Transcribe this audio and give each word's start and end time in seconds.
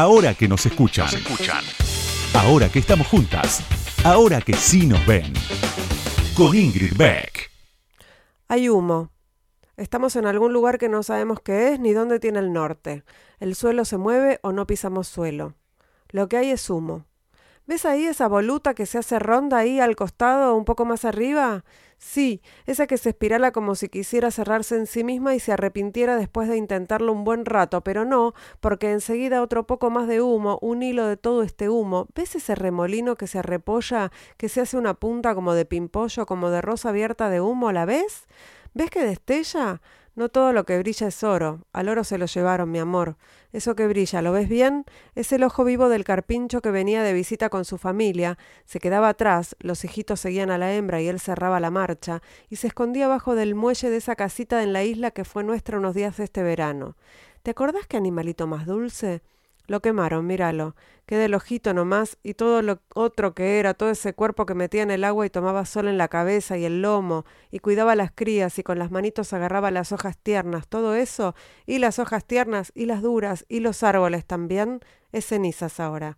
Ahora 0.00 0.32
que 0.32 0.46
nos 0.46 0.64
escuchan. 0.64 1.08
Ahora 2.32 2.68
que 2.68 2.78
estamos 2.78 3.08
juntas. 3.08 3.64
Ahora 4.04 4.40
que 4.40 4.52
sí 4.52 4.86
nos 4.86 5.04
ven. 5.04 5.32
Con 6.36 6.54
Ingrid 6.54 6.96
Beck. 6.96 7.50
Hay 8.46 8.68
humo. 8.68 9.10
Estamos 9.76 10.14
en 10.14 10.26
algún 10.26 10.52
lugar 10.52 10.78
que 10.78 10.88
no 10.88 11.02
sabemos 11.02 11.40
qué 11.40 11.72
es 11.72 11.80
ni 11.80 11.94
dónde 11.94 12.20
tiene 12.20 12.38
el 12.38 12.52
norte. 12.52 13.02
El 13.40 13.56
suelo 13.56 13.84
se 13.84 13.98
mueve 13.98 14.38
o 14.42 14.52
no 14.52 14.68
pisamos 14.68 15.08
suelo. 15.08 15.54
Lo 16.10 16.28
que 16.28 16.36
hay 16.36 16.50
es 16.50 16.70
humo. 16.70 17.04
¿Ves 17.68 17.84
ahí 17.84 18.06
esa 18.06 18.28
voluta 18.28 18.72
que 18.72 18.86
se 18.86 18.96
hace 18.96 19.18
ronda 19.18 19.58
ahí 19.58 19.78
al 19.78 19.94
costado, 19.94 20.56
un 20.56 20.64
poco 20.64 20.86
más 20.86 21.04
arriba? 21.04 21.66
Sí, 21.98 22.40
esa 22.64 22.86
que 22.86 22.96
se 22.96 23.10
espirala 23.10 23.52
como 23.52 23.74
si 23.74 23.90
quisiera 23.90 24.30
cerrarse 24.30 24.74
en 24.74 24.86
sí 24.86 25.04
misma 25.04 25.34
y 25.34 25.38
se 25.38 25.52
arrepintiera 25.52 26.16
después 26.16 26.48
de 26.48 26.56
intentarlo 26.56 27.12
un 27.12 27.24
buen 27.24 27.44
rato, 27.44 27.82
pero 27.84 28.06
no, 28.06 28.32
porque 28.60 28.90
enseguida 28.90 29.42
otro 29.42 29.66
poco 29.66 29.90
más 29.90 30.08
de 30.08 30.22
humo, 30.22 30.58
un 30.62 30.82
hilo 30.82 31.06
de 31.06 31.18
todo 31.18 31.42
este 31.42 31.68
humo. 31.68 32.06
¿Ves 32.14 32.36
ese 32.36 32.54
remolino 32.54 33.16
que 33.16 33.26
se 33.26 33.40
arrepolla, 33.40 34.12
que 34.38 34.48
se 34.48 34.62
hace 34.62 34.78
una 34.78 34.94
punta 34.94 35.34
como 35.34 35.52
de 35.52 35.66
pimpollo, 35.66 36.24
como 36.24 36.48
de 36.48 36.62
rosa 36.62 36.88
abierta 36.88 37.28
de 37.28 37.42
humo? 37.42 37.70
¿La 37.70 37.84
ves? 37.84 38.28
¿Ves 38.72 38.88
que 38.90 39.04
destella? 39.04 39.82
No 40.18 40.28
todo 40.30 40.52
lo 40.52 40.64
que 40.64 40.76
brilla 40.80 41.06
es 41.06 41.22
oro. 41.22 41.64
Al 41.72 41.88
oro 41.88 42.02
se 42.02 42.18
lo 42.18 42.26
llevaron, 42.26 42.72
mi 42.72 42.80
amor. 42.80 43.18
Eso 43.52 43.76
que 43.76 43.86
brilla, 43.86 44.20
¿lo 44.20 44.32
ves 44.32 44.48
bien? 44.48 44.84
Es 45.14 45.30
el 45.30 45.44
ojo 45.44 45.62
vivo 45.62 45.88
del 45.88 46.02
carpincho 46.02 46.60
que 46.60 46.72
venía 46.72 47.04
de 47.04 47.12
visita 47.12 47.50
con 47.50 47.64
su 47.64 47.78
familia. 47.78 48.36
Se 48.64 48.80
quedaba 48.80 49.10
atrás, 49.10 49.54
los 49.60 49.84
hijitos 49.84 50.18
seguían 50.18 50.50
a 50.50 50.58
la 50.58 50.74
hembra 50.74 51.00
y 51.00 51.06
él 51.06 51.20
cerraba 51.20 51.60
la 51.60 51.70
marcha, 51.70 52.20
y 52.48 52.56
se 52.56 52.66
escondía 52.66 53.06
bajo 53.06 53.36
del 53.36 53.54
muelle 53.54 53.90
de 53.90 53.96
esa 53.96 54.16
casita 54.16 54.64
en 54.64 54.72
la 54.72 54.82
isla 54.82 55.12
que 55.12 55.24
fue 55.24 55.44
nuestra 55.44 55.78
unos 55.78 55.94
días 55.94 56.18
este 56.18 56.42
verano. 56.42 56.96
¿Te 57.44 57.52
acordás 57.52 57.86
qué 57.86 57.96
animalito 57.96 58.48
más 58.48 58.66
dulce? 58.66 59.22
Lo 59.68 59.80
quemaron, 59.80 60.26
míralo. 60.26 60.74
Queda 61.04 61.26
el 61.26 61.34
ojito 61.34 61.74
nomás 61.74 62.16
y 62.22 62.34
todo 62.34 62.62
lo 62.62 62.80
otro 62.94 63.34
que 63.34 63.58
era, 63.58 63.74
todo 63.74 63.90
ese 63.90 64.14
cuerpo 64.14 64.46
que 64.46 64.54
metía 64.54 64.82
en 64.82 64.90
el 64.90 65.04
agua 65.04 65.26
y 65.26 65.30
tomaba 65.30 65.66
sol 65.66 65.88
en 65.88 65.98
la 65.98 66.08
cabeza 66.08 66.56
y 66.56 66.64
el 66.64 66.80
lomo, 66.80 67.26
y 67.50 67.58
cuidaba 67.58 67.94
las 67.94 68.10
crías 68.10 68.58
y 68.58 68.62
con 68.62 68.78
las 68.78 68.90
manitos 68.90 69.34
agarraba 69.34 69.70
las 69.70 69.92
hojas 69.92 70.16
tiernas, 70.16 70.68
todo 70.68 70.94
eso, 70.94 71.34
y 71.66 71.78
las 71.78 71.98
hojas 71.98 72.24
tiernas 72.24 72.72
y 72.74 72.86
las 72.86 73.02
duras 73.02 73.44
y 73.48 73.60
los 73.60 73.82
árboles 73.82 74.24
también, 74.24 74.80
es 75.12 75.26
cenizas 75.26 75.80
ahora. 75.80 76.16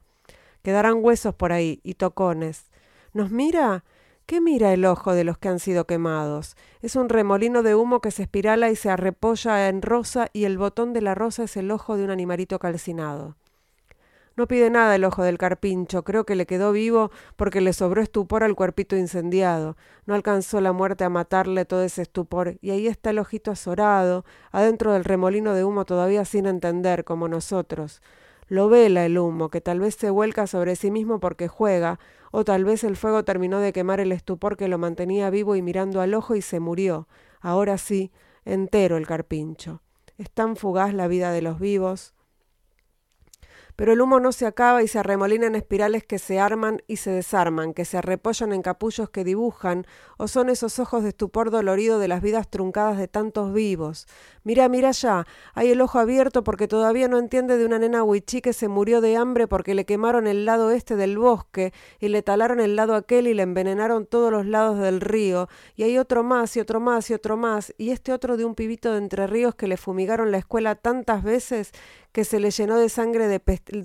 Quedarán 0.62 0.98
huesos 1.00 1.34
por 1.34 1.52
ahí 1.52 1.80
y 1.82 1.94
tocones. 1.94 2.70
¿Nos 3.12 3.32
mira? 3.32 3.84
¿Qué 4.26 4.40
mira 4.40 4.72
el 4.72 4.84
ojo 4.84 5.12
de 5.12 5.24
los 5.24 5.38
que 5.38 5.48
han 5.48 5.58
sido 5.58 5.86
quemados? 5.86 6.56
Es 6.82 6.94
un 6.94 7.08
remolino 7.08 7.64
de 7.64 7.74
humo 7.74 8.00
que 8.00 8.12
se 8.12 8.22
espirala 8.22 8.70
y 8.70 8.76
se 8.76 8.88
arrepolla 8.88 9.68
en 9.68 9.82
rosa 9.82 10.28
y 10.32 10.44
el 10.44 10.56
botón 10.56 10.92
de 10.92 11.00
la 11.00 11.16
rosa 11.16 11.42
es 11.42 11.56
el 11.56 11.72
ojo 11.72 11.96
de 11.96 12.04
un 12.04 12.10
animalito 12.10 12.60
calcinado. 12.60 13.39
No 14.40 14.48
pide 14.48 14.70
nada 14.70 14.94
el 14.94 15.04
ojo 15.04 15.22
del 15.22 15.36
carpincho, 15.36 16.02
creo 16.02 16.24
que 16.24 16.34
le 16.34 16.46
quedó 16.46 16.72
vivo 16.72 17.10
porque 17.36 17.60
le 17.60 17.74
sobró 17.74 18.00
estupor 18.00 18.42
al 18.42 18.54
cuerpito 18.54 18.96
incendiado. 18.96 19.76
No 20.06 20.14
alcanzó 20.14 20.62
la 20.62 20.72
muerte 20.72 21.04
a 21.04 21.10
matarle 21.10 21.66
todo 21.66 21.82
ese 21.82 22.00
estupor, 22.00 22.56
y 22.62 22.70
ahí 22.70 22.86
está 22.86 23.10
el 23.10 23.18
ojito 23.18 23.50
azorado, 23.50 24.24
adentro 24.50 24.94
del 24.94 25.04
remolino 25.04 25.52
de 25.52 25.62
humo 25.62 25.84
todavía 25.84 26.24
sin 26.24 26.46
entender, 26.46 27.04
como 27.04 27.28
nosotros. 27.28 28.00
Lo 28.48 28.70
vela 28.70 29.04
el 29.04 29.18
humo, 29.18 29.50
que 29.50 29.60
tal 29.60 29.78
vez 29.78 29.96
se 29.96 30.08
vuelca 30.08 30.46
sobre 30.46 30.74
sí 30.74 30.90
mismo 30.90 31.20
porque 31.20 31.46
juega, 31.46 32.00
o 32.30 32.42
tal 32.42 32.64
vez 32.64 32.82
el 32.82 32.96
fuego 32.96 33.26
terminó 33.26 33.58
de 33.58 33.74
quemar 33.74 34.00
el 34.00 34.10
estupor 34.10 34.56
que 34.56 34.68
lo 34.68 34.78
mantenía 34.78 35.28
vivo 35.28 35.54
y 35.54 35.60
mirando 35.60 36.00
al 36.00 36.14
ojo 36.14 36.34
y 36.34 36.40
se 36.40 36.60
murió. 36.60 37.08
Ahora 37.42 37.76
sí, 37.76 38.10
entero 38.46 38.96
el 38.96 39.06
carpincho. 39.06 39.82
Es 40.16 40.30
tan 40.30 40.56
fugaz 40.56 40.94
la 40.94 41.08
vida 41.08 41.30
de 41.30 41.42
los 41.42 41.60
vivos, 41.60 42.14
pero 43.80 43.94
el 43.94 44.00
humo 44.02 44.20
no 44.20 44.30
se 44.32 44.44
acaba 44.44 44.82
y 44.82 44.88
se 44.88 44.98
arremolina 44.98 45.46
en 45.46 45.54
espirales 45.54 46.04
que 46.04 46.18
se 46.18 46.38
arman 46.38 46.82
y 46.86 46.96
se 46.96 47.12
desarman, 47.12 47.72
que 47.72 47.86
se 47.86 47.96
arrepollan 47.96 48.52
en 48.52 48.60
capullos 48.60 49.08
que 49.08 49.24
dibujan, 49.24 49.86
o 50.18 50.28
son 50.28 50.50
esos 50.50 50.78
ojos 50.78 51.02
de 51.02 51.08
estupor 51.08 51.50
dolorido 51.50 51.98
de 51.98 52.06
las 52.06 52.20
vidas 52.20 52.50
truncadas 52.50 52.98
de 52.98 53.08
tantos 53.08 53.54
vivos. 53.54 54.06
Mira, 54.44 54.68
mira 54.68 54.90
ya, 54.90 55.26
hay 55.54 55.70
el 55.70 55.80
ojo 55.80 55.98
abierto 55.98 56.44
porque 56.44 56.68
todavía 56.68 57.08
no 57.08 57.18
entiende 57.18 57.56
de 57.56 57.64
una 57.64 57.78
nena 57.78 58.04
huichí 58.04 58.42
que 58.42 58.52
se 58.52 58.68
murió 58.68 59.00
de 59.00 59.16
hambre 59.16 59.48
porque 59.48 59.74
le 59.74 59.86
quemaron 59.86 60.26
el 60.26 60.44
lado 60.44 60.72
este 60.72 60.94
del 60.94 61.16
bosque 61.16 61.72
y 62.00 62.08
le 62.08 62.22
talaron 62.22 62.60
el 62.60 62.76
lado 62.76 62.94
aquel 62.94 63.28
y 63.28 63.32
le 63.32 63.44
envenenaron 63.44 64.04
todos 64.04 64.30
los 64.30 64.44
lados 64.44 64.78
del 64.78 65.00
río, 65.00 65.48
y 65.74 65.84
hay 65.84 65.96
otro 65.96 66.22
más 66.22 66.54
y 66.54 66.60
otro 66.60 66.80
más 66.80 67.08
y 67.08 67.14
otro 67.14 67.38
más, 67.38 67.72
y 67.78 67.92
este 67.92 68.12
otro 68.12 68.36
de 68.36 68.44
un 68.44 68.54
pibito 68.54 68.92
de 68.92 68.98
Entre 68.98 69.26
Ríos 69.26 69.54
que 69.54 69.68
le 69.68 69.78
fumigaron 69.78 70.30
la 70.32 70.36
escuela 70.36 70.74
tantas 70.74 71.22
veces 71.22 71.72
que 72.12 72.24
se 72.24 72.40
le 72.40 72.50
llenó 72.50 72.78
de 72.78 72.88
sangre 72.88 73.28
de 73.28 73.40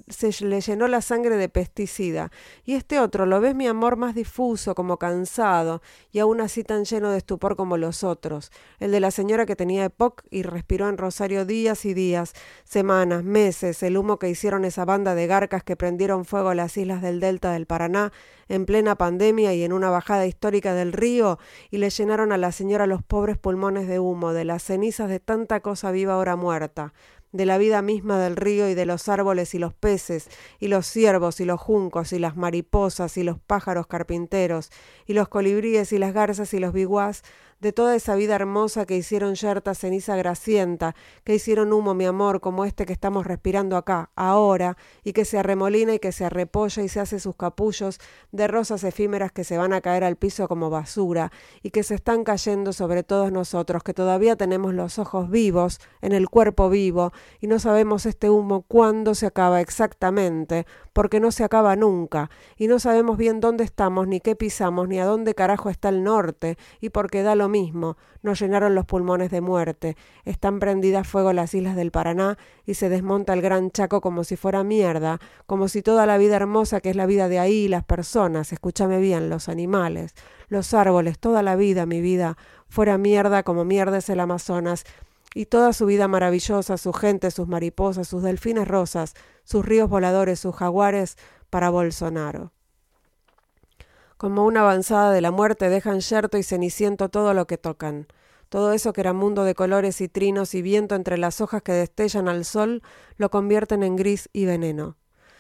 se 0.08 0.46
le 0.46 0.62
llenó 0.62 0.88
la 0.88 1.02
sangre 1.02 1.38
de 1.38 1.50
pesticida. 1.50 2.32
Y 2.64 2.74
este 2.74 3.00
otro, 3.00 3.26
lo 3.26 3.40
ves 3.40 3.56
mi 3.56 3.68
amor 3.68 3.98
más 3.98 4.16
difuso, 4.16 4.76
como 4.76 4.98
cansado, 4.98 5.82
y 6.12 6.20
aún 6.20 6.42
así 6.42 6.64
tan 6.64 6.86
lleno 6.86 7.12
de 7.12 7.18
estupor 7.18 7.56
como 7.56 7.78
los 7.78 8.04
otros. 8.04 8.52
El 8.80 8.92
de 8.92 9.00
la 9.00 9.12
señora 9.12 9.46
que 9.46 9.56
tenía 9.56 9.86
EPOC 9.86 10.24
y 10.30 10.44
respiró 10.44 10.90
en 10.90 10.98
Rosario 10.98 11.46
días 11.46 11.86
y 11.86 11.94
días, 11.94 12.34
semanas, 12.64 13.24
meses, 13.24 13.84
el 13.84 13.98
humo 13.98 14.18
que 14.20 14.30
hicieron 14.30 14.66
esa 14.66 14.86
banda 14.86 15.16
de 15.16 15.28
garcas 15.28 15.64
que 15.64 15.76
prendieron 15.76 16.26
fuego 16.26 16.50
a 16.50 16.56
las 16.56 16.78
islas 16.78 17.02
del 17.02 17.20
delta 17.20 17.52
del 17.52 17.66
Paraná 17.66 18.12
en 18.48 18.66
plena 18.66 18.96
pandemia 18.96 19.54
y 19.56 19.64
en 19.64 19.74
una 19.74 19.90
bajada 19.90 20.28
histórica 20.28 20.74
del 20.74 20.94
río, 20.94 21.40
y 21.72 21.78
le 21.78 21.90
llenaron 21.90 22.32
a 22.32 22.38
la 22.38 22.52
señora 22.52 22.86
los 22.86 23.04
pobres 23.04 23.38
pulmones 23.38 23.88
de 23.88 24.00
humo, 24.00 24.34
de 24.34 24.46
las 24.46 24.64
cenizas 24.64 25.10
de 25.10 25.20
tanta 25.20 25.62
cosa 25.62 25.92
viva 25.92 26.14
ahora 26.14 26.36
muerta 26.36 26.94
de 27.36 27.46
la 27.46 27.58
vida 27.58 27.82
misma 27.82 28.18
del 28.20 28.38
río 28.38 28.70
y 28.70 28.76
de 28.76 28.86
los 28.86 29.10
árboles 29.10 29.54
y 29.56 29.60
los 29.60 29.74
peces, 29.74 30.30
y 30.60 30.70
los 30.70 30.86
ciervos 30.86 31.42
y 31.42 31.46
los 31.46 31.60
juncos 31.60 32.14
y 32.14 32.20
las 32.20 32.38
mariposas 32.38 33.18
y 33.18 33.24
los 33.24 33.40
pájaros 33.40 33.88
carpinteros, 33.88 34.70
y 35.06 35.14
los 35.14 35.28
colibríes 35.28 35.92
y 35.92 35.98
las 35.98 36.14
garzas 36.14 36.54
y 36.54 36.60
los 36.60 36.72
biguás, 36.72 37.24
de 37.60 37.72
toda 37.72 37.96
esa 37.96 38.16
vida 38.16 38.36
hermosa 38.36 38.86
que 38.86 38.98
hicieron 38.98 39.36
yerta 39.36 39.74
ceniza 39.74 40.16
gracienta, 40.16 40.96
que 41.24 41.36
hicieron 41.36 41.74
humo, 41.74 41.94
mi 41.94 42.06
amor, 42.06 42.42
como 42.42 42.66
este 42.66 42.86
que 42.86 42.94
estamos 42.94 43.26
respirando 43.26 43.78
acá, 43.78 44.12
ahora, 44.16 44.78
y 45.04 45.14
que 45.14 45.26
se 45.26 45.40
arremolina 45.40 45.94
y 45.94 46.00
que 46.00 46.12
se 46.12 46.26
arrepolla 46.26 46.84
y 46.84 46.90
se 46.90 47.00
hace 47.00 47.20
sus 47.20 47.36
capullos 47.36 48.00
de 48.32 48.48
rosas 48.48 48.84
efímeras 48.84 49.32
que 49.32 49.44
se 49.44 49.58
van 49.58 49.74
a 49.74 49.82
caer 49.82 50.04
al 50.04 50.18
piso 50.18 50.48
como 50.48 50.70
basura, 50.70 51.32
y 51.64 51.72
que 51.72 51.84
se 51.84 51.96
están 51.96 52.24
cayendo 52.24 52.74
sobre 52.74 53.04
todos 53.04 53.32
nosotros, 53.32 53.84
que 53.84 53.94
todavía 53.94 54.36
tenemos 54.36 54.74
los 54.74 55.00
ojos 55.00 55.30
vivos, 55.30 55.80
en 56.02 56.12
el 56.12 56.30
cuerpo 56.30 56.70
vivo, 56.70 57.14
y 57.40 57.48
no 57.48 57.60
sabemos 57.60 58.06
este 58.06 58.30
humo 58.30 58.64
cuándo 58.64 59.16
se 59.16 59.26
acaba 59.26 59.62
exactamente, 59.62 60.68
porque 60.94 61.20
no 61.20 61.32
se 61.32 61.44
acaba 61.44 61.76
nunca, 61.76 62.30
y 62.58 62.68
no 62.68 62.80
sabemos 62.80 63.18
bien 63.18 63.40
dónde 63.40 63.64
estamos, 63.64 64.08
ni 64.08 64.20
qué 64.20 64.36
pisamos, 64.36 64.88
ni 64.88 65.00
a 65.00 65.06
dónde 65.06 65.34
carajo 65.34 65.70
está 65.70 65.90
el 65.90 66.04
norte, 66.04 66.58
y 66.80 66.90
porque 66.90 67.24
da 67.24 67.36
lo 67.36 67.45
mismo, 67.50 67.98
nos 68.22 68.40
llenaron 68.40 68.76
los 68.76 68.86
pulmones 68.86 69.32
de 69.32 69.42
muerte, 69.42 69.98
están 70.24 70.60
prendidas 70.60 71.08
fuego 71.08 71.34
las 71.34 71.54
islas 71.54 71.76
del 71.76 71.92
Paraná 71.92 72.38
y 72.66 72.76
se 72.76 72.90
desmonta 72.90 73.34
el 73.34 73.42
gran 73.42 73.72
Chaco 73.72 74.02
como 74.02 74.24
si 74.24 74.36
fuera 74.36 74.64
mierda, 74.64 75.20
como 75.46 75.68
si 75.68 75.82
toda 75.82 76.06
la 76.06 76.18
vida 76.18 76.36
hermosa 76.36 76.82
que 76.82 76.90
es 76.90 76.96
la 76.96 77.06
vida 77.06 77.28
de 77.28 77.40
ahí, 77.40 77.68
las 77.68 77.84
personas, 77.84 78.52
escúchame 78.54 79.00
bien, 79.00 79.30
los 79.30 79.50
animales, 79.50 80.16
los 80.48 80.74
árboles, 80.74 81.20
toda 81.20 81.44
la 81.44 81.56
vida, 81.56 81.86
mi 81.86 82.02
vida, 82.02 82.38
fuera 82.68 82.98
mierda 82.98 83.44
como 83.44 83.66
mierda 83.66 83.98
es 83.98 84.10
el 84.10 84.20
Amazonas, 84.20 84.86
y 85.34 85.48
toda 85.48 85.74
su 85.74 85.86
vida 85.86 86.08
maravillosa, 86.08 86.78
su 86.78 86.94
gente, 86.94 87.30
sus 87.30 87.48
mariposas, 87.48 88.08
sus 88.08 88.24
delfines 88.24 88.68
rosas, 88.68 89.16
sus 89.44 89.66
ríos 89.66 89.90
voladores, 89.90 90.40
sus 90.40 90.56
jaguares, 90.56 91.18
para 91.50 91.70
Bolsonaro. 91.70 92.55
Como 94.18 94.46
una 94.46 94.62
avanzada 94.62 95.12
de 95.12 95.20
la 95.20 95.32
muerte 95.32 95.68
dejan 95.68 96.00
yerto 96.00 96.38
y 96.38 96.44
ceniciento 96.44 97.10
todo 97.10 97.34
lo 97.34 97.48
que 97.48 97.58
tocan. 97.58 98.08
Todo 98.48 98.72
eso 98.72 98.94
que 98.94 99.02
era 99.02 99.12
mundo 99.12 99.44
de 99.44 99.56
colores 99.56 100.00
y 100.00 100.08
trinos 100.08 100.56
y 100.56 100.62
viento 100.62 100.96
entre 100.96 101.18
las 101.18 101.42
hojas 101.42 101.62
que 101.62 101.74
destellan 101.74 102.30
al 102.30 102.46
sol, 102.46 102.82
lo 103.18 103.30
convierten 103.30 103.84
en 103.84 103.98
gris 103.98 104.30
y 104.32 104.46
veneno. 104.46 104.96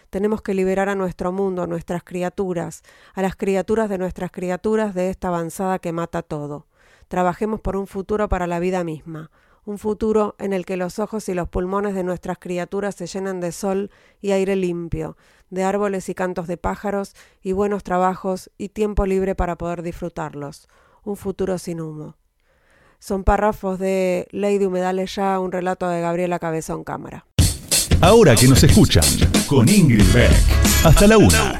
Tenemos 0.09 0.41
que 0.41 0.53
liberar 0.53 0.89
a 0.89 0.95
nuestro 0.95 1.31
mundo, 1.31 1.63
a 1.63 1.67
nuestras 1.67 2.03
criaturas, 2.03 2.83
a 3.13 3.22
las 3.22 3.37
criaturas 3.37 3.89
de 3.89 3.97
nuestras 3.97 4.31
criaturas 4.31 4.93
de 4.93 5.09
esta 5.09 5.29
avanzada 5.29 5.79
que 5.79 5.93
mata 5.93 6.21
todo. 6.21 6.67
Trabajemos 7.07 7.61
por 7.61 7.78
un 7.78 7.87
futuro 7.87 8.28
para 8.28 8.45
la 8.45 8.59
vida 8.59 8.83
misma, 8.83 9.31
un 9.66 9.79
futuro 9.79 10.35
en 10.40 10.53
el 10.53 10.66
que 10.66 10.78
los 10.78 11.00
ojos 11.00 11.28
y 11.28 11.34
los 11.34 11.50
pulmones 11.50 11.96
de 11.96 12.03
nuestras 12.03 12.38
criaturas 12.38 12.96
se 12.96 13.08
llenen 13.08 13.40
de 13.40 13.52
sol 13.52 13.91
y 14.22 14.32
aire 14.32 14.56
limpio, 14.56 15.17
de 15.50 15.64
árboles 15.64 16.08
y 16.09 16.16
cantos 16.16 16.47
de 16.47 16.58
pájaros 16.58 17.16
y 17.41 17.52
buenos 17.52 17.84
trabajos 17.84 18.52
y 18.58 18.70
tiempo 18.70 19.06
libre 19.06 19.35
para 19.35 19.58
poder 19.58 19.82
disfrutarlos. 19.82 20.67
Un 21.03 21.17
futuro 21.17 21.58
sin 21.58 21.82
humo. 21.82 22.16
Son 23.00 23.23
párrafos 23.23 23.78
de 23.79 24.28
Ley 24.32 24.58
de 24.58 24.67
Humedales 24.67 25.16
Ya, 25.16 25.40
un 25.40 25.52
relato 25.52 25.88
de 25.90 26.02
Gabriela 26.02 26.40
Cabezón 26.40 26.84
Cámara. 26.84 27.26
Ahora 28.02 28.35
que 28.35 28.47
nos 28.47 28.64
escuchan, 28.64 29.03
con 29.47 29.67
Ingrid 29.70 30.12
Beck. 30.14 30.32
Hasta 30.84 31.08
la 31.08 31.17
una. 31.17 31.59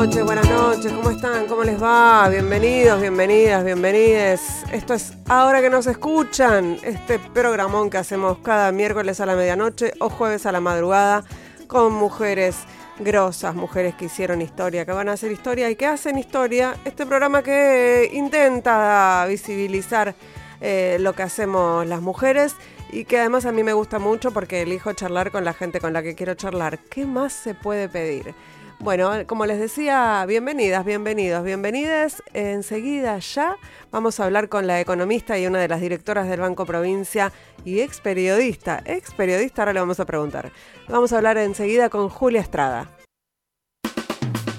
Noches, 0.00 0.24
buenas 0.24 0.48
noches. 0.48 0.92
¿cómo 0.92 1.10
están? 1.10 1.46
¿Cómo 1.46 1.64
les 1.64 1.82
va? 1.82 2.28
Bienvenidos, 2.28 3.00
bienvenidas, 3.00 3.64
bienvenides. 3.64 4.40
Esto 4.70 4.94
es 4.94 5.14
Ahora 5.26 5.60
que 5.60 5.70
nos 5.70 5.88
escuchan, 5.88 6.78
este 6.84 7.18
programón 7.18 7.90
que 7.90 7.98
hacemos 7.98 8.38
cada 8.38 8.70
miércoles 8.70 9.18
a 9.18 9.26
la 9.26 9.34
medianoche 9.34 9.94
o 9.98 10.08
jueves 10.08 10.46
a 10.46 10.52
la 10.52 10.60
madrugada 10.60 11.24
con 11.66 11.92
mujeres 11.94 12.58
grosas, 13.00 13.56
mujeres 13.56 13.96
que 13.96 14.04
hicieron 14.04 14.40
historia, 14.40 14.86
que 14.86 14.92
van 14.92 15.08
a 15.08 15.14
hacer 15.14 15.32
historia 15.32 15.68
y 15.68 15.74
que 15.74 15.86
hacen 15.86 16.16
historia. 16.16 16.76
Este 16.84 17.04
programa 17.04 17.42
que 17.42 18.08
intenta 18.12 19.26
visibilizar 19.28 20.14
eh, 20.60 20.98
lo 21.00 21.12
que 21.12 21.24
hacemos 21.24 21.84
las 21.88 22.02
mujeres 22.02 22.54
y 22.92 23.04
que 23.04 23.18
además 23.18 23.46
a 23.46 23.52
mí 23.52 23.64
me 23.64 23.72
gusta 23.72 23.98
mucho 23.98 24.30
porque 24.30 24.62
elijo 24.62 24.92
charlar 24.92 25.32
con 25.32 25.44
la 25.44 25.54
gente 25.54 25.80
con 25.80 25.92
la 25.92 26.04
que 26.04 26.14
quiero 26.14 26.34
charlar. 26.34 26.78
¿Qué 26.78 27.04
más 27.04 27.32
se 27.32 27.54
puede 27.54 27.88
pedir? 27.88 28.32
Bueno, 28.80 29.10
como 29.26 29.44
les 29.44 29.58
decía, 29.58 30.24
bienvenidas, 30.28 30.84
bienvenidos, 30.84 31.42
bienvenidas. 31.44 32.22
Enseguida 32.32 33.18
ya 33.18 33.56
vamos 33.90 34.20
a 34.20 34.24
hablar 34.24 34.48
con 34.48 34.68
la 34.68 34.80
economista 34.80 35.36
y 35.36 35.46
una 35.48 35.58
de 35.58 35.66
las 35.66 35.80
directoras 35.80 36.28
del 36.28 36.40
Banco 36.40 36.64
Provincia 36.64 37.32
y 37.64 37.80
ex 37.80 38.00
periodista. 38.00 38.80
Ex 38.84 39.12
periodista, 39.14 39.62
ahora 39.62 39.72
le 39.72 39.80
vamos 39.80 39.98
a 39.98 40.06
preguntar. 40.06 40.52
Vamos 40.88 41.12
a 41.12 41.16
hablar 41.16 41.38
enseguida 41.38 41.88
con 41.88 42.08
Julia 42.08 42.40
Estrada. 42.40 42.88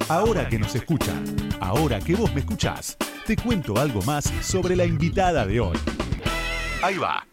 Ahora 0.10 0.50
que 0.50 0.60
nos 0.60 0.75
escuchan, 0.75 1.24
ahora 1.62 2.00
que 2.00 2.15
vos 2.15 2.33
me 2.33 2.42
escuchás, 2.42 2.98
te 3.25 3.38
cuento 3.38 3.77
algo 3.77 4.01
más 4.01 4.25
sobre 4.42 4.75
la 4.75 4.83
invitada 4.83 5.45
de 5.45 5.62
hoy. 5.62 5.77
Ahí 6.81 6.98
va. 6.98 7.28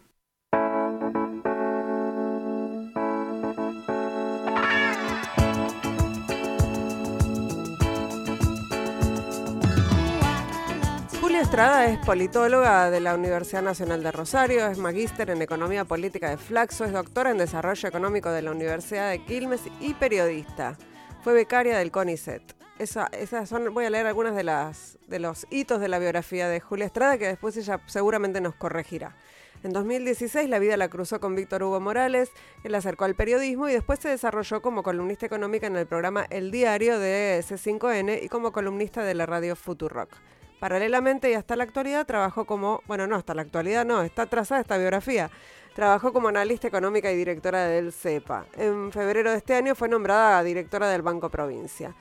Estrada 11.41 11.85
es 11.85 11.99
politóloga 11.99 12.89
de 12.89 12.99
la 12.99 13.13
Universidad 13.13 13.61
Nacional 13.61 14.01
de 14.01 14.11
Rosario, 14.11 14.67
es 14.67 14.79
magíster 14.79 15.29
en 15.29 15.39
Economía 15.39 15.85
Política 15.85 16.31
de 16.31 16.37
Flaxo, 16.37 16.83
es 16.83 16.91
doctora 16.91 17.29
en 17.29 17.37
Desarrollo 17.37 17.87
Económico 17.87 18.31
de 18.31 18.41
la 18.41 18.49
Universidad 18.49 19.11
de 19.11 19.23
Quilmes 19.23 19.61
y 19.79 19.93
periodista. 19.93 20.75
Fue 21.23 21.33
becaria 21.33 21.77
del 21.77 21.91
CONICET. 21.91 22.41
esas 22.79 23.49
son, 23.49 23.71
voy 23.71 23.85
a 23.85 23.91
leer 23.91 24.07
algunas 24.07 24.35
de, 24.35 24.43
las, 24.43 24.97
de 25.07 25.19
los 25.19 25.45
hitos 25.51 25.79
de 25.79 25.87
la 25.89 25.99
biografía 25.99 26.49
de 26.49 26.59
Julia 26.59 26.87
Estrada 26.87 27.19
que 27.19 27.27
después 27.27 27.55
ella 27.55 27.81
seguramente 27.85 28.41
nos 28.41 28.55
corregirá. 28.55 29.15
En 29.63 29.73
2016 29.73 30.49
la 30.49 30.57
vida 30.57 30.75
la 30.75 30.89
cruzó 30.89 31.19
con 31.19 31.35
Víctor 31.35 31.61
Hugo 31.61 31.79
Morales, 31.79 32.31
la 32.63 32.79
acercó 32.79 33.05
al 33.05 33.15
periodismo 33.15 33.69
y 33.69 33.73
después 33.73 33.99
se 33.99 34.09
desarrolló 34.09 34.63
como 34.63 34.81
columnista 34.81 35.27
económica 35.27 35.67
en 35.67 35.75
el 35.75 35.85
programa 35.85 36.25
El 36.31 36.49
Diario 36.49 36.97
de 36.97 37.43
C5N 37.47 38.23
y 38.23 38.27
como 38.27 38.51
columnista 38.51 39.03
de 39.03 39.13
la 39.13 39.27
radio 39.27 39.55
Futurock. 39.55 40.09
Paralelamente 40.59 41.29
y 41.29 41.33
hasta 41.35 41.55
la 41.55 41.63
actualidad 41.63 42.05
trabajó 42.05 42.45
como, 42.45 42.81
bueno, 42.87 43.05
no, 43.05 43.15
hasta 43.15 43.35
la 43.35 43.43
actualidad 43.43 43.85
no, 43.85 44.01
está 44.01 44.25
trazada 44.25 44.61
esta 44.61 44.77
biografía. 44.77 45.29
Trabajó 45.75 46.11
como 46.11 46.29
analista 46.29 46.67
económica 46.67 47.11
y 47.11 47.15
directora 47.15 47.65
del 47.65 47.93
CEPA. 47.93 48.47
En 48.57 48.91
febrero 48.91 49.29
de 49.29 49.37
este 49.37 49.53
año 49.53 49.75
fue 49.75 49.87
nombrada 49.87 50.43
directora 50.43 50.89
del 50.89 51.03
Banco 51.03 51.29
Provincia. 51.29 51.93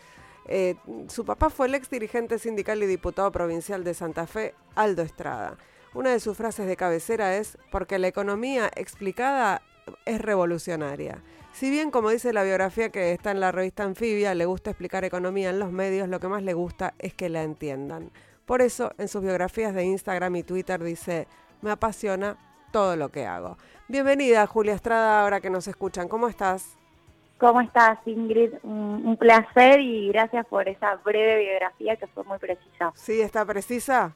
Eh, 0.49 0.76
su 1.08 1.25
papá 1.25 1.50
fue 1.50 1.67
el 1.67 1.75
ex 1.75 1.91
dirigente 1.91 2.38
sindical 2.38 2.82
y 2.82 2.87
diputado 2.87 3.31
provincial 3.31 3.85
de 3.85 3.93
Santa 3.93 4.26
Fe, 4.26 4.55
Aldo 4.75 5.03
Estrada. 5.03 5.58
Una 5.93 6.12
de 6.12 6.20
sus 6.20 6.37
frases 6.37 6.67
de 6.67 6.76
cabecera 6.76 7.37
es, 7.37 7.58
porque 7.70 7.99
la 7.99 8.08
economía 8.08 8.70
explicada 8.75 9.61
es 10.05 10.20
revolucionaria. 10.20 11.23
Si 11.53 11.70
bien, 11.70 11.91
como 11.91 12.11
dice 12.11 12.32
la 12.32 12.43
biografía 12.43 12.91
que 12.91 13.12
está 13.12 13.31
en 13.31 13.41
la 13.41 13.50
revista 13.50 13.85
Anfibia, 13.85 14.35
le 14.35 14.44
gusta 14.44 14.70
explicar 14.70 15.05
economía 15.05 15.50
en 15.50 15.58
los 15.58 15.73
medios, 15.73 16.08
lo 16.08 16.20
que 16.20 16.29
más 16.29 16.43
le 16.43 16.53
gusta 16.55 16.94
es 16.99 17.14
que 17.14 17.29
la 17.29 17.43
entiendan. 17.43 18.11
Por 18.46 18.62
eso, 18.62 18.93
en 18.96 19.08
sus 19.08 19.22
biografías 19.22 19.75
de 19.75 19.84
Instagram 19.84 20.37
y 20.37 20.44
Twitter 20.44 20.82
dice, 20.82 21.26
me 21.62 21.72
apasiona 21.72 22.37
todo 22.70 22.94
lo 22.94 23.08
que 23.08 23.26
hago. 23.26 23.58
Bienvenida, 23.88 24.46
Julia 24.46 24.75
Estrada, 24.75 25.22
ahora 25.22 25.40
que 25.40 25.50
nos 25.50 25.66
escuchan. 25.66 26.06
¿Cómo 26.06 26.28
estás? 26.28 26.76
¿Cómo 27.38 27.60
estás, 27.60 27.98
Ingrid? 28.06 28.52
Un, 28.62 29.16
placer 29.19 29.81
y 29.81 30.08
gracias 30.08 30.46
por 30.46 30.69
esa 30.69 30.94
breve 31.04 31.44
biografía 31.44 31.96
que 31.96 32.06
fue 32.06 32.22
muy 32.22 32.38
precisa. 32.38 32.93
¿Sí, 32.94 33.20
está 33.20 33.44
precisa? 33.44 34.14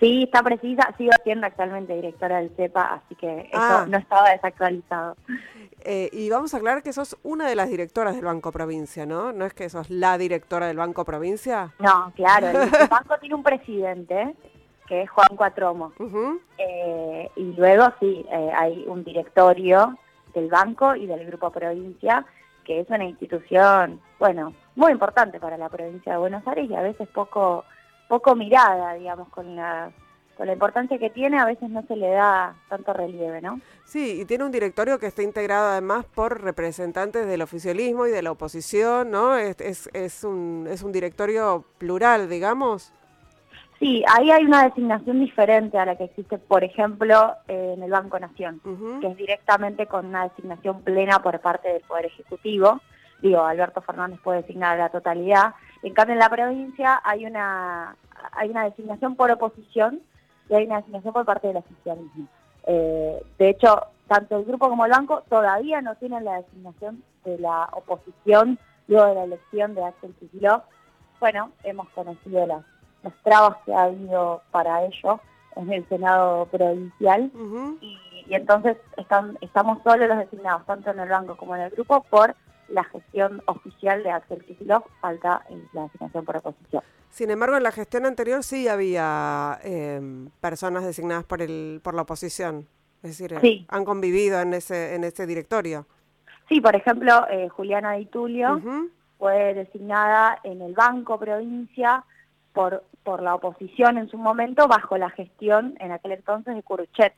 Sí, 0.00 0.24
está 0.24 0.42
precisa. 0.42 0.94
Sigo 0.96 1.10
siendo 1.24 1.46
actualmente 1.46 1.94
directora 1.94 2.38
del 2.38 2.50
CEPA, 2.56 2.94
así 2.94 3.14
que 3.16 3.40
eso 3.40 3.50
ah. 3.54 3.86
no 3.88 3.98
estaba 3.98 4.30
desactualizado. 4.30 5.16
Eh, 5.84 6.08
y 6.12 6.30
vamos 6.30 6.54
a 6.54 6.58
aclarar 6.58 6.82
que 6.82 6.92
sos 6.92 7.16
una 7.22 7.48
de 7.48 7.56
las 7.56 7.68
directoras 7.68 8.14
del 8.14 8.24
Banco 8.24 8.52
Provincia, 8.52 9.06
¿no? 9.06 9.32
¿No 9.32 9.44
es 9.44 9.54
que 9.54 9.68
sos 9.68 9.90
la 9.90 10.18
directora 10.18 10.66
del 10.66 10.76
Banco 10.76 11.04
Provincia? 11.04 11.72
No, 11.78 12.12
claro. 12.14 12.48
El, 12.48 12.70
banco 12.90 13.18
tiene 13.20 13.34
un 13.34 13.42
presidente, 13.42 14.34
que 14.86 15.02
es 15.02 15.10
Juan 15.10 15.36
Cuatromo. 15.36 15.92
Eh, 16.58 17.30
y 17.36 17.52
luego 17.54 17.92
sí, 18.00 18.24
eh, 18.30 18.50
hay 18.56 18.84
un 18.86 19.02
directorio 19.04 19.98
del 20.34 20.48
banco 20.48 20.94
y 20.94 21.06
del 21.06 21.26
Grupo 21.26 21.50
Provincia, 21.50 22.24
que 22.64 22.80
es 22.80 22.90
una 22.90 23.04
institución, 23.04 24.00
bueno, 24.18 24.52
muy 24.76 24.92
importante 24.92 25.40
para 25.40 25.56
la 25.56 25.68
provincia 25.68 26.12
de 26.12 26.18
Buenos 26.18 26.46
Aires 26.46 26.70
y 26.70 26.74
a 26.74 26.82
veces 26.82 27.08
poco, 27.08 27.64
poco 28.08 28.34
mirada, 28.34 28.94
digamos, 28.94 29.28
con 29.28 29.54
la 29.54 29.90
con 30.38 30.46
la 30.46 30.52
importancia 30.52 30.98
que 30.98 31.10
tiene, 31.10 31.36
a 31.36 31.44
veces 31.44 31.68
no 31.68 31.82
se 31.88 31.96
le 31.96 32.10
da 32.10 32.54
tanto 32.68 32.92
relieve, 32.92 33.40
¿no? 33.40 33.60
Sí, 33.84 34.20
y 34.20 34.24
tiene 34.24 34.44
un 34.44 34.52
directorio 34.52 35.00
que 35.00 35.06
está 35.06 35.24
integrado 35.24 35.70
además 35.70 36.04
por 36.14 36.40
representantes 36.40 37.26
del 37.26 37.42
oficialismo 37.42 38.06
y 38.06 38.12
de 38.12 38.22
la 38.22 38.30
oposición, 38.30 39.10
¿no? 39.10 39.36
Es, 39.36 39.60
es, 39.60 39.90
es, 39.92 40.22
un, 40.22 40.68
es 40.70 40.84
un 40.84 40.92
directorio 40.92 41.64
plural, 41.78 42.28
digamos. 42.28 42.92
Sí, 43.80 44.04
ahí 44.08 44.30
hay 44.30 44.44
una 44.44 44.62
designación 44.64 45.18
diferente 45.18 45.76
a 45.76 45.86
la 45.86 45.96
que 45.96 46.04
existe, 46.04 46.38
por 46.38 46.62
ejemplo, 46.62 47.34
en 47.48 47.82
el 47.82 47.90
Banco 47.90 48.18
Nación, 48.20 48.60
que 49.00 49.08
es 49.08 49.16
directamente 49.16 49.86
con 49.86 50.06
una 50.06 50.28
designación 50.28 50.82
plena 50.82 51.20
por 51.20 51.40
parte 51.40 51.68
del 51.68 51.82
Poder 51.82 52.06
Ejecutivo. 52.06 52.80
Digo, 53.22 53.42
Alberto 53.42 53.80
Fernández 53.80 54.20
puede 54.22 54.42
designar 54.42 54.78
la 54.78 54.88
totalidad. 54.88 55.54
En 55.82 55.94
cambio, 55.94 56.14
en 56.14 56.18
la 56.18 56.28
provincia 56.28 57.00
hay 57.04 57.26
una, 57.26 57.96
hay 58.32 58.50
una 58.50 58.64
designación 58.64 59.16
por 59.16 59.30
oposición 59.30 60.00
y 60.48 60.54
hay 60.54 60.66
una 60.66 60.78
asignación 60.78 61.12
por 61.12 61.24
parte 61.24 61.48
del 61.48 61.58
oficialismo. 61.58 62.26
Eh, 62.66 63.22
de 63.38 63.48
hecho, 63.48 63.86
tanto 64.08 64.36
el 64.36 64.44
grupo 64.44 64.68
como 64.68 64.84
el 64.84 64.90
banco 64.90 65.22
todavía 65.28 65.80
no 65.80 65.94
tienen 65.96 66.24
la 66.24 66.42
designación 66.42 67.02
de 67.24 67.38
la 67.38 67.68
oposición 67.72 68.58
luego 68.88 69.06
de 69.06 69.14
la 69.14 69.24
elección 69.24 69.74
de 69.74 69.84
Axel 69.84 70.14
Kicillof. 70.14 70.62
Bueno, 71.20 71.52
hemos 71.62 71.88
conocido 71.90 72.46
las, 72.46 72.64
las 73.02 73.12
trabas 73.22 73.56
que 73.64 73.74
ha 73.74 73.84
habido 73.84 74.42
para 74.50 74.84
ello 74.84 75.20
en 75.56 75.72
el 75.72 75.88
Senado 75.88 76.46
provincial 76.46 77.30
y, 77.80 77.98
entonces 78.30 78.76
están, 78.96 79.38
estamos 79.40 79.78
solo 79.82 80.06
los 80.06 80.18
designados, 80.18 80.66
tanto 80.66 80.90
en 80.90 81.00
el 81.00 81.08
banco 81.08 81.36
como 81.36 81.56
en 81.56 81.62
el 81.62 81.70
grupo, 81.70 82.02
por 82.10 82.36
la 82.68 82.84
gestión 82.84 83.42
oficial 83.46 84.02
de 84.02 84.10
Axel 84.10 84.44
Kicillof, 84.44 84.84
falta 85.00 85.44
la 85.72 85.82
designación 85.82 86.24
por 86.24 86.36
oposición. 86.36 86.82
Sin 87.10 87.30
embargo, 87.30 87.56
en 87.56 87.62
la 87.62 87.72
gestión 87.72 88.06
anterior 88.06 88.42
sí 88.42 88.68
había 88.68 89.58
em, 89.62 90.30
personas 90.40 90.84
designadas 90.84 91.24
por 91.24 91.42
el 91.42 91.80
por 91.82 91.94
la 91.94 92.02
oposición. 92.02 92.68
Es 93.02 93.18
decir, 93.18 93.38
eh, 93.42 93.64
han 93.68 93.84
convivido 93.84 94.40
en 94.40 94.54
ese 94.54 94.94
en 94.94 95.04
ese 95.04 95.26
directorio. 95.26 95.86
Sí, 96.48 96.60
por 96.60 96.74
ejemplo, 96.76 97.26
eh, 97.30 97.48
Juliana 97.48 97.92
Di 97.92 98.06
Tulio 98.06 98.60
fue 99.18 99.54
designada 99.54 100.38
en 100.44 100.62
el 100.62 100.74
Banco 100.74 101.18
Provincia 101.18 102.04
por 102.52 102.84
por 103.04 103.22
la 103.22 103.34
oposición 103.34 103.96
en 103.96 104.10
su 104.10 104.18
momento 104.18 104.68
bajo 104.68 104.98
la 104.98 105.10
gestión 105.10 105.74
en 105.80 105.92
aquel 105.92 106.12
entonces 106.12 106.54
de 106.54 106.62
Curuchet 106.62 107.14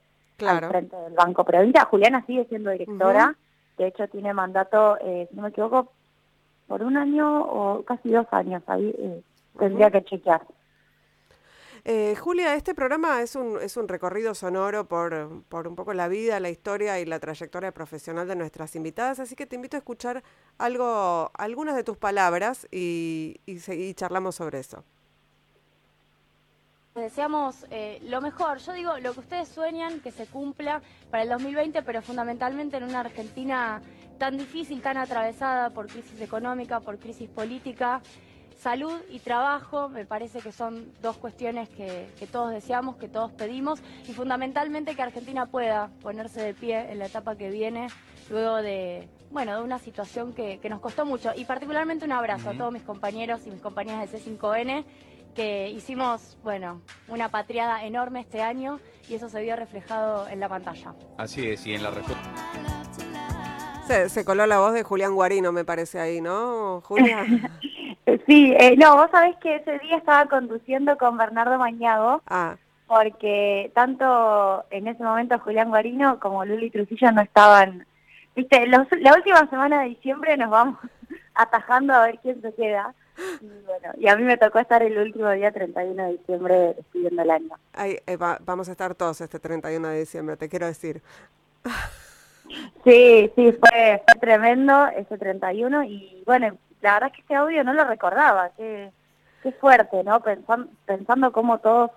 al 0.47 0.69
frente 0.69 0.97
del 0.97 1.15
Banco 1.15 1.45
Provincia. 1.45 1.85
Juliana 1.85 2.25
sigue 2.27 2.47
siendo 2.47 2.71
directora, 2.71 3.37
de 3.83 3.89
hecho 3.89 4.09
tiene 4.09 4.35
mandato, 4.35 4.99
eh, 5.01 5.27
si 5.31 5.37
no 5.37 5.43
me 5.43 5.49
equivoco, 5.49 5.93
por 6.67 6.83
un 6.83 6.97
año 6.97 7.43
o 7.43 7.83
casi 7.85 8.11
dos 8.11 8.27
años 8.31 8.63
ahí 8.67 9.23
tendría 9.59 9.91
que 9.91 10.05
chequear. 10.05 10.43
Eh, 11.85 12.15
Julia, 12.17 12.55
este 12.55 12.75
programa 12.75 13.23
es 13.23 13.37
un, 13.37 13.59
es 13.61 13.77
un 13.77 13.89
recorrido 13.89 14.35
sonoro 14.35 14.87
por, 14.87 15.43
por, 15.49 15.67
un 15.67 15.77
poco 15.77 15.95
la 15.95 16.09
vida, 16.09 16.39
la 16.39 16.51
historia 16.51 17.01
y 17.01 17.07
la 17.07 17.19
trayectoria 17.19 17.73
profesional 17.73 18.29
de 18.29 18.37
nuestras 18.37 18.77
invitadas, 18.77 19.19
así 19.19 19.35
que 19.35 19.47
te 19.47 19.57
invito 19.57 19.77
a 19.77 19.79
escuchar 19.79 20.23
algo, 20.59 21.31
algunas 21.35 21.75
de 21.77 21.85
tus 21.85 21.97
palabras 21.97 22.69
y, 22.71 23.41
y, 23.47 23.95
charlamos 23.95 24.35
sobre 24.35 24.59
eso. 24.59 24.85
Deseamos 27.01 27.67
eh, 27.71 27.99
lo 28.03 28.21
mejor, 28.21 28.59
yo 28.59 28.73
digo 28.73 28.99
lo 28.99 29.15
que 29.15 29.21
ustedes 29.21 29.49
sueñan 29.49 30.01
que 30.01 30.11
se 30.11 30.27
cumpla 30.27 30.83
para 31.11 31.23
el 31.23 31.31
2020, 31.31 31.83
pero 31.83 32.03
fundamentalmente 32.03 32.77
en 32.77 32.85
una 32.85 33.01
Argentina 33.01 33.81
tan 34.19 34.37
difícil, 34.37 34.83
tan 34.83 34.99
atravesada 34.99 35.71
por 35.71 35.87
crisis 35.87 36.21
económica, 36.21 36.81
por 36.81 36.99
crisis 36.99 37.29
política 37.29 38.03
salud 38.61 39.01
y 39.09 39.21
trabajo 39.21 39.89
me 39.89 40.05
parece 40.05 40.41
que 40.41 40.53
son 40.53 40.93
dos 41.01 41.17
cuestiones 41.17 41.69
que, 41.71 42.07
todos 42.31 42.51
deseamos, 42.51 42.97
que 42.97 43.09
todos 43.09 43.33
pedimos 43.33 43.81
y 44.07 44.13
fundamentalmente 44.13 44.95
que 44.95 45.03
Argentina 45.03 45.47
pueda 45.47 45.91
ponerse 46.03 46.43
de 46.43 46.53
pie 46.53 46.93
en 46.93 46.99
la 46.99 47.07
etapa 47.07 47.37
que 47.37 47.49
viene 47.49 47.89
luego 48.29 48.57
de, 48.57 49.09
bueno, 49.31 49.57
de 49.57 49.63
una 49.63 49.79
situación 49.79 50.35
que, 50.35 50.61
nos 50.69 50.81
costó 50.81 51.07
mucho. 51.07 51.33
Y 51.35 51.47
particularmente 51.47 52.05
un 52.05 52.13
abrazo 52.13 52.51
a 52.51 52.53
todos 52.53 52.71
mis 52.71 52.83
compañeros 52.83 53.47
y 53.47 53.51
mis 53.51 53.63
compañeras 53.63 54.13
de 54.13 54.19
C5N 54.19 54.85
que 55.35 55.71
hicimos, 55.71 56.37
bueno, 56.43 56.81
una 57.09 57.29
patriada 57.29 57.85
enorme 57.85 58.21
este 58.21 58.43
año 58.43 58.81
y 59.09 59.15
eso 59.15 59.29
se 59.29 59.43
vio 59.43 59.57
reflejado 59.57 60.29
en 60.29 60.41
la 60.41 60.49
pantalla. 60.49 60.95
Así 61.19 61.49
es, 61.49 61.67
y 61.67 61.75
en 61.75 61.83
la 61.83 61.91
respuesta. 61.91 62.31
Se, 64.09 64.25
coló 64.25 64.47
la 64.47 64.61
voz 64.61 64.73
de 64.73 64.85
Julián 64.85 65.15
Guarino, 65.15 65.51
me 65.51 65.65
parece 65.65 65.99
ahí, 65.99 66.21
¿no, 66.21 66.81
Julián? 66.83 67.51
sí, 68.27 68.55
eh, 68.57 68.77
no, 68.77 68.97
vos 68.97 69.11
sabés 69.11 69.35
que 69.39 69.57
ese 69.57 69.81
día 69.81 69.97
estaba 69.97 70.27
conduciendo 70.27 70.97
con 70.97 71.17
Bernardo 71.17 71.59
Mañago. 71.59 72.23
Ah. 72.29 72.57
Porque 72.87 73.71
tanto 73.75 74.65
en 74.71 74.87
ese 74.87 75.03
momento 75.03 75.39
Julián 75.41 75.71
Guarino 75.71 76.21
como 76.21 76.45
Luli 76.45 76.71
Trujillo 76.71 77.11
no 77.13 77.21
estaban... 77.21 77.87
Viste, 78.37 78.65
la 78.69 79.15
última 79.15 79.49
semana 79.51 79.83
de 79.83 79.91
diciembre 79.91 80.37
nos 80.37 80.51
vamos 80.51 80.79
atajando 81.35 81.93
a 81.93 82.07
ver 82.07 82.21
quién 82.21 82.41
se 82.43 82.55
queda. 82.55 82.95
Y, 83.41 83.47
bueno, 83.67 83.93
y 83.99 84.09
a 84.09 84.17
mí 84.17 84.23
me 84.23 84.37
tocó 84.37 84.59
estar 84.59 84.83
el 84.83 84.97
último 84.99 85.31
día 85.31 85.53
31 85.53 86.03
de 86.03 86.13
diciembre 86.13 86.75
despidiendo 86.75 87.23
el 87.23 87.31
año. 87.31 87.51
Eh, 87.79 88.19
vamos 88.41 88.69
a 88.69 88.73
estar 88.73 88.95
todos 88.95 89.21
este 89.21 89.39
31 89.39 89.89
de 89.89 90.01
diciembre, 90.01 90.37
te 90.37 90.49
quiero 90.49 90.67
decir. 90.67 91.03
Sí, 92.85 93.31
sí, 93.37 93.53
fue, 93.53 94.03
tremendo 94.21 94.87
ese 94.89 95.19
31 95.19 95.85
y 95.85 96.23
bueno, 96.27 96.57
la 96.81 96.95
verdad 96.95 97.11
es 97.11 97.17
que 97.17 97.21
este 97.23 97.35
audio 97.35 97.63
no 97.63 97.75
lo 97.75 97.85
recordaba, 97.85 98.51
qué, 98.57 98.91
qué 99.43 99.53
fuerte, 99.53 100.03
¿no? 100.03 100.21
Pensando, 100.21 100.69
pensando 100.87 101.33
cómo 101.33 101.59
todos 101.59 101.91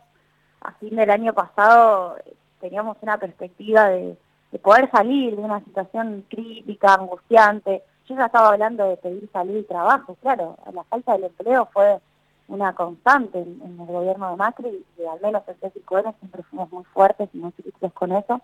a 0.61 0.73
fin 0.73 0.95
del 0.95 1.09
año 1.09 1.33
pasado 1.33 2.17
teníamos 2.59 2.97
una 3.01 3.17
perspectiva 3.17 3.89
de, 3.89 4.17
de 4.51 4.59
poder 4.59 4.89
salir 4.91 5.35
de 5.35 5.41
una 5.41 5.59
situación 5.61 6.25
crítica, 6.29 6.93
angustiante. 6.93 7.83
Yo 8.07 8.15
ya 8.15 8.25
estaba 8.25 8.49
hablando 8.49 8.87
de 8.89 8.97
pedir 8.97 9.29
salud 9.31 9.55
y 9.55 9.63
trabajo, 9.63 10.15
claro, 10.21 10.57
la 10.73 10.83
falta 10.83 11.13
del 11.13 11.25
empleo 11.25 11.69
fue 11.71 11.99
una 12.47 12.73
constante 12.75 13.39
en, 13.39 13.77
el 13.79 13.85
gobierno 13.85 14.31
de 14.31 14.35
Macri 14.35 14.85
y 14.97 15.05
al 15.05 15.21
menos 15.21 15.43
en 15.47 15.59
C5N 15.59 16.13
siempre 16.19 16.43
fuimos 16.43 16.71
muy 16.71 16.83
fuertes 16.85 17.29
y 17.33 17.37
muy 17.37 17.51
críticos 17.53 17.93
con 17.93 18.11
eso. 18.11 18.41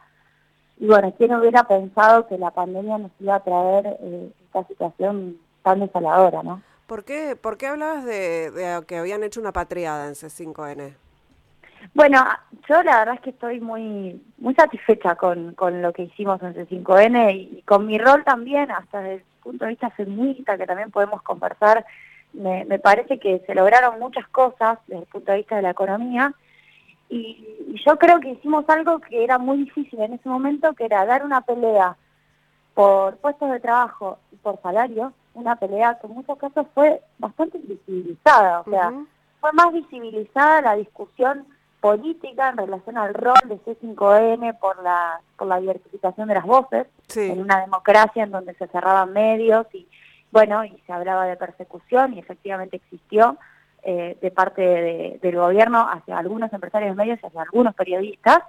Y 0.77 0.87
bueno, 0.87 1.13
¿quién 1.17 1.33
hubiera 1.35 1.63
pensado 1.65 2.25
que 2.27 2.37
la 2.37 2.51
pandemia 2.51 2.97
nos 2.97 3.11
iba 3.19 3.35
a 3.35 3.43
traer 3.43 3.97
eh, 3.99 4.31
esta 4.45 4.65
situación 4.65 5.37
tan 5.61 5.81
desaladora, 5.81 6.41
no? 6.41 6.61
¿Por 6.87 7.03
qué, 7.03 7.35
por 7.35 7.57
qué 7.57 7.67
hablabas 7.67 8.05
de, 8.05 8.81
que 8.87 8.97
habían 8.97 9.23
hecho 9.23 9.41
una 9.41 9.51
patriada 9.51 10.07
en 10.07 10.13
C5N? 10.13 10.95
Bueno, 11.93 12.23
yo 12.67 12.83
la 12.83 12.99
verdad 12.99 13.15
es 13.15 13.21
que 13.21 13.29
estoy 13.31 13.59
muy 13.59 14.21
muy 14.37 14.55
satisfecha 14.55 15.15
con, 15.15 15.53
con 15.53 15.81
lo 15.81 15.91
que 15.93 16.03
hicimos 16.03 16.41
en 16.41 16.55
C5N 16.55 17.35
y, 17.35 17.61
con 17.63 17.85
mi 17.85 17.97
rol 17.97 18.23
también, 18.23 18.71
hasta 18.71 19.01
desde 19.01 19.15
el 19.15 19.23
punto 19.41 19.65
de 19.65 19.71
vista 19.71 19.89
feminista, 19.91 20.57
que 20.57 20.65
también 20.65 20.91
podemos 20.91 21.21
conversar, 21.21 21.85
me, 22.33 22.65
me 22.65 22.79
parece 22.79 23.19
que 23.19 23.39
se 23.45 23.55
lograron 23.55 23.99
muchas 23.99 24.27
cosas 24.29 24.79
desde 24.87 25.01
el 25.01 25.07
punto 25.07 25.31
de 25.31 25.39
vista 25.39 25.55
de 25.55 25.61
la 25.61 25.71
economía. 25.71 26.33
Y, 27.09 27.45
yo 27.85 27.97
creo 27.97 28.19
que 28.19 28.31
hicimos 28.31 28.65
algo 28.67 28.99
que 28.99 29.23
era 29.23 29.37
muy 29.37 29.57
difícil 29.57 29.99
en 30.01 30.13
ese 30.13 30.29
momento, 30.29 30.73
que 30.73 30.85
era 30.85 31.05
dar 31.05 31.23
una 31.23 31.41
pelea 31.41 31.95
por 32.73 33.17
puestos 33.17 33.51
de 33.51 33.59
trabajo 33.59 34.19
y 34.31 34.35
por 34.37 34.61
salario, 34.61 35.13
una 35.33 35.55
pelea 35.55 35.97
que 35.99 36.07
en 36.07 36.13
muchos 36.13 36.37
casos 36.37 36.67
fue 36.73 37.01
bastante 37.17 37.57
visibilizada, 37.57 38.61
o 38.61 38.69
sea, 38.69 38.93
fue 39.39 39.51
más 39.53 39.71
visibilizada 39.71 40.61
la 40.61 40.75
discusión 40.75 41.45
política 41.79 42.49
en 42.49 42.57
relación 42.57 42.97
al 42.97 43.13
rol 43.13 43.39
de 43.45 43.59
C5N 43.59 44.59
por 44.59 44.81
la 44.83 45.21
por 45.37 45.47
la 45.47 45.59
diversificación 45.59 46.27
de 46.27 46.33
las 46.33 46.45
voces 46.45 46.87
en 47.15 47.39
una 47.39 47.61
democracia 47.61 48.23
en 48.23 48.31
donde 48.31 48.53
se 48.55 48.67
cerraban 48.67 49.13
medios 49.13 49.65
y 49.73 49.87
bueno 50.31 50.65
y 50.65 50.77
se 50.85 50.91
hablaba 50.91 51.25
de 51.25 51.37
persecución 51.37 52.13
y 52.13 52.19
efectivamente 52.19 52.77
existió 52.77 53.37
eh, 53.81 54.17
de 54.21 54.31
parte 54.31 55.17
del 55.21 55.35
gobierno 55.37 55.87
hacia 55.89 56.17
algunos 56.17 56.51
empresarios 56.51 56.97
medios 56.97 57.17
y 57.23 57.25
hacia 57.25 57.43
algunos 57.43 57.73
periodistas, 57.75 58.39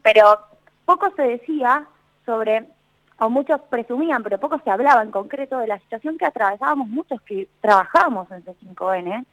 pero 0.00 0.38
poco 0.84 1.12
se 1.16 1.22
decía 1.22 1.88
sobre, 2.24 2.68
o 3.18 3.28
muchos 3.28 3.60
presumían, 3.62 4.22
pero 4.22 4.38
poco 4.38 4.60
se 4.62 4.70
hablaba 4.70 5.02
en 5.02 5.10
concreto 5.10 5.58
de 5.58 5.66
la 5.66 5.80
situación 5.80 6.16
que 6.16 6.24
atravesábamos 6.24 6.86
muchos 6.86 7.20
que 7.22 7.48
trabajábamos 7.60 8.30
en 8.30 8.44
C5N, 8.44 9.26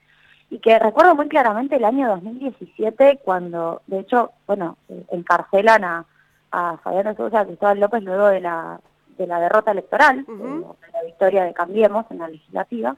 y 0.54 0.60
que 0.60 0.78
recuerdo 0.78 1.16
muy 1.16 1.28
claramente 1.28 1.78
el 1.78 1.84
año 1.84 2.08
2017 2.10 3.22
cuando, 3.24 3.82
de 3.88 4.02
hecho, 4.02 4.34
bueno, 4.46 4.78
eh, 4.88 5.04
encarcelan 5.10 5.84
a, 5.84 6.06
a 6.52 6.78
Fabián 6.78 7.18
Sousa 7.18 7.42
y 7.42 7.48
Cristóbal 7.48 7.80
López 7.80 8.04
luego 8.04 8.28
de 8.28 8.40
la, 8.40 8.80
de 9.18 9.26
la 9.26 9.40
derrota 9.40 9.72
electoral, 9.72 10.24
de 10.28 10.92
la 10.94 11.04
victoria 11.04 11.44
de 11.46 11.56
Cambiemos 11.56 12.06
en 12.12 12.20
la 12.20 12.28
legislativa, 12.28 12.96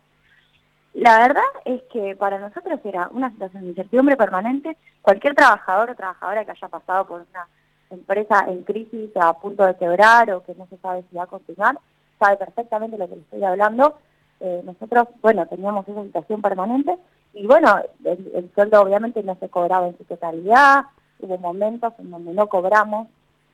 la 0.96 1.20
verdad 1.20 1.44
es 1.64 1.82
que 1.94 2.18
para 2.18 2.40
nosotros 2.40 2.78
era 2.84 3.08
una 3.12 3.32
situación 3.32 3.64
de 3.64 3.70
incertidumbre 3.70 4.18
permanente. 4.18 4.78
Cualquier 5.02 5.34
trabajador 5.34 5.92
o 5.92 5.96
trabajadora 5.96 6.44
que 6.44 6.52
haya 6.52 6.68
pasado 6.68 7.08
por 7.08 7.22
una 7.22 7.48
empresa 7.90 8.46
en 8.50 8.64
crisis 8.64 9.12
a 9.16 9.32
punto 9.34 9.66
de 9.66 9.76
quebrar 9.76 10.30
o 10.32 10.44
que 10.44 10.56
no 10.56 10.68
se 10.68 10.78
sabe 10.78 11.06
si 11.10 11.16
va 11.16 11.24
a 11.24 11.28
continuar, 11.28 11.80
sabe 12.20 12.36
perfectamente 12.36 12.98
lo 12.98 13.08
que 13.08 13.16
le 13.16 13.22
estoy 13.22 13.44
hablando. 13.46 13.98
Eh, 14.42 14.62
nosotros, 14.66 15.08
bueno, 15.22 15.46
teníamos 15.48 15.88
esa 15.88 16.04
situación 16.04 16.42
permanente 16.42 16.98
y 17.36 17.46
bueno, 17.46 17.82
el, 18.06 18.50
sueldo 18.56 18.82
obviamente 18.82 19.22
no 19.22 19.36
se 19.36 19.50
cobraba 19.50 19.88
en 19.88 19.98
su 19.98 20.06
totalidad, 20.06 20.86
hubo 21.20 21.38
momentos 21.38 21.94
en 22.00 22.10
donde 22.10 22.34
no 22.34 22.48
cobramos 22.48 23.08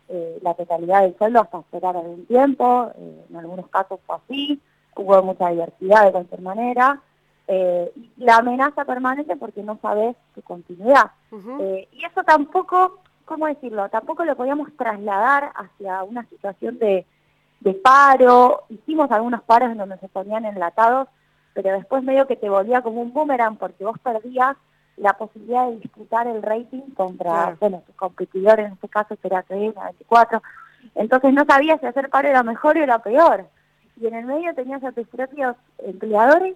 eh, 0.07 0.39
la 0.43 0.53
totalidad 0.53 1.01
del 1.01 1.17
sueldo 1.17 1.41
hasta 1.41 1.59
esperar 1.59 1.97
algún 1.97 2.25
tiempo, 2.27 2.91
eh, 2.95 3.25
en 3.29 3.35
algunos 3.35 3.67
casos 3.69 3.99
fue 4.05 4.17
así, 4.17 4.61
hubo 4.95 5.23
mucha 5.23 5.49
diversidad 5.49 6.05
de 6.05 6.11
cualquier 6.11 6.41
manera, 6.41 7.01
eh, 7.47 7.91
la 8.17 8.37
amenaza 8.37 8.85
permanente 8.85 9.35
porque 9.35 9.63
no 9.63 9.79
sabes 9.81 10.15
su 10.35 10.43
continuidad. 10.43 11.11
Y 11.91 12.05
eso 12.05 12.23
tampoco, 12.23 12.99
¿cómo 13.25 13.47
decirlo? 13.47 13.89
Tampoco 13.89 14.23
lo 14.25 14.35
podíamos 14.35 14.69
trasladar 14.77 15.51
hacia 15.55 16.03
una 16.03 16.23
situación 16.25 16.77
de, 16.77 17.05
de 17.61 17.73
paro. 17.73 18.63
Hicimos 18.69 19.09
algunos 19.11 19.41
paros 19.41 19.71
en 19.71 19.77
donde 19.77 19.97
se 19.97 20.07
ponían 20.07 20.45
enlatados, 20.45 21.07
pero 21.53 21.71
después 21.71 22.03
medio 22.03 22.27
que 22.27 22.35
te 22.35 22.49
volvía 22.49 22.81
como 22.81 23.01
un 23.01 23.13
boomerang 23.13 23.57
porque 23.57 23.83
vos 23.83 23.97
perdías 23.99 24.55
la 24.97 25.13
posibilidad 25.13 25.67
de 25.67 25.77
disputar 25.77 26.27
el 26.27 26.41
rating 26.41 26.81
contra, 26.95 27.55
bueno, 27.59 27.81
tus 27.85 27.95
competidores, 27.95 28.67
en 28.67 28.73
este 28.73 28.87
caso 28.87 29.15
será 29.21 29.41
3, 29.43 29.73
24. 29.73 30.41
Entonces 30.95 31.33
no 31.33 31.45
sabías 31.45 31.79
si 31.79 31.85
hacer 31.85 32.09
paro 32.09 32.27
era 32.27 32.43
mejor 32.43 32.77
o 32.77 32.83
era 32.83 32.99
peor. 32.99 33.45
Y 33.99 34.07
en 34.07 34.15
el 34.15 34.25
medio 34.25 34.53
tenías 34.53 34.83
a 34.83 34.91
tus 34.91 35.07
propios 35.07 35.55
empleadores 35.79 36.55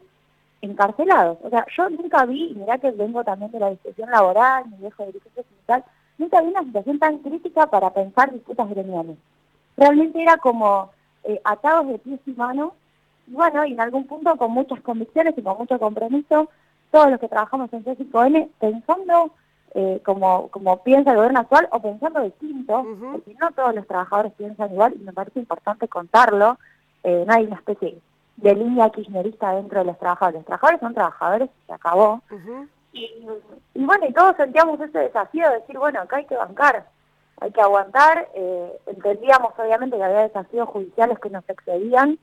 encarcelados. 0.61 1.37
O 1.43 1.49
sea, 1.49 1.65
yo 1.75 1.89
nunca 1.89 2.25
vi, 2.25 2.51
y 2.51 2.55
mirá 2.55 2.77
que 2.77 2.91
vengo 2.91 3.23
también 3.23 3.51
de 3.51 3.59
la 3.59 3.69
discusión 3.71 4.09
laboral, 4.09 4.65
mi 4.69 4.77
viejo 4.77 5.05
dirigente 5.05 5.43
sindical, 5.43 5.83
nunca 6.17 6.41
vi 6.41 6.47
una 6.49 6.63
situación 6.63 6.99
tan 6.99 7.17
crítica 7.19 7.67
para 7.67 7.91
pensar 7.91 8.31
disputas 8.31 8.69
gremiales. 8.69 9.17
Realmente 9.77 10.21
era 10.21 10.37
como 10.37 10.91
eh, 11.23 11.39
atados 11.43 11.87
de 11.87 11.99
pies 11.99 12.19
y 12.25 12.31
manos, 12.31 12.73
y 13.27 13.33
bueno, 13.33 13.65
y 13.65 13.73
en 13.73 13.79
algún 13.79 14.05
punto 14.05 14.35
con 14.35 14.51
muchas 14.51 14.81
convicciones 14.81 15.33
y 15.37 15.41
con 15.41 15.57
mucho 15.57 15.79
compromiso, 15.79 16.49
todos 16.91 17.11
los 17.11 17.19
que 17.19 17.27
trabajamos 17.27 17.71
en 17.73 17.83
C5N, 17.83 18.49
pensando 18.59 19.31
eh, 19.73 20.01
como, 20.05 20.47
como 20.49 20.81
piensa 20.83 21.11
el 21.11 21.17
gobierno 21.17 21.41
actual 21.41 21.67
o 21.71 21.81
pensando 21.81 22.21
distinto, 22.21 22.85
porque 23.11 23.35
no 23.39 23.51
todos 23.51 23.75
los 23.75 23.87
trabajadores 23.87 24.31
piensan 24.33 24.71
igual, 24.71 24.93
y 24.95 25.03
me 25.03 25.11
parece 25.11 25.39
importante 25.39 25.87
contarlo, 25.87 26.57
eh, 27.03 27.25
no 27.27 27.33
hay 27.33 27.45
una 27.45 27.57
especie 27.57 27.99
de 28.37 28.55
línea 28.55 28.89
kirchnerista 28.89 29.51
dentro 29.51 29.79
de 29.79 29.85
los 29.85 29.99
trabajadores. 29.99 30.39
Los 30.39 30.45
trabajadores 30.45 30.79
son 30.79 30.93
trabajadores, 30.93 31.49
se 31.67 31.73
acabó. 31.73 32.21
y, 32.93 33.85
bueno, 33.85 34.05
y 34.07 34.13
todos 34.13 34.35
sentíamos 34.37 34.79
ese 34.79 34.99
desafío 34.99 35.49
de 35.49 35.59
decir, 35.59 35.77
bueno, 35.77 35.99
acá 35.99 36.17
hay 36.17 36.25
que 36.25 36.37
bancar, 36.37 36.87
hay 37.41 37.51
que 37.51 37.61
aguantar. 37.61 38.29
Eh, 38.33 38.79
entendíamos 38.87 39.53
obviamente 39.57 39.97
que 39.97 40.03
había 40.03 40.21
desafíos 40.21 40.69
judiciales 40.69 41.19
que 41.19 41.29
nos 41.29 41.47
excedían 41.49 42.17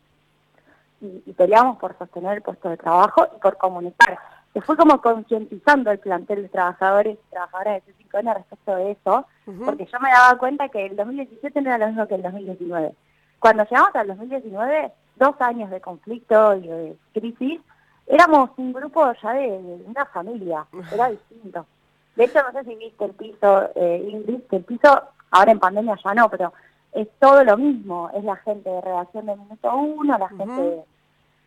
y, 1.03 1.23
y 1.27 1.33
peleamos 1.35 1.79
por 1.79 1.97
sostener 1.99 2.37
el 2.37 2.43
puesto 2.43 2.71
de 2.71 2.79
trabajo 2.79 3.27
y 3.37 3.41
por 3.41 3.59
comunicar. 3.59 4.19
Se 4.53 4.61
fue 4.61 4.77
como 4.77 5.01
concientizando 5.01 5.91
el 5.91 5.99
plantel 5.99 6.43
de 6.43 6.49
trabajadores 6.49 7.17
y 7.17 7.31
trabajadoras 7.31 7.83
de 7.87 7.95
C5N 7.95 8.35
respecto 8.35 8.77
de 8.77 8.91
eso, 8.93 9.27
porque 9.65 9.87
yo 9.87 10.01
me 10.01 10.11
daba 10.11 10.39
cuenta 10.39 10.69
que 10.69 10.87
el 10.87 10.97
2017 10.97 11.63
no 11.63 11.71
era 11.71 11.79
lo 11.79 11.87
mismo 11.89 12.07
que 12.07 12.17
el 12.17 12.23
2019. 12.23 12.95
Cuando 13.39 13.65
llegamos 13.65 13.95
al 13.95 14.09
2019 14.09 14.93
dos 15.17 15.41
años 15.41 15.71
de 15.71 15.81
conflicto 15.81 16.55
y 16.57 16.69
de 16.69 16.97
crisis, 17.15 17.61
éramos 18.07 18.51
un 18.59 18.75
grupo 18.75 19.11
ya 19.23 19.33
de, 19.33 19.49
una 19.87 20.05
familia, 20.07 20.67
era 20.93 21.09
distinto. 21.09 21.67
De 22.15 22.25
hecho, 22.25 22.41
no 22.43 22.53
sé 22.53 22.65
si 22.69 22.77
viste 22.77 23.07
el 23.07 23.13
piso, 23.13 23.71
eh, 23.75 24.07
Ingrid, 24.11 24.43
que 24.51 24.57
el 24.57 24.65
piso, 24.65 25.03
ahora 25.31 25.53
en 25.53 25.61
pandemia 25.61 25.99
ya 26.05 26.13
no, 26.13 26.29
pero 26.29 26.53
es 26.93 27.09
todo 27.19 27.43
lo 27.45 27.57
mismo, 27.57 28.11
es 28.15 28.25
la 28.25 28.37
gente 28.37 28.69
de 28.69 28.81
redacción 28.81 29.27
de 29.27 29.37
Minuto 29.37 29.75
Uno, 29.75 30.19
la 30.19 30.29
gente 30.29 30.61
de 30.61 30.85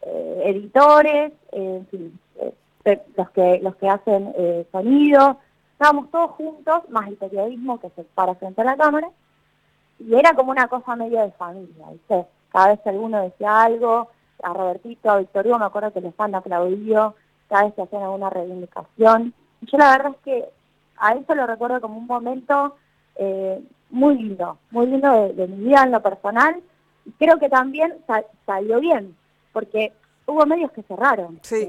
eh, 0.02 0.42
editores, 0.46 1.34
en 1.52 1.88
fin. 1.88 2.20
los 3.16 3.30
que, 3.32 3.60
los 3.62 3.76
que 3.76 3.90
hacen 3.90 4.34
eh, 4.38 4.66
sonido, 4.72 5.38
estábamos 5.74 6.10
todos 6.12 6.32
juntos, 6.32 6.90
más 6.90 7.08
el 7.08 7.16
periodismo 7.16 7.80
que 7.80 7.90
se 7.92 8.04
para 8.04 8.36
frente 8.36 8.62
a 8.62 8.66
la 8.66 8.78
cámara, 8.78 9.10
y 10.00 10.16
era 10.16 10.34
como 10.34 10.52
una 10.52 10.68
cosa 10.68 10.96
medio 10.96 11.22
de 11.22 11.32
familia, 11.32 11.90
¿viste? 11.92 12.26
Cada 12.50 12.70
vez 12.70 12.80
que 12.82 12.90
alguno 12.90 13.22
decía 13.22 13.62
algo, 13.62 14.10
a 14.44 14.54
Robertito, 14.54 15.10
a 15.10 15.18
Victor 15.18 15.48
Hugo, 15.48 15.60
me 15.60 15.66
acuerdo 15.66 15.94
que 15.94 16.02
les 16.02 16.14
han 16.20 16.36
aplaudido, 16.36 17.16
cada 17.48 17.66
vez 17.66 17.74
que 17.74 17.82
hacían 17.84 18.04
alguna 18.04 18.30
reivindicación. 18.30 19.34
yo 19.62 19.78
la 19.78 19.92
verdad 19.92 20.12
es 20.12 20.18
que 20.24 20.50
a 20.98 21.14
eso 21.14 21.36
lo 21.36 21.48
recuerdo 21.48 21.82
como 21.82 21.98
un 21.98 22.08
momento 22.08 22.76
eh, 23.16 23.62
muy 23.90 24.16
lindo, 24.16 24.58
muy 24.72 24.88
lindo 24.88 25.34
de, 25.34 25.48
mi 25.48 25.66
vida 25.66 25.84
en 25.84 25.92
lo 25.92 26.02
personal. 26.02 26.62
Y 27.06 27.12
creo 27.12 27.38
que 27.40 27.50
también 27.50 27.94
salió 28.46 28.80
bien, 28.80 29.16
porque 29.54 29.94
hubo 30.26 30.46
medios 30.46 30.72
que 30.72 30.84
cerraron. 30.84 31.40
Sí. 31.44 31.68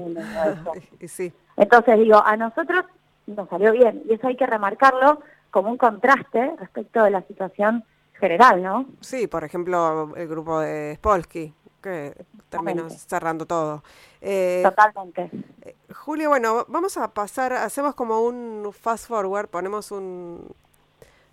sí. 1.07 1.31
Entonces 1.55 1.97
digo, 1.99 2.21
a 2.23 2.35
nosotros 2.37 2.85
nos 3.27 3.49
salió 3.49 3.71
bien, 3.71 4.03
y 4.09 4.13
eso 4.13 4.27
hay 4.27 4.35
que 4.35 4.47
remarcarlo 4.47 5.21
como 5.51 5.69
un 5.69 5.77
contraste 5.77 6.55
respecto 6.59 7.03
de 7.03 7.11
la 7.11 7.21
situación 7.23 7.83
general, 8.13 8.61
¿no? 8.63 8.85
Sí, 9.01 9.27
por 9.27 9.43
ejemplo, 9.43 10.13
el 10.15 10.27
grupo 10.27 10.59
de 10.59 10.95
Spolsky, 10.95 11.53
que 11.81 12.13
terminó 12.49 12.89
cerrando 12.89 13.45
todo. 13.45 13.83
Eh, 14.21 14.61
Totalmente. 14.63 15.29
Eh, 15.61 15.75
Julio, 15.93 16.29
bueno, 16.29 16.65
vamos 16.67 16.97
a 16.97 17.13
pasar, 17.13 17.53
hacemos 17.53 17.95
como 17.95 18.21
un 18.21 18.69
fast 18.73 19.07
forward, 19.07 19.47
ponemos 19.47 19.91
un... 19.91 20.47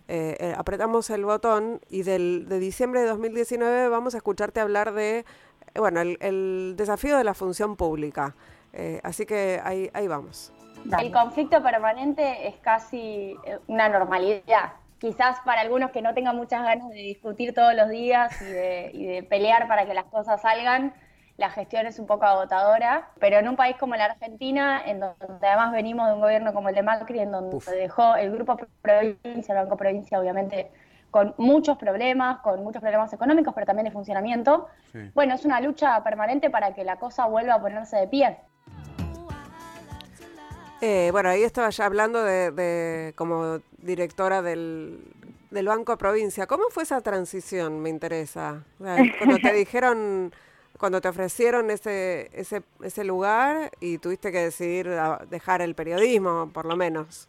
Eh, 0.06 0.54
apretamos 0.56 1.08
el 1.10 1.24
botón 1.24 1.80
y 1.88 2.02
del, 2.02 2.46
de 2.48 2.58
diciembre 2.58 3.00
de 3.00 3.06
2019 3.06 3.88
vamos 3.88 4.14
a 4.14 4.18
escucharte 4.18 4.60
hablar 4.60 4.92
de, 4.92 5.24
bueno, 5.74 6.00
el, 6.00 6.74
desafío 6.76 7.16
de 7.16 7.24
la 7.24 7.34
función 7.34 7.76
pública. 7.76 8.34
así 9.02 9.24
que 9.24 9.60
ahí, 9.64 9.90
ahí 9.94 10.08
vamos. 10.08 10.52
El 10.98 11.12
conflicto 11.12 11.62
permanente 11.62 12.48
es 12.48 12.56
casi 12.56 13.36
una 13.66 13.88
normalidad 13.88 14.74
quizás 15.04 15.38
para 15.44 15.60
algunos 15.60 15.90
que 15.90 16.00
no 16.00 16.14
tengan 16.14 16.34
muchas 16.34 16.62
ganas 16.62 16.88
de 16.88 16.96
discutir 16.96 17.52
todos 17.52 17.74
los 17.74 17.90
días 17.90 18.40
y 18.40 19.04
de, 19.04 19.26
pelear 19.28 19.68
para 19.68 19.84
que 19.84 19.92
las 19.92 20.06
cosas 20.06 20.40
salgan, 20.40 20.94
la 21.36 21.50
gestión 21.50 21.86
es 21.86 21.98
un 21.98 22.06
poco 22.06 22.24
agotadora, 22.24 23.10
pero 23.18 23.38
en 23.38 23.48
un 23.48 23.56
país 23.56 23.76
como 23.76 23.96
la 23.96 24.04
Argentina, 24.04 24.82
en 24.84 25.00
donde 25.00 25.46
además 25.46 25.72
venimos 25.72 26.06
de 26.08 26.14
un 26.14 26.20
gobierno 26.20 26.54
como 26.54 26.68
el 26.68 26.74
de 26.74 26.82
Macri, 26.82 27.18
en 27.18 27.32
donde 27.32 27.60
se 27.60 27.74
dejó 27.74 28.14
el 28.14 28.30
Grupo 28.30 28.56
Provincia, 28.82 29.54
el 29.54 29.60
Banco 29.62 29.76
Provincia, 29.76 30.20
obviamente 30.20 30.70
con 31.10 31.32
muchos 31.38 31.78
problemas, 31.78 32.40
con 32.40 32.64
muchos 32.64 32.82
problemas 32.82 33.12
económicos, 33.12 33.54
pero 33.54 33.66
también 33.66 33.84
de 33.84 33.92
funcionamiento. 33.92 34.66
Bueno, 35.14 35.34
es 35.34 35.44
una 35.44 35.60
lucha 35.60 36.02
permanente 36.02 36.50
para 36.50 36.74
que 36.74 36.82
la 36.82 36.96
cosa 36.96 37.26
vuelva 37.26 37.54
a 37.54 37.60
ponerse 37.60 37.96
de 37.98 38.08
pie. 38.08 38.36
Eh, 40.80 41.10
bueno, 41.12 41.28
ahí 41.28 41.44
estaba 41.44 41.70
ya 41.70 41.86
hablando 41.86 42.24
de, 42.24 43.12
como 43.14 43.60
directora 43.78 44.42
del, 44.42 45.14
Banco 45.50 45.96
Provincia. 45.96 46.48
¿Cómo 46.48 46.64
fue 46.70 46.82
esa 46.82 47.00
transición? 47.00 47.80
Me 47.80 47.90
interesa. 47.90 48.64
cuando 48.78 49.38
te 49.40 49.52
dijeron, 49.54 50.34
cuando 50.78 51.00
te 51.00 51.08
ofrecieron 51.08 51.70
ese, 51.70 52.30
ese, 52.32 52.62
ese 52.82 53.04
lugar 53.04 53.70
y 53.80 53.98
tuviste 53.98 54.32
que 54.32 54.38
decidir 54.38 54.88
dejar 55.28 55.62
el 55.62 55.74
periodismo, 55.74 56.50
por 56.52 56.66
lo 56.66 56.76
menos. 56.76 57.28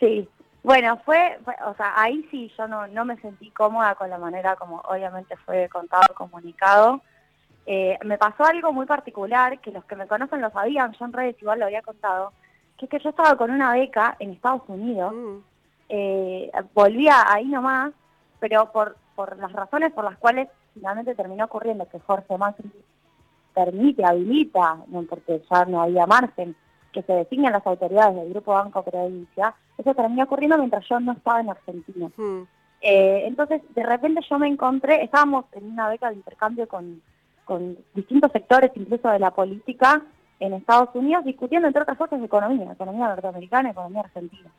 Sí. 0.00 0.28
Bueno, 0.62 0.98
fue, 1.04 1.38
o 1.64 1.74
sea, 1.74 1.92
ahí 1.94 2.26
sí 2.30 2.50
yo 2.58 2.66
no, 2.66 2.88
no 2.88 3.04
me 3.04 3.16
sentí 3.18 3.50
cómoda 3.52 3.94
con 3.94 4.10
la 4.10 4.18
manera 4.18 4.56
como 4.56 4.80
obviamente 4.80 5.36
fue 5.36 5.68
contado, 5.68 6.12
comunicado. 6.14 7.02
Eh, 7.66 7.98
me 8.04 8.18
pasó 8.18 8.44
algo 8.44 8.72
muy 8.72 8.86
particular 8.86 9.60
que 9.60 9.70
los 9.70 9.84
que 9.84 9.94
me 9.94 10.08
conocen 10.08 10.40
lo 10.40 10.50
sabían, 10.50 10.92
yo 10.92 11.04
en 11.04 11.12
redes 11.12 11.36
igual 11.40 11.60
lo 11.60 11.66
había 11.66 11.82
contado, 11.82 12.32
que 12.76 12.86
es 12.86 12.90
que 12.90 12.98
yo 12.98 13.10
estaba 13.10 13.36
con 13.36 13.50
una 13.50 13.72
beca 13.72 14.16
en 14.18 14.30
Estados 14.30 14.62
Unidos, 14.66 15.14
mm. 15.14 15.36
eh, 15.88 16.50
volvía 16.74 17.32
ahí 17.32 17.44
nomás, 17.44 17.92
pero 18.40 18.72
por, 18.72 18.96
por 19.14 19.36
las 19.36 19.52
razones 19.52 19.92
por 19.92 20.04
las 20.04 20.18
cuales 20.18 20.48
finalmente 20.76 21.14
terminó 21.14 21.46
ocurriendo 21.46 21.88
que 21.88 21.98
Jorge 22.00 22.36
Macri 22.36 22.70
permite, 23.54 24.04
habilita, 24.04 24.76
porque 25.08 25.42
ya 25.50 25.64
no 25.64 25.80
había 25.80 26.06
margen, 26.06 26.54
que 26.92 27.02
se 27.02 27.12
designen 27.14 27.52
las 27.52 27.66
autoridades 27.66 28.14
del 28.14 28.30
Grupo 28.30 28.52
Banco 28.52 28.82
Provincia, 28.82 29.54
eso 29.78 29.94
terminó 29.94 30.24
ocurriendo 30.24 30.58
mientras 30.58 30.86
yo 30.86 31.00
no 31.00 31.12
estaba 31.12 31.40
en 31.40 31.50
Argentina. 31.50 32.10
Mm. 32.16 32.42
Eh, 32.82 33.22
entonces, 33.26 33.62
de 33.74 33.82
repente 33.82 34.20
yo 34.28 34.38
me 34.38 34.48
encontré, 34.48 35.02
estábamos 35.02 35.46
en 35.52 35.72
una 35.72 35.88
beca 35.88 36.10
de 36.10 36.16
intercambio 36.16 36.68
con, 36.68 37.00
con 37.44 37.78
distintos 37.94 38.30
sectores, 38.32 38.70
incluso 38.74 39.08
de 39.08 39.18
la 39.18 39.30
política, 39.30 40.02
en 40.38 40.52
Estados 40.52 40.90
Unidos 40.94 41.24
discutiendo, 41.24 41.66
entre 41.66 41.82
otras 41.82 41.96
cosas, 41.96 42.22
economía, 42.22 42.72
economía 42.72 43.08
norteamericana, 43.08 43.70
economía 43.70 44.02
argentina. 44.02 44.50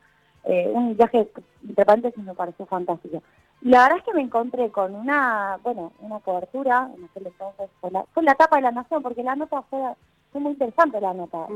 Eh, 0.44 0.68
un 0.72 0.96
viaje, 0.96 1.30
entre 1.62 1.84
paréntesis, 1.84 2.24
me 2.24 2.34
pareció 2.34 2.66
fantástico. 2.66 3.22
La 3.62 3.82
verdad 3.82 3.98
es 3.98 4.04
que 4.04 4.14
me 4.14 4.22
encontré 4.22 4.70
con 4.70 4.94
una, 4.94 5.58
bueno, 5.62 5.92
una 6.00 6.20
cobertura, 6.20 6.88
en 6.96 7.04
aquel 7.04 7.26
entonces 7.26 7.68
fue 7.80 7.90
la, 7.90 8.04
fue 8.14 8.22
la 8.22 8.34
tapa 8.34 8.56
de 8.56 8.62
la 8.62 8.70
Nación, 8.70 9.02
porque 9.02 9.22
la 9.22 9.34
nota 9.34 9.62
fue, 9.62 9.80
fue 10.30 10.40
muy 10.40 10.52
interesante 10.52 11.00
la 11.00 11.12
nota. 11.12 11.46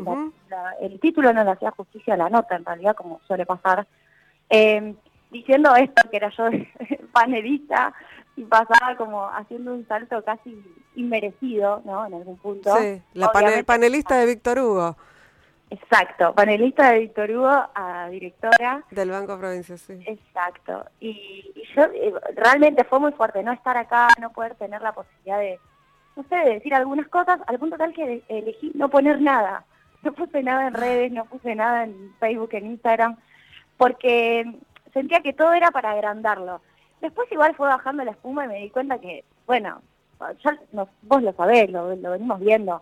el 0.80 0.98
título 1.00 1.32
no 1.32 1.44
le 1.44 1.50
hacía 1.52 1.70
justicia 1.70 2.14
a 2.14 2.16
la 2.16 2.28
nota, 2.28 2.56
en 2.56 2.64
realidad, 2.64 2.96
como 2.96 3.20
suele 3.26 3.46
pasar. 3.46 3.86
Eh, 4.50 4.94
diciendo 5.30 5.74
esto, 5.76 6.10
que 6.10 6.16
era 6.16 6.30
yo 6.30 6.44
panelista, 7.12 7.94
y 8.36 8.44
pasaba 8.44 8.96
como 8.96 9.28
haciendo 9.28 9.74
un 9.74 9.86
salto 9.86 10.22
casi 10.24 10.60
inmerecido, 10.96 11.82
¿no? 11.84 12.06
En 12.06 12.14
algún 12.14 12.36
punto. 12.38 12.74
Sí, 12.76 13.00
la 13.14 13.30
panelista 13.64 14.16
de 14.16 14.26
Víctor 14.26 14.58
Hugo. 14.58 14.96
Exacto, 15.72 16.34
panelista 16.34 16.90
de 16.90 16.98
Víctor 17.00 17.30
Hugo 17.30 17.64
a 17.74 18.08
directora. 18.10 18.84
Del 18.90 19.10
Banco 19.10 19.38
Provincia, 19.38 19.78
sí. 19.78 20.02
Exacto. 20.06 20.84
Y, 21.00 21.50
yo, 21.74 21.84
eh, 21.84 22.12
realmente 22.36 22.84
fue 22.84 23.00
muy 23.00 23.12
fuerte 23.12 23.42
no 23.42 23.52
estar 23.52 23.76
acá, 23.78 24.08
no 24.20 24.30
poder 24.32 24.54
tener 24.56 24.82
la 24.82 24.92
posibilidad 24.92 25.38
de, 25.38 25.58
no 26.14 26.24
sé, 26.24 26.36
de 26.36 26.54
decir 26.54 26.74
algunas 26.74 27.08
cosas, 27.08 27.40
al 27.46 27.58
punto 27.58 27.78
tal 27.78 27.94
que 27.94 28.22
elegí 28.28 28.72
no 28.74 28.90
poner 28.90 29.20
nada. 29.20 29.64
No 30.02 30.12
puse 30.12 30.42
nada 30.42 30.66
en 30.66 30.74
redes, 30.74 31.10
no 31.10 31.24
puse 31.24 31.54
nada 31.54 31.84
en 31.84 32.14
Facebook, 32.20 32.50
en 32.52 32.66
Instagram, 32.66 33.16
porque 33.78 34.44
sentía 34.92 35.20
que 35.20 35.32
todo 35.32 35.54
era 35.54 35.70
para 35.70 35.92
agrandarlo 35.92 36.60
Después 37.02 37.30
igual 37.32 37.54
fue 37.56 37.66
bajando 37.66 38.04
la 38.04 38.12
espuma 38.12 38.44
y 38.44 38.48
me 38.48 38.58
di 38.60 38.70
cuenta 38.70 38.98
que, 38.98 39.24
bueno, 39.44 39.82
ya 40.44 40.56
vos 41.02 41.22
lo 41.22 41.32
sabés, 41.32 41.68
lo, 41.68 41.88
venimos 41.88 42.38
viendo, 42.38 42.80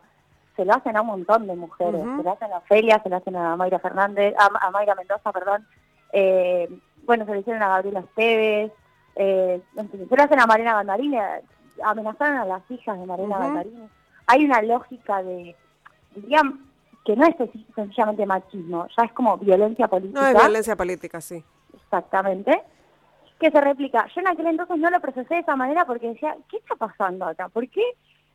se 0.61 0.67
lo 0.67 0.75
hacen 0.75 0.95
a 0.95 1.01
un 1.01 1.07
montón 1.07 1.47
de 1.47 1.57
mujeres, 1.57 2.03
se 2.03 2.23
lo 2.23 2.33
hacen 2.33 2.53
a 2.53 2.59
Ofelia, 2.59 3.01
se 3.03 3.09
lo 3.09 3.17
hacen 3.17 3.35
a 3.35 3.57
Mayra 3.57 3.79
Fernández, 3.79 4.35
a, 4.39 4.71
Mayra 4.71 4.95
Mendoza, 4.95 5.33
perdón, 5.33 5.67
eh, 6.13 6.69
bueno, 7.07 7.25
se 7.25 7.33
lo 7.33 7.41
hicieron 7.41 7.63
a 7.63 7.69
Gabriela 7.69 8.01
Esteves, 8.01 8.71
eh, 9.17 9.63
se 9.75 10.17
lo 10.17 10.23
hacen 10.23 10.39
a 10.39 10.45
Marina 10.45 10.75
Gandarini, 10.75 11.17
amenazaron 11.83 12.37
a 12.37 12.45
las 12.45 12.71
hijas 12.71 13.01
de 13.01 13.07
Marina 13.07 13.39
Gandarini. 13.39 13.89
Hay 14.27 14.45
una 14.45 14.61
lógica 14.61 15.23
de, 15.23 15.57
diría, 16.15 16.43
que 17.07 17.17
no 17.17 17.25
es 17.25 17.37
sencillamente 17.75 18.27
machismo, 18.27 18.87
ya 18.95 19.05
es 19.05 19.13
como 19.15 19.39
violencia 19.39 19.89
política. 19.89 20.21
No 20.21 20.27
es 20.27 20.35
violencia 20.35 20.77
política, 20.77 21.23
sí. 21.23 21.43
Exactamente 21.73 22.63
que 23.41 23.51
se 23.51 23.61
replica. 23.63 24.07
Yo 24.15 24.21
en 24.21 24.29
aquel 24.29 24.49
entonces 24.49 24.77
no 24.77 24.91
lo 24.91 25.01
procesé 25.01 25.37
de 25.37 25.41
esa 25.41 25.57
manera 25.57 25.87
porque 25.87 26.09
decía, 26.09 26.37
¿qué 26.51 26.59
está 26.59 26.77
pasando 26.77 27.25
acá? 27.25 27.49
¿Por 27.49 27.67
qué? 27.71 27.83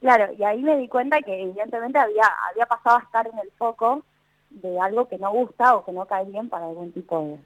Claro, 0.01 0.34
y 0.34 0.43
ahí 0.43 0.62
me 0.62 0.77
di 0.77 0.88
cuenta 0.88 1.21
que 1.21 1.43
evidentemente 1.43 1.97
había, 1.97 2.25
había 2.51 2.65
pasado 2.65 2.97
a 2.97 3.01
estar 3.01 3.27
en 3.27 3.39
el 3.39 3.51
foco 3.58 4.03
de 4.49 4.79
algo 4.79 5.08
que 5.08 5.17
no 5.17 5.31
gusta 5.31 5.75
o 5.75 5.86
que 5.86 5.91
no 5.91 6.05
cae 6.05 6.25
bien 6.25 6.49
para 6.49 6.65
algún 6.65 6.91
tipo 6.91 7.39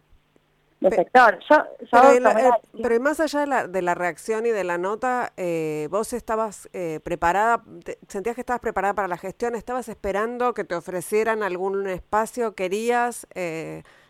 de, 0.80 0.90
sector. 0.92 1.40
Yo, 1.50 1.58
eh, 1.58 2.52
pero, 2.82 3.00
más 3.00 3.20
allá 3.20 3.42
de 3.42 3.48
la, 3.48 3.68
de 3.68 3.82
la, 3.82 3.96
reacción 3.96 4.46
y 4.46 4.50
de 4.50 4.64
la 4.64 4.78
nota, 4.78 5.34
eh, 5.36 5.88
vos 5.92 6.14
estabas 6.14 6.70
eh, 6.74 7.00
preparada, 7.04 7.64
sentías 8.08 8.36
que 8.36 8.42
estabas 8.42 8.62
preparada 8.62 8.94
para 8.94 9.08
la 9.08 9.18
gestión, 9.18 9.56
estabas 9.56 9.90
esperando 9.90 10.54
que 10.54 10.64
te 10.64 10.76
ofrecieran 10.76 11.44
algún 11.44 11.88
espacio, 11.88 12.56
querías 12.56 13.28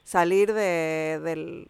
salir 0.03 0.53
de, 0.53 1.19
del 1.23 1.67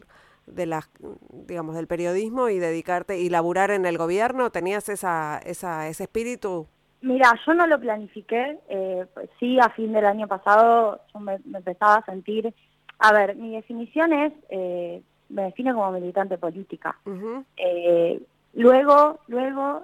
de 0.52 0.66
la, 0.66 0.88
digamos, 1.32 1.76
del 1.76 1.88
periodismo 1.88 2.50
y 2.50 2.60
dedicarte 2.60 3.20
y 3.20 3.30
laburar 3.30 3.72
en 3.72 3.86
el 3.86 3.98
gobierno? 3.98 4.50
¿Tenías 4.52 4.90
esa, 4.90 5.40
esa, 5.46 5.88
ese 5.88 6.04
espíritu? 6.04 6.68
Mira, 7.02 7.34
yo 7.46 7.54
no 7.54 7.66
lo 7.68 7.80
planifiqué. 7.80 8.60
Eh, 8.68 9.06
sí, 9.40 9.60
a 9.60 9.70
fin 9.70 9.94
del 9.94 10.06
año 10.06 10.28
pasado 10.28 11.02
yo 11.14 11.20
me, 11.20 11.36
empezaba 11.36 11.96
a 11.96 12.06
sentir... 12.06 12.54
A 13.02 13.14
ver, 13.14 13.38
mi 13.38 13.56
definición 13.56 14.12
es, 14.12 14.34
eh, 14.50 15.02
me 15.30 15.44
define 15.44 15.74
como 15.74 15.90
militante 15.92 16.38
política. 16.38 16.98
eh, 17.56 18.22
luego, 18.54 19.20
luego 19.28 19.84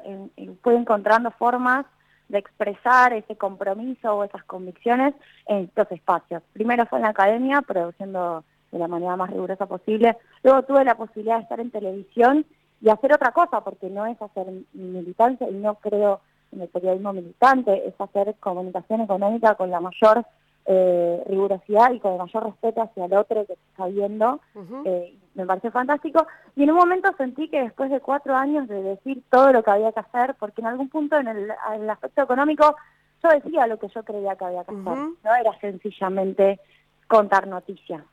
fui 0.61 0.75
encontrando 0.75 1.31
formas 1.31 1.85
de 2.27 2.39
expresar 2.39 3.13
ese 3.13 3.37
compromiso 3.37 4.15
o 4.15 4.23
esas 4.25 4.43
convicciones 4.43 5.13
en 5.47 5.65
estos 5.65 5.89
espacios. 5.91 6.43
Primero 6.51 6.85
fue 6.87 6.99
en 6.99 7.03
la 7.03 7.11
academia, 7.11 7.61
produciendo 7.61 8.43
de 8.75 8.79
la 8.79 8.87
manera 8.89 9.15
más 9.15 9.31
rigurosa 9.31 9.65
posible. 9.65 10.17
Luego 10.43 10.63
tuve 10.63 10.83
la 10.83 10.95
posibilidad 10.95 11.37
de 11.37 11.43
estar 11.43 11.59
en 11.61 11.71
televisión 11.71 12.45
y 12.81 12.89
hacer 12.89 13.13
otra 13.13 13.31
cosa, 13.31 13.61
porque 13.61 13.89
no 13.89 14.05
es 14.05 14.21
hacer 14.21 14.47
militancia 14.73 15.49
y 15.49 15.53
no 15.53 15.75
creo 15.75 16.19
en 16.51 16.61
el 16.61 16.67
periodismo 16.67 17.13
militante, 17.13 17.87
es 17.87 17.93
hacer 17.99 18.35
comunicación 18.39 19.01
económica 19.01 19.55
con 19.55 19.71
la 19.71 19.79
mayor 19.79 20.25
eh, 20.65 21.23
rigurosidad 21.27 21.93
y 21.93 21.99
con 21.99 22.13
el 22.13 22.17
mayor 22.17 22.43
respeto 22.43 22.81
hacia 22.81 23.05
el 23.05 23.13
otro 23.13 23.45
que 23.45 23.53
está 23.53 23.87
viendo. 23.87 24.41
Eh, 24.83 25.17
me 25.35 25.45
pareció 25.45 25.71
fantástico. 25.71 26.27
Y 26.57 26.63
en 26.63 26.71
un 26.71 26.77
momento 26.77 27.13
sentí 27.17 27.47
que 27.47 27.61
después 27.61 27.89
de 27.89 28.01
cuatro 28.01 28.35
años 28.35 28.67
de 28.67 28.83
decir 28.83 29.23
todo 29.29 29.53
lo 29.53 29.63
que 29.63 29.71
había 29.71 29.93
que 29.93 30.01
hacer, 30.01 30.35
porque 30.37 30.61
en 30.61 30.67
algún 30.67 30.89
punto 30.89 31.15
en 31.17 31.29
el, 31.29 31.89
aspecto 31.89 32.23
económico 32.23 32.75
yo 33.23 33.29
decía 33.29 33.67
lo 33.67 33.79
que 33.79 33.87
yo 33.87 34.03
creía 34.03 34.35
que 34.35 34.45
había 34.45 34.65
que 34.65 34.71
hacer, 34.71 34.97
no 35.23 35.35
era 35.39 35.57
sencillamente 35.61 36.59
contar 37.07 37.47
noticias. 37.47 38.03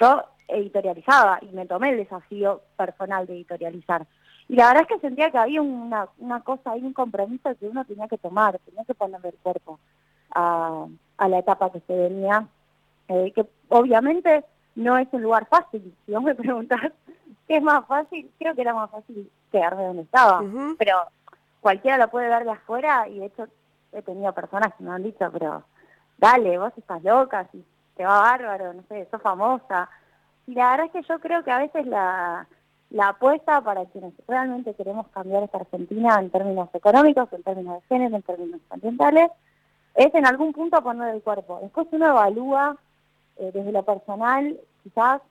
Yo 0.00 0.22
editorializaba 0.48 1.38
y 1.42 1.46
me 1.54 1.66
tomé 1.66 1.90
el 1.90 1.98
desafío 1.98 2.62
personal 2.76 3.26
de 3.26 3.34
editorializar. 3.34 4.06
Y 4.48 4.54
la 4.54 4.68
verdad 4.68 4.82
es 4.82 4.88
que 4.88 5.00
sentía 5.00 5.30
que 5.30 5.38
había 5.38 5.60
una, 5.60 6.08
una 6.18 6.40
cosa 6.40 6.72
ahí, 6.72 6.82
un 6.82 6.92
compromiso 6.92 7.54
que 7.58 7.66
uno 7.66 7.84
tenía 7.84 8.06
que 8.06 8.18
tomar, 8.18 8.58
tenía 8.60 8.84
que 8.84 8.94
ponerle 8.94 9.30
el 9.30 9.36
cuerpo 9.36 9.80
a, 10.30 10.86
la 11.18 11.38
etapa 11.38 11.72
que 11.72 11.80
se 11.80 11.96
venía, 11.96 12.46
eh, 13.08 13.32
que 13.34 13.46
obviamente 13.68 14.44
no 14.76 14.98
es 14.98 15.08
un 15.12 15.22
lugar 15.22 15.46
fácil. 15.48 15.94
Si 16.04 16.12
vos 16.12 16.22
me 16.22 16.34
preguntás 16.34 16.92
qué 17.48 17.56
es 17.56 17.62
más 17.62 17.84
fácil, 17.86 18.30
creo 18.38 18.54
que 18.54 18.60
era 18.60 18.74
más 18.74 18.90
fácil 18.90 19.30
quedarme 19.50 19.84
donde 19.84 20.02
estaba. 20.02 20.44
Pero 20.78 20.96
cualquiera 21.60 21.98
lo 21.98 22.08
puede 22.08 22.28
ver 22.28 22.44
de 22.44 22.52
afuera 22.52 23.08
y 23.08 23.18
de 23.18 23.26
hecho 23.26 23.46
he 23.92 24.02
tenido 24.02 24.32
personas 24.32 24.74
que 24.74 24.84
me 24.84 24.90
han 24.90 25.02
dicho, 25.02 25.28
pero 25.32 25.64
dale, 26.18 26.58
vos 26.58 26.72
estás 26.76 27.02
loca, 27.02 27.48
si 27.50 27.64
te 27.96 28.04
va 28.04 28.20
bárbaro, 28.20 28.74
no 28.74 28.82
sé, 28.88 29.08
sos 29.10 29.22
famosa. 29.22 29.88
Y 30.46 30.54
la 30.54 30.70
verdad 30.70 30.86
es 30.86 30.92
que 30.92 31.08
yo 31.08 31.18
creo 31.18 31.42
que 31.42 31.50
a 31.50 31.58
veces 31.58 31.86
la, 31.86 32.46
la 32.90 33.08
apuesta 33.08 33.60
para 33.62 33.84
quienes 33.86 34.12
realmente 34.28 34.74
queremos 34.74 35.08
cambiar 35.08 35.42
esta 35.42 35.58
Argentina 35.58 36.18
en 36.20 36.30
términos 36.30 36.68
económicos, 36.72 37.32
en 37.32 37.42
términos 37.42 37.80
de 37.80 37.88
género, 37.88 38.16
en 38.16 38.22
términos 38.22 38.60
ambientales, 38.70 39.30
es 39.94 40.14
en 40.14 40.26
algún 40.26 40.52
punto 40.52 40.82
poner 40.82 41.14
el 41.14 41.22
cuerpo. 41.22 41.58
Después 41.62 41.88
uno 41.90 42.06
evalúa 42.06 42.76
eh, 43.38 43.50
desde 43.52 43.72
lo 43.72 43.82
personal, 43.82 44.58
quizás, 44.82 45.22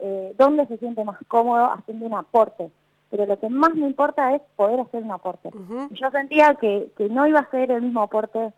eh, 0.00 0.34
dónde 0.36 0.66
se 0.66 0.78
siente 0.78 1.04
más 1.04 1.18
cómodo 1.28 1.72
haciendo 1.72 2.06
un 2.06 2.14
aporte. 2.14 2.70
Pero 3.10 3.26
lo 3.26 3.38
que 3.38 3.48
más 3.48 3.74
me 3.74 3.86
importa 3.86 4.34
es 4.34 4.42
poder 4.56 4.80
hacer 4.80 5.02
un 5.02 5.12
aporte. 5.12 5.50
Yo 5.90 6.10
sentía 6.10 6.54
que, 6.56 6.90
que 6.96 7.08
no 7.08 7.26
iba 7.26 7.40
a 7.40 7.50
ser 7.50 7.70
el 7.70 7.82
mismo 7.82 8.02
aporte 8.02 8.52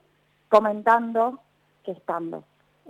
comentando 0.48 1.40
que 1.85 1.92
estando. 1.92 2.42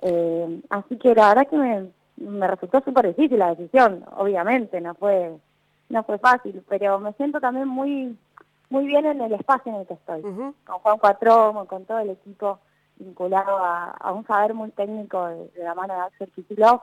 Eh, 0.03 0.61
así 0.71 0.97
que 0.99 1.15
la 1.15 1.29
verdad 1.29 1.49
que 1.49 1.57
me, 1.57 1.91
me 2.17 2.47
resultó 2.47 2.81
súper 2.81 3.09
difícil 3.09 3.39
la 3.39 3.55
decisión, 3.55 4.05
obviamente, 4.17 4.81
no 4.81 4.95
fue 4.95 5.37
no 5.89 6.03
fue 6.03 6.19
fácil, 6.19 6.65
pero 6.69 6.99
me 6.99 7.13
siento 7.13 7.41
también 7.41 7.69
muy 7.69 8.17
muy 8.69 8.87
bien 8.87 9.07
en 9.07 9.21
el 9.21 9.33
espacio 9.33 9.73
en 9.73 9.81
el 9.81 9.87
que 9.87 9.95
estoy, 9.95 10.23
con 10.23 10.79
Juan 10.83 10.99
Cuatromo, 10.99 11.67
con 11.67 11.85
todo 11.85 12.01
el 12.01 12.11
equipo 12.11 12.59
vinculado 12.99 13.59
a, 13.59 14.13
un 14.13 14.27
saber 14.27 14.55
muy 14.55 14.71
técnico 14.71 15.27
de, 15.27 15.51
la 15.63 15.75
mano 15.75 15.95
de 15.95 16.01
Axel 16.01 16.31
Kisilov. 16.31 16.81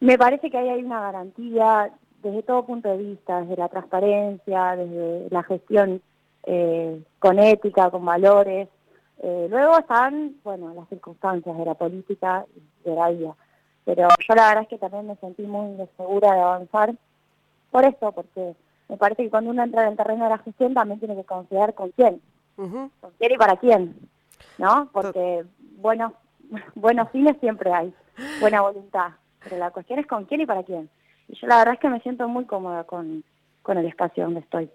Me 0.00 0.18
parece 0.18 0.50
que 0.50 0.58
ahí 0.58 0.68
hay 0.68 0.84
una 0.84 1.00
garantía 1.00 1.90
desde 2.22 2.42
todo 2.42 2.66
punto 2.66 2.88
de 2.90 2.98
vista, 2.98 3.40
desde 3.40 3.56
la 3.56 3.68
transparencia, 3.68 4.76
desde 4.76 5.28
la 5.30 5.42
gestión 5.42 6.02
eh, 6.44 7.02
con 7.18 7.38
ética, 7.38 7.90
con 7.90 8.04
valores. 8.04 8.68
Eh, 9.22 9.46
luego 9.50 9.78
están, 9.78 10.36
bueno, 10.42 10.72
las 10.74 10.88
circunstancias 10.88 11.56
de 11.56 11.64
la 11.64 11.74
política 11.74 12.44
y 12.54 12.88
de 12.88 12.94
la 12.94 13.10
vida. 13.10 13.34
Pero 13.84 14.08
yo 14.26 14.34
la 14.34 14.48
verdad 14.48 14.62
es 14.62 14.68
que 14.68 14.78
también 14.78 15.06
me 15.06 15.16
sentí 15.16 15.42
muy 15.42 15.76
segura 15.96 16.32
de 16.32 16.40
avanzar 16.40 16.94
por 17.70 17.84
eso, 17.84 18.12
porque 18.12 18.54
me 18.88 18.96
parece 18.96 19.24
que 19.24 19.30
cuando 19.30 19.50
uno 19.50 19.62
entra 19.62 19.82
en 19.82 19.90
el 19.90 19.96
terreno 19.96 20.24
de 20.24 20.30
la 20.30 20.38
gestión 20.38 20.74
también 20.74 21.00
tiene 21.00 21.16
que 21.16 21.24
considerar 21.24 21.74
con 21.74 21.90
quién, 21.90 22.20
con 22.56 22.90
quién 23.18 23.32
y 23.32 23.36
para 23.36 23.56
quién, 23.56 23.96
¿no? 24.58 24.88
Porque 24.92 25.44
buenos, 25.78 26.12
buenos 26.74 27.10
fines 27.10 27.36
siempre 27.40 27.72
hay, 27.72 27.92
buena 28.40 28.60
voluntad, 28.60 29.10
pero 29.42 29.58
la 29.58 29.70
cuestión 29.70 29.98
es 29.98 30.06
con 30.06 30.24
quién 30.24 30.42
y 30.42 30.46
para 30.46 30.62
quién. 30.62 30.88
Y 31.28 31.34
yo 31.36 31.46
la 31.46 31.58
verdad 31.58 31.74
es 31.74 31.80
que 31.80 31.88
me 31.88 32.00
siento 32.00 32.28
muy 32.28 32.44
cómoda 32.44 32.84
con, 32.84 33.24
con 33.62 33.78
el 33.78 33.86
espacio 33.86 34.24
donde 34.24 34.40
estoy. 34.40 34.70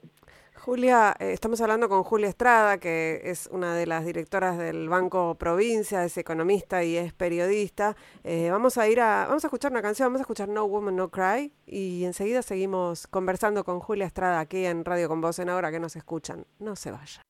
Julia, 0.59 1.15
eh, 1.19 1.31
estamos 1.31 1.61
hablando 1.61 1.87
con 1.87 2.03
Julia 2.03 2.27
Estrada, 2.27 2.77
que 2.79 3.21
es 3.23 3.49
una 3.51 3.73
de 3.75 3.85
las 3.87 4.05
directoras 4.05 4.57
del 4.57 4.89
Banco 4.89 5.35
Provincia, 5.35 6.03
es 6.03 6.17
economista 6.17 6.83
y 6.83 6.97
es 6.97 7.13
periodista. 7.13 7.95
Eh, 8.23 8.49
vamos 8.51 8.77
a 8.77 8.87
ir 8.87 8.99
a, 8.99 9.25
vamos 9.27 9.43
a 9.43 9.47
escuchar 9.47 9.71
una 9.71 9.81
canción, 9.81 10.07
vamos 10.07 10.19
a 10.19 10.23
escuchar 10.23 10.49
No 10.49 10.65
Woman 10.65 10.95
No 10.95 11.09
Cry 11.09 11.53
y 11.65 12.03
enseguida 12.03 12.41
seguimos 12.41 13.07
conversando 13.07 13.63
con 13.63 13.79
Julia 13.79 14.05
Estrada 14.05 14.39
aquí 14.39 14.65
en 14.65 14.83
Radio 14.83 15.07
con 15.07 15.21
Voz 15.21 15.39
en 15.39 15.49
Ahora 15.49 15.71
que 15.71 15.79
nos 15.79 15.95
escuchan. 15.95 16.45
No 16.59 16.75
se 16.75 16.91
vayan. 16.91 17.23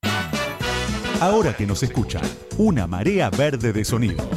Ahora 1.21 1.55
que 1.55 1.65
nos 1.65 1.83
escuchan, 1.83 2.23
una 2.57 2.87
marea 2.87 3.29
verde 3.29 3.71
de 3.71 3.85
sonido. 3.85 4.27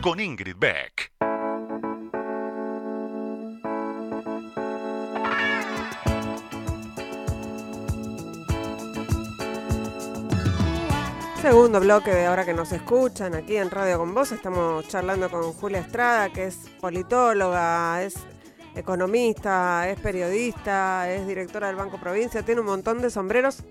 Con 0.00 0.20
Ingrid 0.20 0.56
Beck. 0.56 1.35
Segundo 11.46 11.78
bloque 11.78 12.10
de 12.10 12.26
ahora 12.26 12.44
que 12.44 12.52
nos 12.52 12.72
escuchan 12.72 13.36
aquí 13.36 13.56
en 13.56 13.70
Radio 13.70 13.98
con 13.98 14.12
Voz. 14.12 14.32
Estamos 14.32 14.88
charlando 14.88 15.30
con 15.30 15.52
Julia 15.52 15.78
Estrada, 15.78 16.28
que 16.28 16.46
es 16.46 16.68
politóloga, 16.80 18.02
es 18.02 18.26
economista, 18.74 19.88
es 19.88 20.00
periodista, 20.00 21.08
es 21.08 21.24
directora 21.24 21.68
del 21.68 21.76
Banco 21.76 21.98
Provincia, 21.98 22.42
tiene 22.42 22.62
un 22.62 22.66
montón 22.66 23.00
de 23.00 23.10
sombreros. 23.10 23.62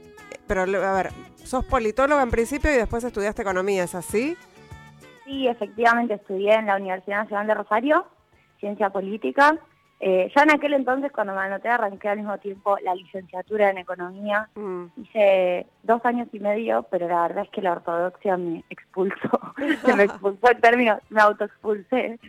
Pero, 0.47 0.61
a 0.61 0.93
ver, 0.93 1.11
sos 1.43 1.65
politóloga 1.65 2.23
en 2.23 2.31
principio 2.31 2.71
y 2.71 2.75
después 2.77 3.03
estudiaste 3.03 3.41
economía, 3.41 3.83
¿es 3.83 3.93
así? 3.93 4.37
Sí, 5.25 5.45
efectivamente 5.45 6.13
estudié 6.13 6.53
en 6.53 6.67
la 6.67 6.77
Universidad 6.77 7.23
Nacional 7.23 7.47
de 7.47 7.55
Rosario, 7.55 8.05
ciencia 8.61 8.89
política, 8.89 9.59
eh, 9.99 10.31
ya 10.35 10.43
en 10.43 10.51
aquel 10.51 10.73
entonces, 10.73 11.11
cuando 11.11 11.33
me 11.33 11.41
anoté, 11.41 11.69
arranqué 11.69 12.09
al 12.09 12.17
mismo 12.17 12.37
tiempo 12.37 12.77
la 12.83 12.93
licenciatura 12.95 13.69
en 13.69 13.77
economía. 13.77 14.49
Mm. 14.55 14.85
Hice 14.97 15.67
dos 15.83 16.03
años 16.05 16.27
y 16.33 16.39
medio, 16.39 16.83
pero 16.91 17.07
la 17.07 17.21
verdad 17.23 17.45
es 17.45 17.49
que 17.51 17.61
la 17.61 17.71
ortodoxia 17.71 18.35
me 18.37 18.63
expulsó, 18.69 19.39
me 19.97 20.03
expulsó 20.03 20.51
en 20.51 20.61
términos, 20.61 20.99
me 21.09 21.21
autoexpulsé. 21.21 22.19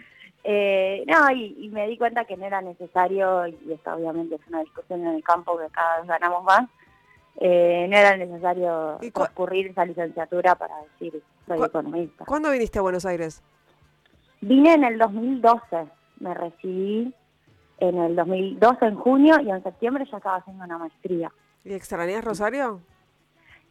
Eh, 0.44 1.04
no, 1.08 1.28
y, 1.32 1.68
me 1.72 1.88
di 1.88 1.98
cuenta 1.98 2.24
que 2.24 2.36
no 2.36 2.46
era 2.46 2.62
necesario, 2.62 3.48
y 3.48 3.72
esta 3.72 3.96
obviamente 3.96 4.36
es 4.36 4.40
una 4.48 4.60
discusión 4.60 5.00
en 5.00 5.16
el 5.16 5.24
campo 5.24 5.58
que 5.58 5.66
cada 5.72 5.98
vez 5.98 6.06
ganamos 6.06 6.44
más, 6.44 6.68
eh, 7.38 7.86
no 7.90 7.96
era 7.96 8.16
necesario 8.16 8.98
recurrir 9.00 9.66
esa 9.66 9.84
licenciatura 9.84 10.54
para 10.54 10.74
decir 10.82 11.20
soy 11.48 11.62
economista. 11.62 12.24
¿Cuándo 12.24 12.52
viniste 12.52 12.78
a 12.78 12.82
Buenos 12.82 13.04
Aires? 13.04 13.42
Vine 14.40 14.74
en 14.74 14.84
el 14.84 14.98
2012, 14.98 15.88
me 16.20 16.32
recibí 16.32 17.12
en 17.78 17.98
el 17.98 18.16
2012 18.16 18.86
en 18.86 18.94
junio 18.96 19.40
y 19.40 19.50
en 19.50 19.62
septiembre 19.62 20.04
ya 20.10 20.16
estaba 20.16 20.36
haciendo 20.36 20.64
una 20.64 20.78
maestría. 20.78 21.30
¿Y 21.64 21.74
extrañas 21.74 22.24
Rosario? 22.24 22.80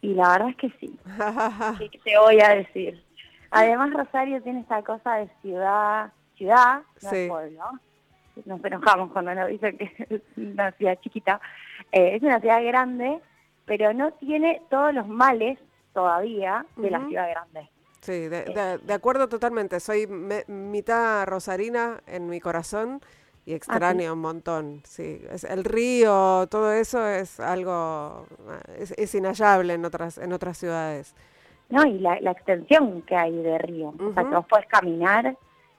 Y 0.01 0.13
la 0.13 0.29
verdad 0.29 0.49
es 0.49 0.57
que 0.57 0.69
sí. 0.79 0.99
¿Qué 1.91 1.99
te 1.99 2.19
voy 2.19 2.39
a 2.41 2.49
decir? 2.49 3.03
Además 3.51 3.93
Rosario 3.93 4.41
tiene 4.41 4.59
esta 4.61 4.83
cosa 4.83 5.15
de 5.15 5.29
ciudad, 5.41 6.11
ciudad, 6.35 6.81
no 7.01 7.09
es 7.09 7.29
pueblo. 7.29 7.63
Nos 8.43 8.63
enojamos 8.63 9.11
cuando 9.13 9.33
nos 9.33 9.47
dicen 9.47 9.77
que 9.77 9.85
es 10.09 10.21
una 10.35 10.71
ciudad 10.73 10.99
chiquita. 11.01 11.39
Eh, 11.91 12.15
es 12.15 12.21
una 12.21 12.39
ciudad 12.41 12.61
grande, 12.63 13.19
pero 13.65 13.93
no 13.93 14.11
tiene 14.13 14.61
todos 14.69 14.93
los 14.93 15.07
males 15.07 15.57
todavía 15.93 16.65
de 16.75 16.91
la 16.91 17.05
ciudad 17.07 17.29
grande. 17.29 17.69
Sí, 18.01 18.27
de, 18.27 18.39
eh. 18.39 18.77
de, 18.83 18.93
acuerdo 18.93 19.29
totalmente. 19.29 19.79
Soy 19.79 20.05
mitad 20.05 21.25
rosarina 21.25 22.01
en 22.05 22.27
mi 22.27 22.39
corazón 22.39 23.01
y 23.45 23.53
ah, 23.53 23.55
extraño 23.57 24.13
un 24.13 24.19
montón, 24.19 24.81
sí. 24.85 25.21
Es, 25.29 25.43
el 25.43 25.63
río, 25.63 26.47
todo 26.49 26.71
eso 26.71 27.05
es 27.07 27.39
algo, 27.39 28.25
es, 28.79 29.13
inhallable 29.13 29.73
en 29.73 29.85
otras, 29.85 30.17
en 30.17 30.33
otras 30.33 30.57
ciudades. 30.57 31.15
No, 31.69 31.85
y 31.85 31.99
la, 31.99 32.15
extensión 32.15 33.03
que 33.03 33.15
hay 33.15 33.35
de 33.35 33.57
río. 33.59 33.93
O 33.99 34.13
sea, 34.13 34.23
que 34.23 34.35
vos 34.35 34.45
podés 34.47 34.67
caminar 34.67 35.35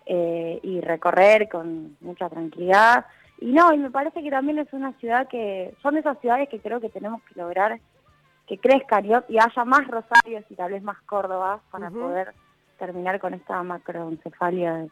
eh, 0.07 0.61
y 0.63 0.81
recorrer 0.81 1.49
con 1.49 1.97
mucha 2.01 2.29
tranquilidad. 2.29 3.07
Y 3.41 3.53
no, 3.53 3.73
y 3.73 3.79
me 3.79 3.91
parece 3.91 4.23
que 4.23 4.31
también 4.31 4.59
es 4.59 4.73
una 4.73 4.93
ciudad 4.95 5.29
que, 5.29 5.75
son 5.83 5.97
esas 5.97 6.19
ciudades 6.21 6.49
que 6.49 6.61
creo 6.61 6.81
que 6.81 6.89
tenemos 6.89 7.23
que 7.25 7.41
lograr 7.41 7.81
que 8.47 8.59
crezcan 8.59 9.05
y, 9.05 9.13
haya 9.13 9.65
más 9.65 9.89
Rosarios 9.89 10.45
y 10.49 10.55
tal 10.55 10.71
vez 10.71 10.83
más 10.83 11.01
Córdoba 11.03 11.61
para 11.71 11.91
poder 11.91 12.33
terminar 12.79 13.19
con 13.19 13.35
esta 13.35 13.61
macroencefalia 13.65 14.87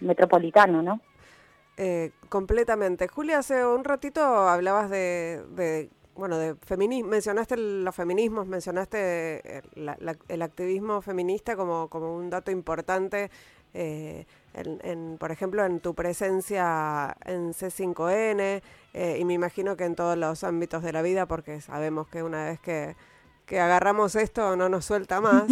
metropolitana, 0.00 0.82
¿no? 0.82 1.00
Eh, 1.76 2.10
completamente. 2.28 3.08
Julia, 3.08 3.38
hace 3.38 3.64
un 3.64 3.84
ratito 3.84 4.22
hablabas 4.22 4.90
de, 4.90 5.88
bueno, 6.14 6.36
de 6.38 6.54
feminismo, 6.56 7.08
mencionaste 7.08 7.56
los 7.56 7.94
feminismos, 7.94 8.46
mencionaste 8.46 8.98
eh, 8.98 9.62
el, 10.28 10.42
activismo 10.42 11.00
feminista 11.00 11.56
como, 11.56 11.88
como 11.88 12.14
un 12.14 12.28
dato 12.28 12.50
importante, 12.50 13.30
eh, 13.72 14.26
en, 14.52 15.16
por 15.18 15.30
ejemplo, 15.30 15.64
en 15.64 15.80
tu 15.80 15.94
presencia 15.94 17.16
en 17.24 17.54
C5N, 17.54 18.62
y 19.18 19.24
me 19.24 19.34
imagino 19.34 19.76
que 19.76 19.84
en 19.84 19.94
todos 19.94 20.18
los 20.18 20.44
ámbitos 20.44 20.82
de 20.82 20.92
la 20.92 21.02
vida, 21.02 21.26
porque 21.26 21.60
sabemos 21.60 22.08
que 22.08 22.22
una 22.22 22.46
vez 22.46 22.60
que, 22.60 22.96
que 23.50 23.58
agarramos 23.58 24.14
esto 24.14 24.54
no 24.54 24.68
nos 24.68 24.84
suelta 24.84 25.20
más. 25.20 25.50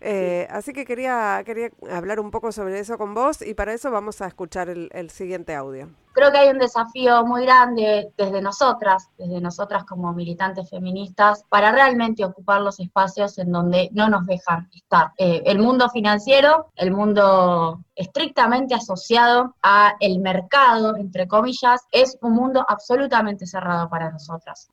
Eh, 0.00 0.46
así 0.50 0.72
que 0.72 0.84
quería, 0.84 1.42
quería 1.44 1.70
hablar 1.90 2.20
un 2.20 2.30
poco 2.30 2.52
sobre 2.52 2.78
eso 2.78 2.96
con 2.96 3.14
vos 3.14 3.40
y 3.42 3.54
para 3.54 3.72
eso 3.72 3.90
vamos 3.90 4.20
a 4.20 4.26
escuchar 4.26 4.68
el, 4.68 5.10
siguiente 5.10 5.54
audio. 5.54 5.88
Creo 6.12 6.30
que 6.30 6.38
hay 6.38 6.50
un 6.50 6.58
desafío 6.58 7.24
muy 7.24 7.44
grande 7.44 8.12
desde 8.16 8.40
nosotras, 8.40 9.08
desde 9.18 9.40
nosotras 9.40 9.84
como 9.84 10.12
militantes 10.12 10.68
feministas, 10.70 11.44
para 11.48 11.72
realmente 11.72 12.24
ocupar 12.24 12.60
los 12.60 12.78
espacios 12.78 13.38
en 13.38 13.50
donde 13.50 13.88
no 13.92 14.08
nos 14.08 14.26
dejan 14.26 14.68
estar. 14.74 15.12
Eh, 15.16 15.42
el 15.46 15.58
mundo 15.58 15.88
financiero, 15.88 16.66
el 16.76 16.92
mundo 16.92 17.80
estrictamente 17.96 18.74
asociado 18.74 19.56
a 19.62 19.94
el 19.98 20.20
mercado, 20.20 20.96
entre 20.96 21.26
comillas, 21.26 21.80
es 21.90 22.16
un 22.20 22.34
mundo 22.34 22.64
absolutamente 22.68 23.46
cerrado 23.46 23.88
para 23.88 24.10
nosotras. 24.10 24.68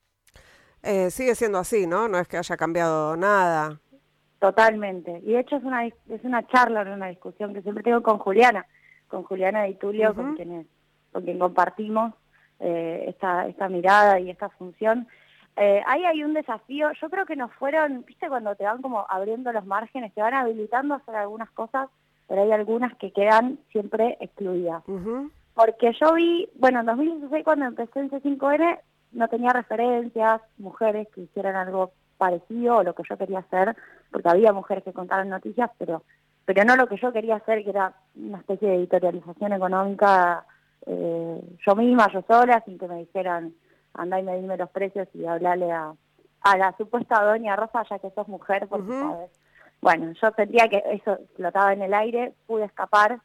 Eh, 0.84 1.12
sigue 1.12 1.36
siendo 1.36 1.60
así, 1.60 1.86
¿no? 1.86 2.08
No 2.08 2.17
es 2.17 2.28
que 2.28 2.38
haya 2.38 2.58
cambiado 2.58 3.15
nada. 3.15 3.80
Totalmente. 4.39 5.22
Y 5.24 5.34
de 5.34 5.39
hecho 5.39 5.58
es 5.58 5.63
una, 5.63 5.86
es 5.86 6.24
una 6.24 6.48
charla, 6.48 6.82
una 6.82 7.08
discusión 7.08 7.54
que 7.54 7.62
siempre 7.62 7.84
tengo 7.84 8.02
con 8.02 8.17
Juliana, 8.17 8.65
con 9.08 9.24
Juliana 9.24 9.67
y 9.67 9.76
Tulio, 9.76 10.15
con, 10.15 10.36
quienes, 10.36 10.65
con 11.12 11.24
quien 11.24 11.38
compartimos 11.38 12.13
eh, 12.60 13.06
esta, 13.08 13.48
esta 13.48 13.70
mirada 13.70 14.20
y 14.20 14.32
esta 14.32 14.50
función. 14.50 15.08
Eh, 15.58 15.84
ahí 15.86 16.06
hay 16.06 16.24
un 16.24 16.34
desafío, 16.34 16.91
yo 17.00 17.10
creo 17.10 17.26
que 17.26 17.36
nos 17.36 17.54
fueron, 17.54 18.04
viste, 18.06 18.30
cuando 18.30 18.56
te 18.56 18.63
van 18.63 18.82
como 18.82 19.06
abriendo 19.10 19.52
los 19.52 19.65
márgenes, 19.65 20.13
te 20.13 20.22
van 20.22 20.34
habilitando 20.34 20.94
a 20.94 20.98
hacer 20.98 21.15
algunas 21.15 21.52
cosas, 21.52 21.89
pero 22.28 22.41
hay 22.41 22.52
algunas 22.52 22.96
que 22.98 23.12
quedan 23.12 23.60
siempre 23.72 24.17
excluidas. 24.22 24.84
Porque 25.54 25.91
yo 26.00 26.13
vi, 26.13 26.50
bueno, 26.56 26.80
en 26.80 26.86
2016 26.86 27.44
cuando 27.44 27.65
empecé 27.65 28.00
en 28.00 28.10
C5N, 28.10 28.80
no 29.12 29.28
tenía 29.28 29.52
referencias, 29.52 30.41
mujeres 30.58 31.08
que 31.13 31.21
hicieran 31.21 31.56
algo 31.56 31.91
parecido 32.17 32.80
a 32.80 32.84
lo 32.84 32.93
que 32.93 33.04
yo 33.10 33.17
quería 33.17 33.39
hacer, 33.39 33.76
porque 34.12 34.30
había 34.30 34.54
mujeres 34.54 34.84
que 34.84 34.93
contaban 34.93 35.30
noticias, 35.30 35.69
pero 35.78 36.04
pero 36.45 36.65
no 36.65 36.76
lo 36.76 36.88
que 36.88 36.97
yo 36.97 37.13
quería 37.13 37.36
hacer, 37.36 37.63
que 37.63 37.69
era 37.69 37.93
una 38.15 38.39
especie 38.39 38.67
de 38.67 38.76
editorialización 38.76 39.54
económica 39.54 40.43
eh, 40.86 41.41
yo 41.65 41.76
misma, 41.76 42.12
yo 42.12 42.24
sola, 42.28 42.62
sin 42.65 42.78
que 42.78 42.88
me 42.88 42.97
dijeran, 42.97 43.54
andá 43.93 44.19
y 44.19 44.24
medime 44.24 44.58
los 44.58 44.69
precios 44.69 45.08
y 45.13 45.26
hablarle 45.26 45.71
a, 45.71 45.93
a 46.41 46.58
la 46.58 46.76
supuesta 46.78 47.24
doña 47.24 47.56
Rosa, 47.56 47.84
ya 47.89 48.00
que 48.00 48.10
sos 48.12 48.28
mujer, 48.28 48.67
porque 48.67 48.91
sabes. 48.91 49.32
Bueno, 49.82 50.12
yo 50.12 50.32
sentía 50.36 50.67
que 50.67 50.84
eso 50.91 51.19
flotaba 51.36 51.74
en 51.74 51.82
el 51.82 51.93
aire, 51.93 52.34
pude 52.45 52.65
escapar, 52.65 53.19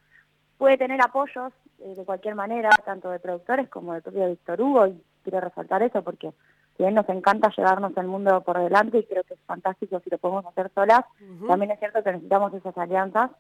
pude 0.57 0.79
tener 0.79 1.01
apoyos 1.03 1.53
eh, 1.81 1.95
de 1.95 2.05
cualquier 2.05 2.35
manera, 2.35 2.71
tanto 2.85 3.11
de 3.11 3.19
productores 3.19 3.69
como 3.69 3.93
de 3.95 4.03
propio 4.03 4.29
Víctor 4.29 4.61
Hugo, 4.61 4.87
y 4.87 5.03
quiero 5.31 5.41
resaltar 5.41 5.83
eso 5.83 6.03
porque 6.03 6.33
si 6.77 6.83
bien 6.83 6.95
nos 6.95 7.09
encanta 7.09 7.51
llevarnos 7.57 7.97
el 7.97 8.07
mundo 8.07 8.43
por 8.43 8.59
delante 8.59 8.99
y 8.99 9.05
creo 9.05 9.25
que 9.25 9.35
es 9.35 9.41
fantástico 9.47 10.01
si 10.01 10.11
lo 10.11 10.19
podemos 10.19 10.47
hacer 10.47 10.71
solas, 10.75 11.01
también 11.49 11.73
es 11.73 11.79
cierto 11.79 12.03
que 12.03 12.13
necesitamos 12.13 12.55
esas 12.55 12.77
alianzas 12.79 13.31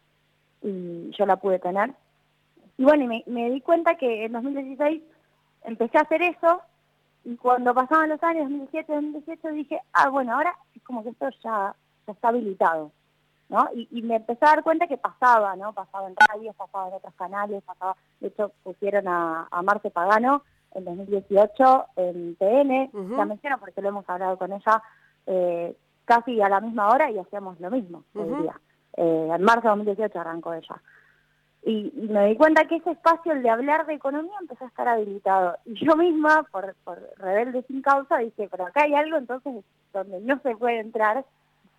y 0.62 1.11
yo 1.16 1.27
la 1.27 1.37
pude 1.37 1.59
tener. 1.59 1.92
Y 2.79 2.85
bueno, 2.85 3.05
y 3.05 3.31
me, 3.31 3.51
di 3.51 3.61
cuenta 3.61 3.94
que 3.96 4.25
en 4.25 4.33
2016 4.33 5.03
empecé 5.64 5.99
a 5.99 6.03
hacer 6.03 6.22
eso 6.22 6.61
y 7.25 7.37
cuando 7.37 7.75
pasaban 7.75 8.09
los 8.09 8.22
años, 8.22 8.44
2017, 8.44 8.92
2018, 8.92 9.49
dije, 9.49 9.81
ah, 9.92 10.09
bueno, 10.09 10.35
ahora 10.35 10.55
es 10.75 10.83
como 10.83 11.03
que 11.03 11.11
esto 11.11 11.29
ya, 11.42 11.75
está 12.07 12.29
habilitado. 12.29 12.90
¿no? 13.49 13.68
Y, 13.75 14.03
me 14.03 14.16
empecé 14.16 14.44
a 14.44 14.57
dar 14.57 14.64
cuenta 14.64 14.88
que 14.88 14.96
pasaba, 14.96 15.55
¿no? 15.55 15.72
Pasaba 15.72 16.09
en 16.09 16.16
radios, 16.16 16.57
pasaba 16.57 16.88
en 16.88 16.94
otros 16.94 17.14
canales, 17.14 17.62
pasaba, 17.62 17.96
de 18.18 18.29
hecho 18.29 18.51
pusieron 18.64 19.07
a, 19.07 19.46
a 19.51 19.62
Marce 19.62 19.90
Pagano 19.90 20.42
en 20.77 20.85
2018 20.85 21.87
en 21.97 22.37
TN, 22.37 23.17
la 23.17 23.25
menciono 23.25 23.59
porque 23.59 23.81
lo 23.81 23.89
hemos 23.89 24.09
hablado 24.09 24.37
con 24.37 24.53
ella 24.53 24.83
eh, 25.27 25.75
casi 26.05 26.41
a 26.41 26.49
la 26.49 26.61
misma 26.61 26.89
hora 26.89 27.11
y 27.11 27.19
hacíamos 27.19 27.59
lo 27.61 27.71
mismo 27.71 28.05
día. 28.15 28.61
Eh, 28.97 29.29
en 29.35 29.43
marzo 29.43 29.62
de 29.62 29.69
2018 29.69 30.21
arrancó 30.21 30.55
ella. 30.55 30.81
Y, 31.62 31.93
me 32.09 32.27
di 32.27 32.37
cuenta 32.37 32.67
que 32.67 32.77
ese 32.77 32.93
espacio, 32.93 33.33
el 33.33 33.43
de 33.43 33.51
hablar 33.51 33.87
de 33.87 33.95
economía, 33.95 34.37
empezó 34.41 34.65
a 34.65 34.69
estar 34.69 34.87
habilitado. 34.87 35.57
Y 35.65 35.85
yo 35.85 35.97
misma, 35.97 36.45
por, 36.53 36.77
por 36.85 37.03
rebelde 37.17 37.65
sin 37.67 37.83
causa, 37.83 38.19
dije, 38.19 38.49
pero 38.49 38.67
acá 38.67 38.85
hay 38.85 38.95
algo 38.95 39.17
entonces 39.17 39.65
donde 39.93 40.21
no 40.21 40.39
se 40.41 40.55
puede 40.57 40.79
entrar. 40.79 41.25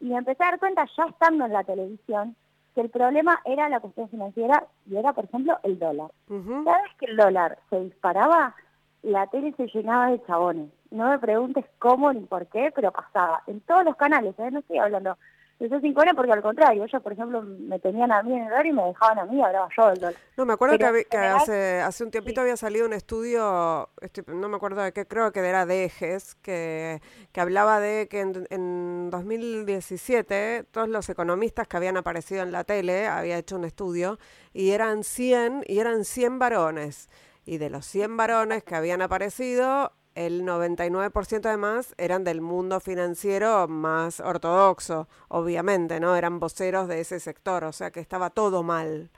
Y 0.02 0.10
me 0.10 0.18
empecé 0.18 0.44
a 0.44 0.48
dar 0.48 0.60
cuenta, 0.60 0.86
ya 0.98 1.06
estando 1.06 1.46
en 1.46 1.54
la 1.54 1.64
televisión, 1.64 2.36
que 2.76 2.82
el 2.82 2.90
problema 2.90 3.40
era 3.46 3.70
la 3.70 3.80
cuestión 3.80 4.10
financiera 4.10 4.66
y 4.88 4.98
era, 4.98 5.14
por 5.14 5.24
ejemplo, 5.24 5.58
el 5.64 5.80
dólar. 5.80 6.12
Cada 6.28 6.82
vez 6.84 6.92
que 7.00 7.06
el 7.06 7.16
dólar 7.16 7.58
se 7.70 7.80
disparaba, 7.80 8.56
la 9.04 9.28
tele 9.28 9.54
se 9.58 9.68
llenaba 9.68 10.12
de 10.12 10.24
chabones. 10.26 10.70
No 10.92 11.10
me 11.10 11.20
preguntes 11.20 11.66
cómo 11.80 12.12
ni 12.14 12.22
por 12.22 12.48
qué, 12.48 12.72
pero 12.74 12.92
pasaba. 12.92 13.44
En 13.48 13.62
todos 13.62 13.84
los 13.84 13.96
canales, 13.96 14.36
¿eh? 14.40 14.52
no 14.52 14.60
estoy 14.60 14.78
hablando 14.78 15.18
de 15.60 15.66
esos 15.66 15.82
cinco 15.82 16.02
porque 16.16 16.32
al 16.32 16.42
contrario, 16.42 16.84
ellos, 16.84 17.02
por 17.02 17.14
ejemplo, 17.14 17.42
me 17.42 17.80
tenían 17.80 18.12
a 18.12 18.22
mí 18.22 18.34
en 18.34 18.44
el 18.44 18.50
dólar 18.50 18.66
y 18.68 18.74
me 18.74 18.84
dejaban 18.84 19.20
a 19.20 19.26
mí, 19.26 19.42
hablaba 19.42 19.68
yo 19.76 19.88
del 19.88 20.00
dólar. 20.00 20.16
No, 20.38 20.46
me 20.46 20.54
acuerdo 20.54 20.78
que, 20.78 21.18
hace, 21.18 21.82
hace 21.82 22.04
un 22.04 22.12
tiempito 22.12 22.42
había 22.42 22.58
salido 22.58 22.86
un 22.86 22.94
estudio, 22.94 23.90
no 24.28 24.50
me 24.50 24.56
acuerdo 24.56 24.84
de 24.84 24.92
qué, 24.92 25.08
creo 25.08 25.32
que 25.32 25.40
era 25.40 25.66
de 25.66 25.86
Ejes, 25.86 26.36
que, 26.36 27.02
que 27.32 27.42
hablaba 27.42 27.80
de 27.80 28.08
que 28.08 28.22
en, 28.22 28.48
en 28.52 29.10
2017 29.10 30.66
todos 30.70 30.90
los 30.90 31.10
economistas 31.10 31.68
que 31.68 31.78
habían 31.78 31.98
aparecido 31.98 32.44
en 32.44 32.52
la 32.52 32.64
tele, 32.64 33.08
había 33.08 33.38
hecho 33.38 33.56
un 33.56 33.66
estudio, 33.66 34.20
y 34.54 34.72
eran 34.72 35.04
100, 35.04 35.64
y 35.66 35.80
eran 35.80 36.06
100 36.06 36.38
varones 36.38 37.10
y 37.48 37.58
de 37.58 37.70
los 37.70 37.86
100 37.86 38.18
varones 38.18 38.64
que 38.64 38.76
habían 38.76 39.02
aparecido, 39.02 39.94
el 40.16 40.44
99% 40.44 41.46
además 41.46 41.96
eran 41.98 42.26
del 42.26 42.42
mundo 42.42 42.82
financiero 42.82 43.68
más 43.70 44.20
ortodoxo, 44.20 45.08
obviamente, 45.30 46.00
¿no? 46.02 46.16
Eran 46.16 46.40
voceros 46.40 46.90
de 46.90 47.00
ese 47.00 47.22
sector, 47.22 47.64
o 47.64 47.72
sea 47.72 47.90
que 47.90 48.02
estaba 48.02 48.30
todo 48.30 48.64
mal. 48.64 49.10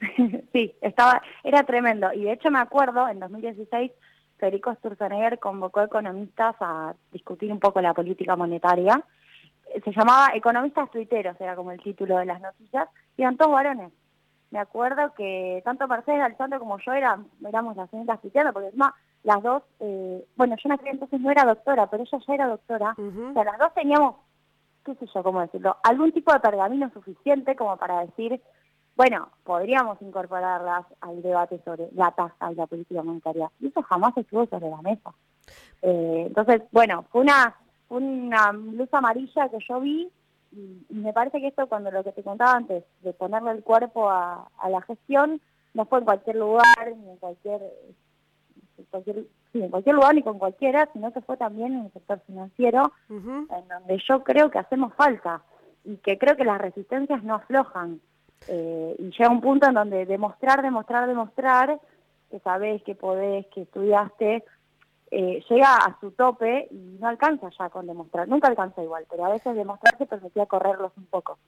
Sí, 0.52 0.74
estaba, 0.82 1.22
era 1.44 1.62
tremendo. 1.62 2.12
Y 2.12 2.24
de 2.24 2.32
hecho 2.32 2.50
me 2.50 2.58
acuerdo, 2.58 3.08
en 3.08 3.20
2016, 3.20 3.90
Federico 4.36 4.74
Sturzenegger 4.74 5.38
convocó 5.38 5.80
economistas 5.80 6.56
a 6.60 6.94
discutir 7.10 7.50
un 7.50 7.58
poco 7.58 7.80
la 7.80 7.94
política 7.94 8.36
monetaria. 8.36 9.02
Se 9.82 9.92
llamaba 9.92 10.32
Economistas 10.34 10.90
Tuiteros, 10.90 11.40
era 11.40 11.56
como 11.56 11.72
el 11.72 11.80
título 11.80 12.18
de 12.18 12.26
las 12.26 12.42
noticias, 12.42 12.86
y 13.16 13.22
eran 13.22 13.38
todos 13.38 13.52
varones 13.52 13.92
me 14.52 14.58
acuerdo 14.58 15.14
que 15.14 15.62
tanto 15.64 15.88
Mercedes 15.88 16.20
Alessandro 16.20 16.58
como 16.58 16.78
yo 16.78 16.92
eran, 16.92 17.26
éramos 17.44 17.74
las 17.74 17.88
señoritas 17.88 18.20
cristianas, 18.20 18.52
porque 18.52 18.66
encima 18.66 18.94
las 19.24 19.42
dos, 19.42 19.62
eh, 19.80 20.26
bueno, 20.36 20.56
yo 20.56 20.68
en 20.68 20.72
aquel 20.72 20.88
entonces 20.88 21.20
no 21.20 21.30
era 21.30 21.46
doctora, 21.46 21.88
pero 21.88 22.02
ella 22.02 22.18
ya 22.26 22.34
era 22.34 22.46
doctora, 22.48 22.94
o 22.98 23.32
sea, 23.32 23.44
las 23.44 23.58
dos 23.58 23.72
teníamos, 23.74 24.16
qué 24.84 24.94
sé 24.96 25.06
yo, 25.06 25.22
cómo 25.22 25.40
decirlo, 25.40 25.78
algún 25.82 26.12
tipo 26.12 26.34
de 26.34 26.40
pergamino 26.40 26.90
suficiente 26.90 27.56
como 27.56 27.78
para 27.78 28.00
decir, 28.00 28.42
bueno, 28.94 29.30
podríamos 29.42 30.02
incorporarlas 30.02 30.84
al 31.00 31.22
debate 31.22 31.58
sobre 31.64 31.88
la 31.92 32.10
tasa 32.10 32.52
y 32.52 32.54
la 32.54 32.66
política 32.66 33.02
monetaria. 33.02 33.50
Y 33.58 33.68
eso 33.68 33.80
jamás 33.82 34.14
estuvo 34.18 34.44
sobre 34.44 34.68
la 34.68 34.82
mesa. 34.82 35.14
Eh, 35.80 36.24
entonces, 36.26 36.60
bueno, 36.72 37.06
fue 37.10 37.22
una, 37.22 37.56
una 37.88 38.52
luz 38.52 38.92
amarilla 38.92 39.48
que 39.48 39.58
yo 39.66 39.80
vi 39.80 40.12
y, 40.52 40.86
me 40.90 41.12
parece 41.12 41.40
que 41.40 41.48
esto, 41.48 41.66
cuando 41.66 41.90
lo 41.90 42.04
que 42.04 42.12
te 42.12 42.22
contaba 42.22 42.52
antes, 42.52 42.84
de 43.00 43.12
ponerle 43.12 43.52
el 43.52 43.62
cuerpo 43.62 44.10
a, 44.10 44.48
la 44.68 44.82
gestión, 44.82 45.40
no 45.74 45.86
fue 45.86 45.98
en 46.00 46.04
cualquier 46.04 46.36
lugar, 46.36 46.96
ni 46.96 47.10
en 47.10 47.16
cualquier, 47.16 47.60
cualquier 48.90 49.24
sí, 49.52 49.62
en 49.62 49.70
cualquier 49.70 49.94
lugar 49.94 50.14
ni 50.14 50.22
con 50.22 50.38
cualquiera, 50.38 50.88
sino 50.92 51.12
que 51.12 51.22
fue 51.22 51.36
también 51.36 51.72
en 51.74 51.86
el 51.86 51.92
sector 51.92 52.20
financiero, 52.26 52.92
en 53.08 53.48
donde 53.48 54.02
yo 54.08 54.22
creo 54.22 54.50
que 54.50 54.58
hacemos 54.58 54.94
falta 54.94 55.42
y 55.84 55.96
que 55.96 56.18
creo 56.18 56.36
que 56.36 56.44
las 56.44 56.60
resistencias 56.60 57.22
no 57.22 57.34
aflojan. 57.34 58.00
Eh, 58.48 58.96
y 58.98 59.04
llega 59.04 59.30
un 59.30 59.40
punto 59.40 59.68
en 59.68 59.74
donde 59.74 60.04
demostrar, 60.04 60.62
demostrar, 60.62 61.06
demostrar 61.06 61.80
que 62.30 62.40
sabés, 62.40 62.82
que 62.82 62.94
podés, 62.94 63.46
que 63.48 63.62
estudiaste, 63.62 64.44
eh, 65.14 65.44
llega 65.50 65.76
a 65.76 66.00
su 66.00 66.10
tope 66.12 66.68
y 66.70 66.96
no 66.98 67.06
alcanza 67.06 67.50
ya 67.58 67.68
con 67.68 67.86
demostrar. 67.86 68.26
Nunca 68.28 68.48
alcanza 68.48 68.82
igual, 68.82 69.06
pero 69.10 69.26
a 69.26 69.28
veces 69.28 69.54
demostrar 69.54 69.98
se 69.98 70.06
permitía 70.06 70.46
correrlos 70.46 70.90
un 70.96 71.04
poco. 71.04 71.38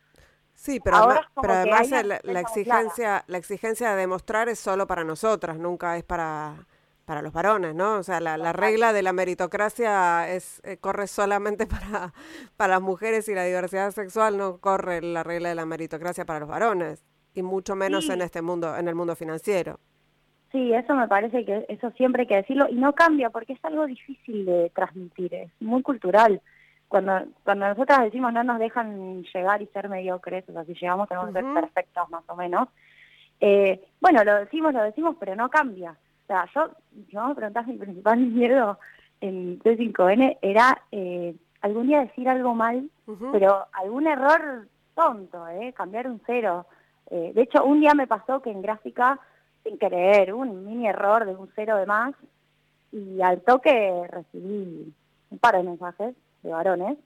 Sí, 0.52 0.80
pero, 0.80 0.98
además, 0.98 1.20
pero 1.40 1.54
además 1.54 1.90
la, 1.90 2.40
exigencia, 2.40 3.24
la 3.26 3.38
exigencia 3.38 3.92
de 3.92 3.96
demostrar 3.96 4.50
es 4.50 4.58
solo 4.58 4.86
para 4.86 5.02
nosotras, 5.02 5.56
nunca 5.56 5.96
es 5.96 6.04
para, 6.04 6.66
para 7.06 7.22
los 7.22 7.32
varones, 7.32 7.74
¿no? 7.74 7.94
O 7.94 8.02
sea, 8.02 8.20
la, 8.20 8.52
regla 8.52 8.92
de 8.92 9.00
la 9.00 9.14
meritocracia 9.14 10.28
es 10.28 10.60
eh, 10.64 10.76
corre 10.76 11.06
solamente 11.06 11.66
para, 11.66 12.12
para 12.58 12.74
las 12.74 12.82
mujeres 12.82 13.30
y 13.30 13.34
la 13.34 13.44
diversidad 13.44 13.92
sexual 13.92 14.36
no 14.36 14.58
corre 14.58 15.00
la 15.00 15.22
regla 15.22 15.48
de 15.48 15.54
la 15.54 15.64
meritocracia 15.64 16.26
para 16.26 16.40
los 16.40 16.50
varones 16.50 17.02
y 17.32 17.42
mucho 17.42 17.74
menos 17.76 18.10
en 18.10 18.20
este 18.20 18.42
mundo, 18.42 18.76
en 18.76 18.88
el 18.88 18.94
mundo 18.94 19.16
financiero. 19.16 19.80
Sí, 20.54 20.72
eso 20.72 20.94
me 20.94 21.08
parece 21.08 21.44
que 21.44 21.66
eso 21.68 21.90
siempre 21.96 22.22
hay 22.22 22.26
que 22.28 22.36
decirlo 22.36 22.68
y 22.70 22.76
no 22.76 22.92
cambia 22.92 23.28
porque 23.30 23.54
es 23.54 23.64
algo 23.64 23.86
difícil 23.86 24.46
de 24.46 24.70
transmitir, 24.70 25.34
es 25.34 25.50
muy 25.58 25.82
cultural. 25.82 26.40
Cuando 26.86 27.24
cuando 27.42 27.66
nosotras 27.66 28.04
decimos 28.04 28.32
no 28.32 28.44
nos 28.44 28.60
dejan 28.60 29.24
llegar 29.24 29.60
y 29.62 29.66
ser 29.66 29.88
mediocres, 29.88 30.48
o 30.48 30.52
sea, 30.52 30.64
si 30.64 30.74
llegamos 30.74 31.08
tenemos 31.08 31.26
que 31.26 31.40
ser 31.40 31.52
perfectos 31.52 32.08
más 32.08 32.22
o 32.28 32.36
menos, 32.36 32.68
eh, 33.40 33.84
bueno, 34.00 34.22
lo 34.22 34.36
decimos, 34.36 34.72
lo 34.72 34.84
decimos, 34.84 35.16
pero 35.18 35.34
no 35.34 35.50
cambia. 35.50 35.90
O 35.90 36.26
sea, 36.28 36.46
yo, 36.54 36.70
si 37.10 37.16
vos 37.16 37.30
me 37.30 37.34
preguntás, 37.34 37.66
mi 37.66 37.76
principal 37.76 38.18
miedo 38.20 38.78
en 39.20 39.58
T5N 39.58 40.38
era 40.40 40.82
eh, 40.92 41.34
algún 41.62 41.88
día 41.88 42.04
decir 42.04 42.28
algo 42.28 42.54
mal, 42.54 42.88
pero 43.32 43.66
algún 43.72 44.06
error 44.06 44.68
tonto, 44.94 45.48
¿eh? 45.48 45.72
cambiar 45.72 46.06
un 46.06 46.20
cero. 46.24 46.64
Eh, 47.10 47.32
de 47.34 47.42
hecho, 47.42 47.64
un 47.64 47.80
día 47.80 47.92
me 47.92 48.06
pasó 48.06 48.40
que 48.40 48.52
en 48.52 48.62
gráfica, 48.62 49.18
sin 49.64 49.78
querer, 49.78 50.32
un 50.32 50.64
mini 50.64 50.86
error 50.86 51.24
de 51.24 51.34
un 51.34 51.50
cero 51.54 51.76
de 51.76 51.86
más, 51.86 52.14
y 52.92 53.20
al 53.22 53.40
toque 53.40 54.06
recibí 54.08 54.94
un 55.30 55.38
par 55.38 55.56
de 55.56 55.64
mensajes 55.64 56.14
de 56.42 56.50
varones, 56.50 56.98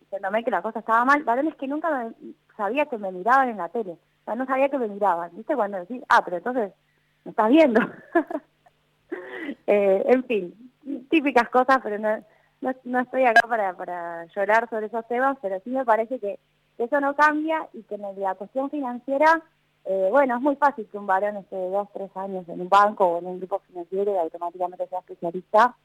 diciéndome 0.00 0.44
que 0.44 0.50
la 0.50 0.60
cosa 0.60 0.80
estaba 0.80 1.04
mal, 1.04 1.22
varones 1.22 1.54
que 1.56 1.68
nunca 1.68 2.10
sabía 2.56 2.86
que 2.86 2.98
me 2.98 3.12
miraban 3.12 3.48
en 3.48 3.56
la 3.56 3.68
tele, 3.68 3.92
o 3.92 4.24
sea, 4.24 4.34
no 4.34 4.46
sabía 4.46 4.68
que 4.68 4.78
me 4.78 4.88
miraban, 4.88 5.30
¿viste? 5.34 5.54
Cuando 5.54 5.78
decís, 5.78 6.02
ah, 6.08 6.22
pero 6.24 6.36
entonces 6.36 6.72
me 7.24 7.30
estás 7.30 7.48
viendo. 7.48 7.80
eh, 9.66 10.04
en 10.06 10.24
fin, 10.24 10.70
típicas 11.10 11.48
cosas, 11.48 11.78
pero 11.82 11.98
no, 11.98 12.72
no, 12.84 13.00
estoy 13.00 13.24
acá 13.24 13.46
para, 13.48 13.74
para 13.74 14.26
llorar 14.26 14.68
sobre 14.68 14.86
esos 14.86 15.06
temas, 15.08 15.36
pero 15.42 15.60
sí 15.64 15.70
me 15.70 15.84
parece 15.84 16.18
que 16.20 16.38
eso 16.78 17.00
no 17.00 17.14
cambia 17.14 17.68
y 17.72 17.82
que 17.82 17.96
en 17.96 18.02
la 18.20 18.34
cuestión 18.34 18.70
financiera, 18.70 19.42
eh, 19.84 20.08
bueno, 20.10 20.36
es 20.36 20.42
muy 20.42 20.56
fácil 20.56 20.86
que 20.86 20.98
un 20.98 21.06
varón 21.06 21.36
esté 21.36 21.56
dos, 21.56 21.88
tres 21.92 22.10
años 22.16 22.48
en 22.48 22.60
un 22.60 22.68
banco 22.68 23.06
o 23.06 23.18
en 23.18 23.26
un 23.26 23.38
grupo 23.38 23.60
financiero 23.66 24.14
y 24.14 24.18
automáticamente 24.18 24.86
sea 24.86 25.00
especialista, 25.00 25.76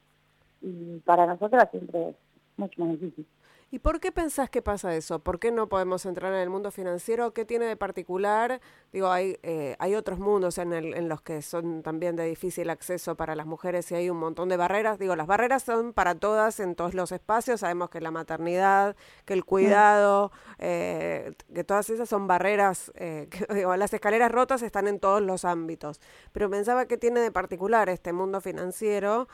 y 0.62 1.00
para 1.00 1.26
nosotros 1.26 1.64
siempre 1.72 2.10
es 2.10 2.16
mucho 2.58 2.82
más 2.84 2.92
difícil. 2.92 3.26
¿Y 3.70 3.80
por 3.80 4.00
qué 4.00 4.14
pensás 4.14 4.50
que 4.50 4.62
pasa 4.62 4.96
eso? 4.96 5.20
¿Por 5.20 5.40
qué 5.40 5.52
no 5.52 5.68
podemos 5.68 6.06
entrar 6.06 6.34
en 6.34 6.40
el 6.40 6.50
mundo 6.50 6.72
financiero? 6.72 7.34
¿Qué 7.34 7.44
tiene 7.44 7.66
de 7.66 7.76
particular? 7.76 8.62
Digo, 8.94 9.12
hay, 9.12 9.38
eh, 9.44 9.76
hay 9.80 9.96
otros 9.96 10.20
mundos 10.20 10.58
en, 10.58 10.72
el, 10.72 10.94
en 10.94 11.10
los 11.10 11.22
que 11.22 11.42
son 11.42 11.84
también 11.84 12.16
de 12.16 12.24
difícil 12.24 12.70
acceso 12.70 13.16
para 13.18 13.36
las 13.36 13.46
mujeres 13.46 13.92
y 13.92 13.96
hay 13.96 14.10
un 14.10 14.20
montón 14.20 14.48
de 14.48 14.56
barreras. 14.56 15.00
Digo, 15.00 15.18
las 15.18 15.28
barreras 15.28 15.64
son 15.64 15.92
para 15.92 16.16
todas 16.16 16.62
en 16.62 16.76
todos 16.76 16.94
los 16.94 17.12
espacios. 17.12 17.60
Sabemos 17.60 17.90
que 17.90 18.00
la 18.00 18.10
maternidad, 18.10 18.96
que 19.26 19.34
el 19.34 19.44
cuidado, 19.44 20.32
eh, 20.60 21.34
que 21.54 21.66
todas 21.66 21.90
esas 21.90 22.08
son 22.08 22.26
barreras. 22.26 22.94
Eh, 22.96 23.28
digo, 23.54 23.76
las 23.76 23.94
escaleras 23.94 24.32
rotas 24.32 24.62
están 24.62 24.88
en 24.88 25.02
todos 25.02 25.22
los 25.22 25.44
ámbitos. 25.44 26.00
Pero 26.32 26.50
pensaba 26.50 26.86
que 26.86 26.98
tiene 26.98 27.20
de 27.20 27.32
particular 27.32 27.90
este 27.90 28.14
mundo 28.14 28.40
financiero, 28.40 29.28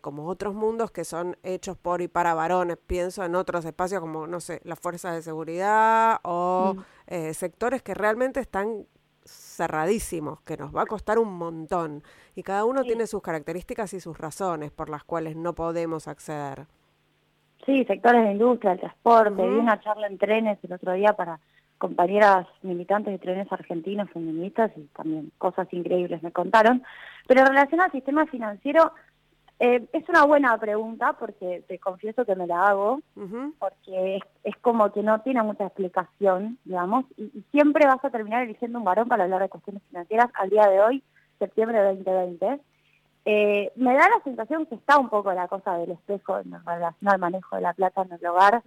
como 0.00 0.26
otros 0.26 0.54
mundos 0.54 0.90
que 0.90 1.04
son 1.04 1.36
hechos 1.44 1.76
por 1.76 2.02
y 2.02 2.08
para 2.08 2.34
varones. 2.34 2.78
Pienso 2.78 3.24
en 3.24 3.36
otros 3.36 3.51
espacios 3.64 4.00
como, 4.00 4.26
no 4.26 4.40
sé, 4.40 4.60
las 4.64 4.78
fuerzas 4.78 5.14
de 5.14 5.22
seguridad 5.22 6.18
o 6.22 6.74
mm. 6.76 6.80
eh, 7.08 7.34
sectores 7.34 7.82
que 7.82 7.94
realmente 7.94 8.40
están 8.40 8.86
cerradísimos, 9.24 10.40
que 10.40 10.56
nos 10.56 10.74
va 10.74 10.82
a 10.82 10.86
costar 10.86 11.18
un 11.18 11.32
montón. 11.34 12.02
Y 12.34 12.42
cada 12.42 12.64
uno 12.64 12.82
tiene 12.82 13.06
sus 13.06 13.22
características 13.22 13.94
y 13.94 14.00
sus 14.00 14.18
razones 14.18 14.70
por 14.70 14.88
las 14.88 15.04
cuales 15.04 15.36
no 15.36 15.54
podemos 15.54 16.08
acceder. 16.08 16.66
Sí, 17.64 17.84
sectores 17.84 18.24
de 18.24 18.32
industria, 18.32 18.72
el 18.72 18.80
transporte. 18.80 19.42
Vi 19.42 19.56
una 19.56 19.80
charla 19.80 20.08
en 20.08 20.18
trenes 20.18 20.58
el 20.62 20.72
otro 20.72 20.92
día 20.94 21.12
para 21.12 21.38
compañeras 21.78 22.46
militantes 22.62 23.12
de 23.12 23.18
trenes 23.18 23.50
argentinos, 23.50 24.10
feministas, 24.10 24.70
y 24.76 24.82
también 24.96 25.32
cosas 25.38 25.66
increíbles 25.72 26.22
me 26.22 26.32
contaron. 26.32 26.82
Pero 27.26 27.40
en 27.40 27.48
relación 27.48 27.80
al 27.80 27.92
sistema 27.92 28.26
financiero, 28.26 28.92
eh, 29.64 29.88
es 29.92 30.08
una 30.08 30.24
buena 30.24 30.58
pregunta 30.58 31.12
porque 31.12 31.62
te 31.68 31.78
confieso 31.78 32.24
que 32.24 32.34
me 32.34 32.48
la 32.48 32.66
hago, 32.66 33.00
porque 33.60 34.18
es, 34.42 34.56
como 34.56 34.90
que 34.90 35.04
no 35.04 35.20
tiene 35.20 35.40
mucha 35.44 35.66
explicación, 35.66 36.58
digamos, 36.64 37.04
y, 37.16 37.44
siempre 37.52 37.86
vas 37.86 38.04
a 38.04 38.10
terminar 38.10 38.42
eligiendo 38.42 38.80
un 38.80 38.84
varón 38.84 39.06
para 39.06 39.22
hablar 39.22 39.40
de 39.40 39.48
cuestiones 39.48 39.80
financieras 39.88 40.30
al 40.34 40.50
día 40.50 40.66
de 40.66 40.80
hoy, 40.80 41.04
septiembre 41.38 41.78
de 41.78 41.94
2020. 41.94 42.60
Eh, 43.24 43.70
me 43.76 43.94
da 43.94 44.08
la 44.08 44.20
sensación 44.24 44.66
que 44.66 44.74
está 44.74 44.98
un 44.98 45.08
poco 45.08 45.32
la 45.32 45.46
cosa 45.46 45.78
del 45.78 45.92
espejo 45.92 46.40
en 46.40 46.50
relación 46.66 47.08
al 47.08 47.20
manejo 47.20 47.54
de 47.54 47.62
la 47.62 47.72
plata 47.72 48.02
en 48.02 48.14
el 48.14 48.26
hogar, 48.26 48.64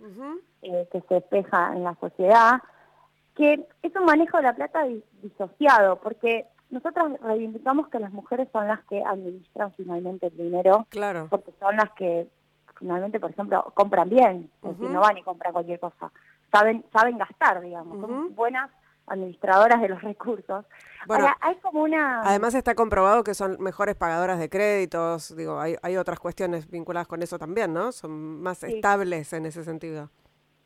eh, 0.62 0.88
que 0.94 1.02
se 1.10 1.18
espeja 1.18 1.74
en 1.76 1.84
la 1.84 1.96
sociedad, 1.96 2.62
que 3.36 3.68
es 3.84 3.96
un 3.98 4.06
manejo 4.06 4.38
de 4.38 4.44
la 4.44 4.56
plata 4.56 4.86
disociado, 5.22 5.98
porque 5.98 6.46
nosotros 6.70 7.20
reivindicamos 7.22 7.88
que 7.90 8.00
las 8.00 8.12
mujeres 8.12 8.48
son 8.52 8.68
las 8.68 8.84
que 8.86 9.04
administran 9.04 9.74
finalmente 9.74 10.28
el 10.28 10.38
dinero, 10.38 10.86
claro. 10.90 11.28
porque 11.30 11.54
son 11.60 11.76
las 11.76 11.92
que 11.92 12.28
finalmente, 12.78 13.20
por 13.20 13.32
ejemplo, 13.32 13.72
compran 13.74 14.10
bien, 14.10 14.50
no 14.62 15.00
van 15.00 15.18
y 15.18 15.24
compran 15.24 15.54
cualquier 15.54 15.80
cosa, 15.80 16.12
saben 16.52 16.84
saben 16.92 17.18
gastar, 17.18 17.62
digamos, 17.62 18.02
son 18.02 18.36
buenas 18.36 18.70
administradoras 19.08 19.82
de 19.82 19.90
los 19.90 20.02
recursos. 20.02 20.66
Bueno, 21.08 21.28
hay 21.40 21.56
como 21.58 21.84
una... 21.84 22.22
Además 22.22 22.56
está 22.56 22.74
comprobado 22.74 23.24
que 23.24 23.36
son 23.36 23.58
mejores 23.60 23.96
pagadoras 23.96 24.40
de 24.40 24.50
créditos, 24.50 25.36
digo, 25.36 25.60
hay, 25.60 25.76
hay 25.84 25.98
otras 25.98 26.20
cuestiones 26.20 26.70
vinculadas 26.70 27.08
con 27.08 27.22
eso 27.22 27.38
también, 27.38 27.74
¿no? 27.74 27.92
Son 27.92 28.42
más 28.42 28.64
estables 28.64 29.32
en 29.34 29.46
ese 29.46 29.64
sentido. 29.64 30.10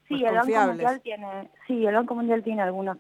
Sí, 0.07 0.23
el 0.23 0.35
Banco 0.35 0.67
Mundial 0.67 1.01
tiene, 1.01 1.51
sí, 1.67 1.85
el 1.85 1.93
Banco 1.93 2.15
Mundial 2.15 2.43
tiene 2.43 2.62
algunos 2.62 2.97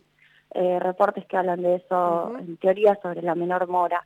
eh, 0.51 0.79
reportes 0.79 1.25
que 1.25 1.37
hablan 1.37 1.61
de 1.61 1.75
eso, 1.75 2.37
en 2.39 2.57
teoría 2.57 2.97
sobre 3.01 3.21
la 3.21 3.35
menor 3.35 3.67
mora. 3.67 4.05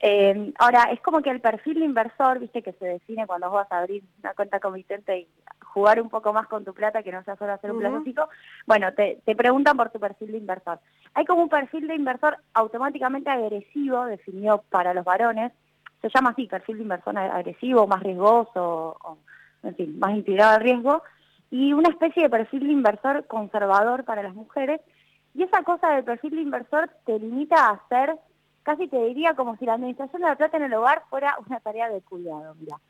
eh, 0.00 0.52
ahora, 0.58 0.88
es 0.92 1.00
como 1.00 1.20
que 1.22 1.30
el 1.30 1.40
perfil 1.40 1.80
de 1.80 1.86
inversor, 1.86 2.38
viste, 2.38 2.62
que 2.62 2.72
se 2.74 2.86
define 2.86 3.26
cuando 3.26 3.50
vas 3.50 3.70
a 3.70 3.78
abrir 3.80 4.02
una 4.20 4.34
cuenta 4.34 4.60
comitente 4.60 5.18
y 5.18 5.28
jugar 5.64 6.00
un 6.00 6.08
poco 6.08 6.32
más 6.32 6.46
con 6.48 6.64
tu 6.64 6.72
plata, 6.72 7.02
que 7.02 7.12
no 7.12 7.22
sea 7.24 7.36
solo 7.36 7.52
hacer 7.52 7.70
un 7.70 7.78
plazo 7.78 8.02
fijo, 8.02 8.28
bueno, 8.66 8.92
te, 8.94 9.20
te 9.24 9.36
preguntan 9.36 9.76
por 9.76 9.90
tu 9.90 10.00
perfil 10.00 10.32
de 10.32 10.38
inversor. 10.38 10.78
Hay 11.12 11.24
como 11.26 11.42
un 11.42 11.48
perfil 11.50 11.86
de 11.86 11.94
inversor 11.94 12.38
automáticamente 12.54 13.28
agresivo, 13.30 14.06
definido 14.06 14.64
para 14.70 14.94
los 14.94 15.04
varones, 15.04 15.52
se 16.00 16.08
llama 16.08 16.30
así, 16.30 16.46
perfil 16.46 16.76
de 16.76 16.82
inversor 16.84 17.18
agresivo, 17.18 17.86
más 17.86 18.02
riesgoso, 18.02 18.96
o, 19.02 19.18
en 19.62 19.74
fin, 19.74 19.98
más 19.98 20.12
integrado 20.14 20.56
al 20.56 20.62
riesgo, 20.62 21.02
y 21.50 21.72
una 21.72 21.90
especie 21.90 22.22
de 22.24 22.30
perfil 22.30 22.66
de 22.66 22.72
inversor 22.72 23.26
conservador 23.26 24.04
para 24.04 24.22
las 24.22 24.34
mujeres, 24.34 24.80
y 25.36 25.42
esa 25.42 25.62
cosa 25.62 25.90
del 25.90 26.04
perfil 26.04 26.36
de 26.36 26.42
inversor 26.42 26.90
te 27.04 27.18
limita 27.18 27.56
a 27.56 27.70
hacer, 27.72 28.18
casi 28.62 28.88
te 28.88 29.04
diría 29.04 29.34
como 29.34 29.54
si 29.56 29.66
la 29.66 29.74
administración 29.74 30.22
de 30.22 30.28
la 30.28 30.36
plata 30.36 30.56
en 30.56 30.64
el 30.64 30.74
hogar 30.74 31.02
fuera 31.10 31.36
una 31.46 31.60
tarea 31.60 31.90
de 31.90 32.00
cuidado, 32.00 32.54
mira. 32.54 32.80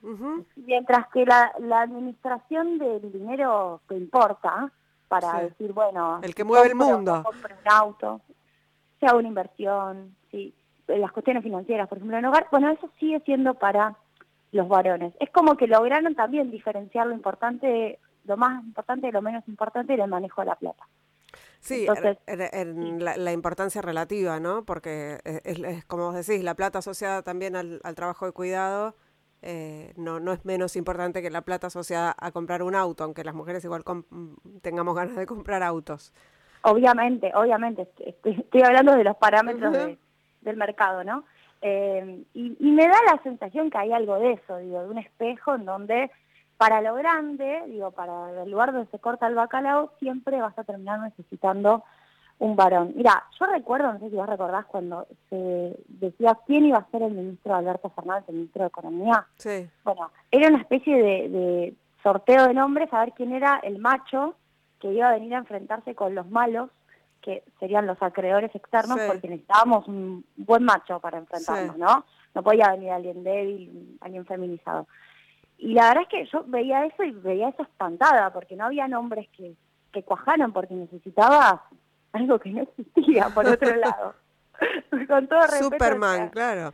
Mientras 0.54 1.09
que 1.09 1.26
la, 1.26 1.52
administración 1.80 2.78
del 2.78 3.12
dinero 3.12 3.80
te 3.88 3.96
importa, 3.96 4.70
para 5.09 5.40
decir, 5.40 5.72
bueno... 5.72 6.20
El 6.22 6.35
que 6.37 6.44
mueve 6.44 6.68
el 6.68 6.76
mundo. 6.76 7.22
Compre 7.24 7.54
un 7.54 7.72
auto, 7.72 8.20
sea 9.00 9.16
una 9.16 9.26
inversión, 9.26 10.14
sí, 10.30 10.54
las 10.87 11.11
cuestiones 11.11 11.42
financieras, 11.42 11.88
por 11.88 11.98
ejemplo, 11.98 12.16
en 12.16 12.24
el 12.24 12.30
hogar, 12.30 12.46
bueno, 12.52 12.70
eso 12.70 12.88
sigue 13.00 13.20
siendo 13.20 13.54
para 13.54 13.96
los 14.52 14.68
varones. 14.68 15.14
Es 15.18 15.30
como 15.30 15.56
que 15.56 15.66
lograron 15.66 16.14
también 16.14 16.52
diferenciar 16.52 17.09
lo 17.09 17.14
importante, 17.14 17.98
lo 18.24 18.37
más 18.37 18.62
importante 18.64 19.09
de 19.09 19.12
lo 19.12 19.22
menos 19.22 19.46
importante 19.48 19.96
del 19.96 20.09
manejo 20.09 20.42
de 20.42 20.46
la 20.46 20.54
plata. 20.54 20.85
Sí, 21.61 21.87
en, 22.27 23.05
la, 23.05 23.33
importancia 23.33 23.83
relativa, 23.83 24.38
¿no? 24.40 24.64
Porque 24.64 25.18
es, 25.25 25.85
como 25.87 26.07
vos 26.07 26.14
decís, 26.14 26.44
la 26.44 26.55
plata 26.55 26.79
asociada 26.79 27.22
también 27.22 27.57
al, 27.57 27.81
trabajo 27.94 28.27
de 28.27 28.33
cuidado 28.33 28.94
eh, 29.42 29.92
no, 29.96 30.18
no 30.20 30.33
es 30.33 30.44
menos 30.44 30.77
importante 30.77 31.22
que 31.22 31.31
la 31.31 31.42
plata 31.42 31.68
asociada 31.68 32.14
a 32.18 32.33
comprar 32.33 32.62
un 32.62 32.75
auto, 32.75 33.05
aunque 33.05 33.25
las 33.25 33.35
mujeres 33.35 33.64
igual 33.64 33.85
tengamos 34.62 34.94
ganas 34.94 35.16
de 35.16 35.27
comprar 35.27 35.62
autos. 35.62 36.12
Obviamente, 36.62 37.31
obviamente, 37.35 37.88
estoy, 37.99 38.62
hablando 38.62 38.96
de 38.96 39.05
los 39.05 39.16
parámetros 39.16 39.72
del 40.40 40.57
mercado, 40.57 41.05
¿no? 41.05 41.25
Eh, 41.62 42.25
y, 42.35 42.57
y 42.59 42.70
me 42.72 42.88
da 42.88 42.96
la 43.07 43.22
sensación 43.22 43.70
que 43.70 43.79
hay 43.79 43.92
algo 43.92 44.18
de 44.18 44.33
eso, 44.33 44.57
digo, 44.59 44.83
de 44.83 44.88
un 44.88 44.99
espejo 44.99 45.55
en 45.55 45.64
donde 45.64 46.11
para 46.57 46.81
lo 46.81 46.95
grande, 46.95 47.62
digo, 47.69 47.90
para 47.90 48.42
el 48.42 48.51
lugar 48.51 48.73
donde 48.73 48.90
se 48.90 48.99
corta 48.99 49.27
el 49.27 49.35
bacalao, 49.35 49.92
siempre 49.99 50.40
vas 50.40 50.59
a 50.59 50.64
terminar 50.64 51.01
necesitando 51.01 51.85
un 52.38 52.57
varón. 52.57 52.92
Mira, 52.95 53.25
yo 53.38 53.47
recuerdo, 53.47 53.92
no 53.92 53.99
sé 53.99 54.11
si 54.11 54.16
vos 54.16 54.29
recordás, 54.29 54.66
cuando 54.66 55.07
se 55.31 55.77
decía 55.88 56.38
quién 56.47 56.66
iba 56.66 56.79
a 56.79 56.90
ser 56.90 57.03
el 57.03 57.12
ministro 57.12 57.55
Alberto 57.55 57.90
Fernández, 57.90 58.29
el 58.29 58.37
ministro 58.37 58.62
de 58.62 58.69
Economía. 58.69 59.27
Sí. 59.37 59.69
Bueno, 59.85 60.11
era 60.31 60.49
una 60.49 60.61
especie 60.61 60.97
de, 61.03 61.75
sorteo 62.03 62.47
de 62.47 62.55
nombres, 62.55 62.92
a 62.92 63.01
ver 63.01 63.12
quién 63.14 63.33
era 63.33 63.59
el 63.62 63.79
macho 63.79 64.35
que 64.79 64.92
iba 64.92 65.09
a 65.09 65.12
venir 65.12 65.35
a 65.35 65.38
enfrentarse 65.38 65.95
con 65.95 66.14
los 66.14 66.29
malos, 66.31 66.71
que 67.23 67.42
serían 67.59 67.87
los 67.87 68.01
acreedores 68.03 68.55
externos, 68.55 69.01
porque 69.07 69.29
necesitábamos 69.29 69.88
un 69.88 70.25
buen 70.37 70.62
macho 70.62 71.01
para 71.01 71.19
enfrentarnos, 71.19 71.77
¿no? 71.77 72.05
No 72.35 72.42
podía 72.42 72.71
venir 72.71 72.90
alguien 72.90 73.25
débil, 73.25 73.99
alguien 74.01 74.27
feminizado. 74.27 74.87
Y 75.59 75.73
la 75.73 75.88
verdad 75.88 76.03
es 76.03 76.09
que 76.09 76.27
yo 76.27 76.45
veía 76.47 76.85
eso 76.87 77.03
y 77.03 77.12
veía 77.12 77.49
eso 77.49 77.62
espantada, 77.62 78.33
porque 78.33 78.57
no 78.57 78.66
había 78.66 78.88
nombres 78.88 79.29
que, 79.37 79.55
que 79.92 80.03
cuajaran, 80.03 80.53
porque 80.53 80.75
necesitaba 80.75 81.64
algo 82.12 82.39
que 82.39 82.51
no 82.51 82.62
existía, 82.62 83.28
por 83.35 83.47
otro 83.47 83.74
lado. 83.76 84.14
Con 85.09 85.28
todo 85.28 85.41
respeto. 85.41 85.64
Superman, 85.64 86.30
claro. 86.30 86.72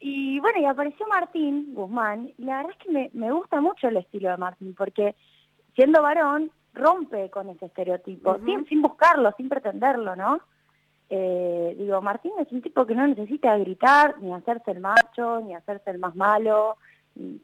Y 0.00 0.40
bueno, 0.40 0.60
y 0.60 0.64
apareció 0.66 1.06
Martín 1.06 1.74
Guzmán, 1.74 2.30
y 2.36 2.44
la 2.44 2.58
verdad 2.58 2.72
es 2.72 2.86
que 2.86 2.92
me, 2.92 3.10
me 3.14 3.30
gusta 3.32 3.60
mucho 3.60 3.88
el 3.88 3.96
estilo 3.96 4.30
de 4.30 4.36
Martín, 4.36 4.74
porque 4.74 5.14
siendo 5.74 6.02
varón, 6.02 6.50
rompe 6.74 7.30
con 7.30 7.48
ese 7.50 7.66
estereotipo, 7.66 8.38
sin, 8.44 8.66
sin 8.66 8.82
buscarlo, 8.82 9.32
sin 9.36 9.48
pretenderlo, 9.48 10.16
¿no? 10.16 10.40
Eh, 11.10 11.74
digo, 11.78 12.00
Martín 12.00 12.32
es 12.40 12.50
un 12.52 12.62
tipo 12.62 12.86
que 12.86 12.94
no 12.94 13.06
necesita 13.06 13.56
gritar, 13.58 14.16
ni 14.20 14.32
hacerse 14.32 14.70
el 14.70 14.80
macho, 14.80 15.40
ni 15.40 15.54
hacerse 15.54 15.90
el 15.90 15.98
más 15.98 16.14
malo, 16.16 16.78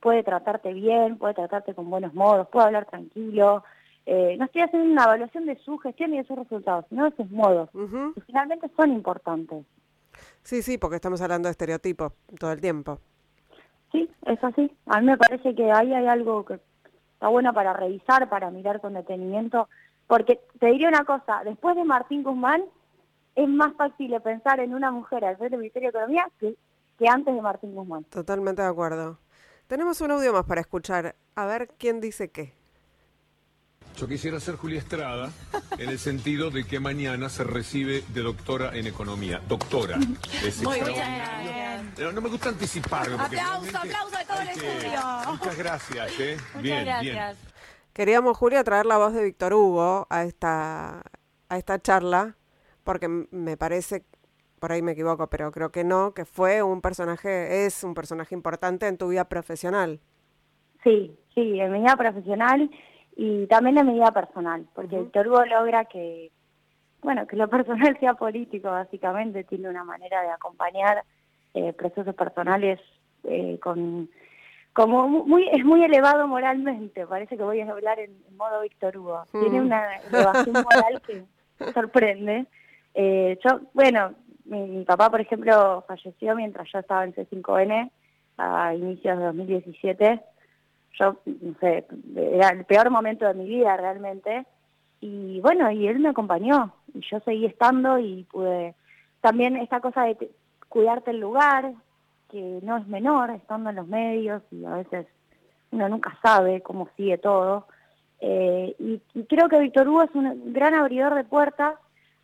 puede 0.01 0.23
tratarte 0.23 0.73
bien, 0.73 1.19
puede 1.19 1.35
tratarte 1.35 1.75
con 1.75 1.91
buenos 1.91 2.15
modos, 2.15 2.49
puede 2.49 2.67
hablar 2.67 2.87
tranquilo. 2.87 3.65
Eh, 4.07 4.37
no 4.39 4.47
estoy 4.47 4.63
haciendo 4.63 4.91
una 4.91 5.05
evaluación 5.05 5.47
de 5.47 5.57
su 5.59 5.77
gestión 5.79 6.15
y 6.15 6.19
de 6.19 6.25
sus 6.25 6.39
resultados, 6.39 6.87
sino 6.89 7.05
de 7.05 7.17
sus 7.17 7.31
modos, 7.31 7.69
que 8.15 8.21
finalmente 8.23 8.71
son 8.77 8.93
importantes. 8.93 9.67
Sí, 10.43 10.63
sí, 10.63 10.79
porque 10.79 10.97
estamos 10.97 11.21
hablando 11.21 11.49
de 11.49 11.51
estereotipos 11.51 12.13
todo 12.39 12.53
el 12.53 12.61
tiempo. 12.61 12.99
Sí, 13.93 14.09
es 14.27 14.43
así. 14.43 14.75
A 14.87 15.01
mí 15.01 15.07
me 15.07 15.19
parece 15.19 15.55
que 15.55 15.71
ahí 15.71 15.93
hay 15.93 16.07
algo 16.07 16.45
que 16.45 16.59
está 17.13 17.29
bueno 17.29 17.53
para 17.53 17.73
revisar, 17.75 18.29
para 18.29 18.51
mirar 18.51 18.81
con 18.81 18.95
detenimiento, 18.95 19.69
porque 20.07 20.41
te 20.59 20.67
diría 20.67 20.89
una 20.89 21.05
cosa, 21.05 21.43
después 21.45 21.77
de 21.77 21.85
Martín 21.85 22.23
Guzmán, 22.23 22.63
es 23.35 23.49
más 23.49 23.75
fácil 23.75 24.19
pensar 24.23 24.59
en 24.61 24.75
una 24.75 24.91
mujer 24.91 25.25
al 25.25 25.37
frente 25.37 25.51
del 25.51 25.61
Ministerio 25.61 25.93
de 25.93 25.99
Economía 25.99 26.29
que, 26.41 26.57
que 26.99 27.09
antes 27.09 27.35
de 27.35 27.43
Martín 27.43 27.75
Guzmán. 27.75 28.05
Totalmente 28.05 28.63
de 28.63 28.69
acuerdo. 28.69 29.19
Tenemos 29.69 30.01
un 30.01 30.11
audio 30.11 30.33
más 30.33 30.47
para 30.47 30.63
escuchar. 30.63 31.15
A 31.35 31.45
ver 31.45 31.69
quién 31.79 32.01
dice 32.01 32.31
qué. 32.31 32.55
Yo 33.99 34.09
quisiera 34.09 34.41
ser 34.41 34.57
Julia 34.57 34.79
Estrada 34.79 35.31
en 35.77 35.91
el 35.91 35.99
sentido 35.99 36.51
de 36.51 36.65
que 36.65 36.81
mañana 36.81 37.29
se 37.29 37.45
recibe 37.45 38.03
de 38.09 38.23
doctora 38.23 38.75
en 38.75 38.87
economía. 38.87 39.43
Doctora. 39.47 39.99
Muy 39.99 40.81
bien. 40.81 42.15
No, 42.15 42.21
me 42.21 42.31
gusta 42.31 42.49
anticiparlo. 42.49 43.21
Aplauso, 43.21 43.77
aplauso 43.77 44.17
de 44.17 44.25
todo 44.25 44.41
el 44.41 44.49
estudio. 44.49 45.01
Muchas 45.33 45.59
gracias. 45.59 46.13
¿eh? 46.19 46.37
Muchas 46.39 46.63
bien, 46.63 46.85
gracias. 46.87 47.37
bien. 47.37 47.37
Queríamos, 47.93 48.39
Julia, 48.39 48.65
traer 48.65 48.87
la 48.87 48.97
voz 48.97 49.13
de 49.13 49.23
Víctor 49.23 49.53
Hugo 49.53 50.07
a 50.09 50.25
esta, 50.25 51.03
a 51.51 51.59
esta 51.59 51.79
charla, 51.79 52.37
porque 52.85 53.09
me 53.09 53.59
parece, 53.59 54.07
por 54.59 54.73
ahí 54.73 54.83
me 54.83 54.93
equivoco, 54.93 55.29
pero 55.29 55.51
creo 55.51 55.71
que 55.71 55.85
no, 55.85 56.13
que 56.13 56.25
fue 56.25 56.63
un 56.63 56.81
personaje, 56.81 57.67
es 57.67 57.85
un 57.85 57.95
personaje 57.95 58.35
importante 58.35 58.87
en 58.87 58.99
tu 58.99 59.09
vida 59.09 59.29
profesional. 59.29 60.01
Sí, 60.83 61.17
sí, 61.35 61.61
en 61.61 61.73
mi 61.73 61.81
vida 61.81 61.97
profesional 61.97 62.71
y 63.17 63.47
también 63.47 63.79
en 63.79 63.87
mi 63.87 63.95
vida 63.95 64.13
personal, 64.13 64.67
porque 64.75 64.99
Víctor 64.99 65.29
Hugo 65.29 65.45
logra 65.45 65.85
que, 65.87 66.31
bueno, 67.03 67.27
que 67.27 67.37
lo 67.37 67.49
personal 67.51 67.97
sea 67.99 68.15
político, 68.15 68.71
básicamente, 68.71 69.45
tiene 69.45 69.69
una 69.69 69.85
manera 69.85 70.23
de 70.23 70.31
acompañar 70.31 71.05
eh, 71.55 71.73
procesos 71.73 72.15
personales 72.15 72.79
eh, 73.25 73.59
con 73.63 74.09
como 74.73 75.09
muy 75.09 75.49
es 75.51 75.65
muy 75.65 75.83
elevado 75.83 76.29
moralmente, 76.29 77.05
parece 77.05 77.37
que 77.37 77.43
voy 77.43 77.61
a 77.61 77.69
hablar 77.69 77.99
en, 77.99 78.13
modo 78.37 78.61
Víctor 78.61 78.97
Hugo. 78.97 79.25
Tiene 79.33 79.61
una 79.61 79.97
elevación 79.97 80.53
moral 80.53 81.03
que 81.05 81.25
sorprende. 81.75 82.47
Eh, 82.95 83.37
yo, 83.45 83.61
bueno, 83.75 84.15
mi, 84.49 84.85
papá, 84.85 85.11
por 85.11 85.21
ejemplo, 85.21 85.85
falleció 85.87 86.35
mientras 86.35 86.71
yo 86.73 86.79
estaba 86.79 87.05
en 87.05 87.15
C5N 87.15 87.91
a 88.39 88.75
inicios 88.75 89.19
de 89.19 89.25
2017 89.25 90.23
yo, 90.99 91.17
no 91.25 91.55
sé, 91.61 91.87
era 92.17 92.49
el 92.49 92.65
peor 92.65 92.91
momento 92.91 93.27
de 93.27 93.35
mi 93.35 93.47
vida 93.47 93.77
realmente. 93.77 94.47
Y 95.01 95.41
bueno, 95.41 95.71
y 95.71 95.87
él 95.87 96.01
me 96.01 96.09
acompañó 96.09 96.75
y 96.93 97.01
yo 97.09 97.21
seguí 97.21 97.47
estando 97.47 97.99
y 97.99 98.25
pude... 98.25 98.75
También 99.21 99.57
esta 99.57 99.81
cosa 99.81 100.05
de 100.05 100.31
cuidarte 100.69 101.11
el 101.11 101.21
lugar, 101.21 101.73
que 102.31 102.61
no 102.63 102.77
es 102.77 102.87
menor, 102.87 103.31
estando 103.31 103.71
en 103.71 103.77
los 103.77 103.87
medios 103.87 104.43
y 104.51 104.65
a 104.65 104.77
veces 104.77 105.07
uno 105.73 105.89
nunca 105.89 106.17
sabe 106.23 106.61
cómo 106.61 106.89
sigue 106.97 107.19
todo. 107.19 107.67
Eh, 108.21 108.75
y, 108.79 109.01
creo 109.25 109.49
que 109.49 109.61
Víctor 109.61 109.89
Hugo 109.89 110.03
es 110.05 110.15
un 110.15 110.53
gran 110.53 110.75
abridor 110.75 111.15
de 111.15 111.25
puertas. 111.25 111.75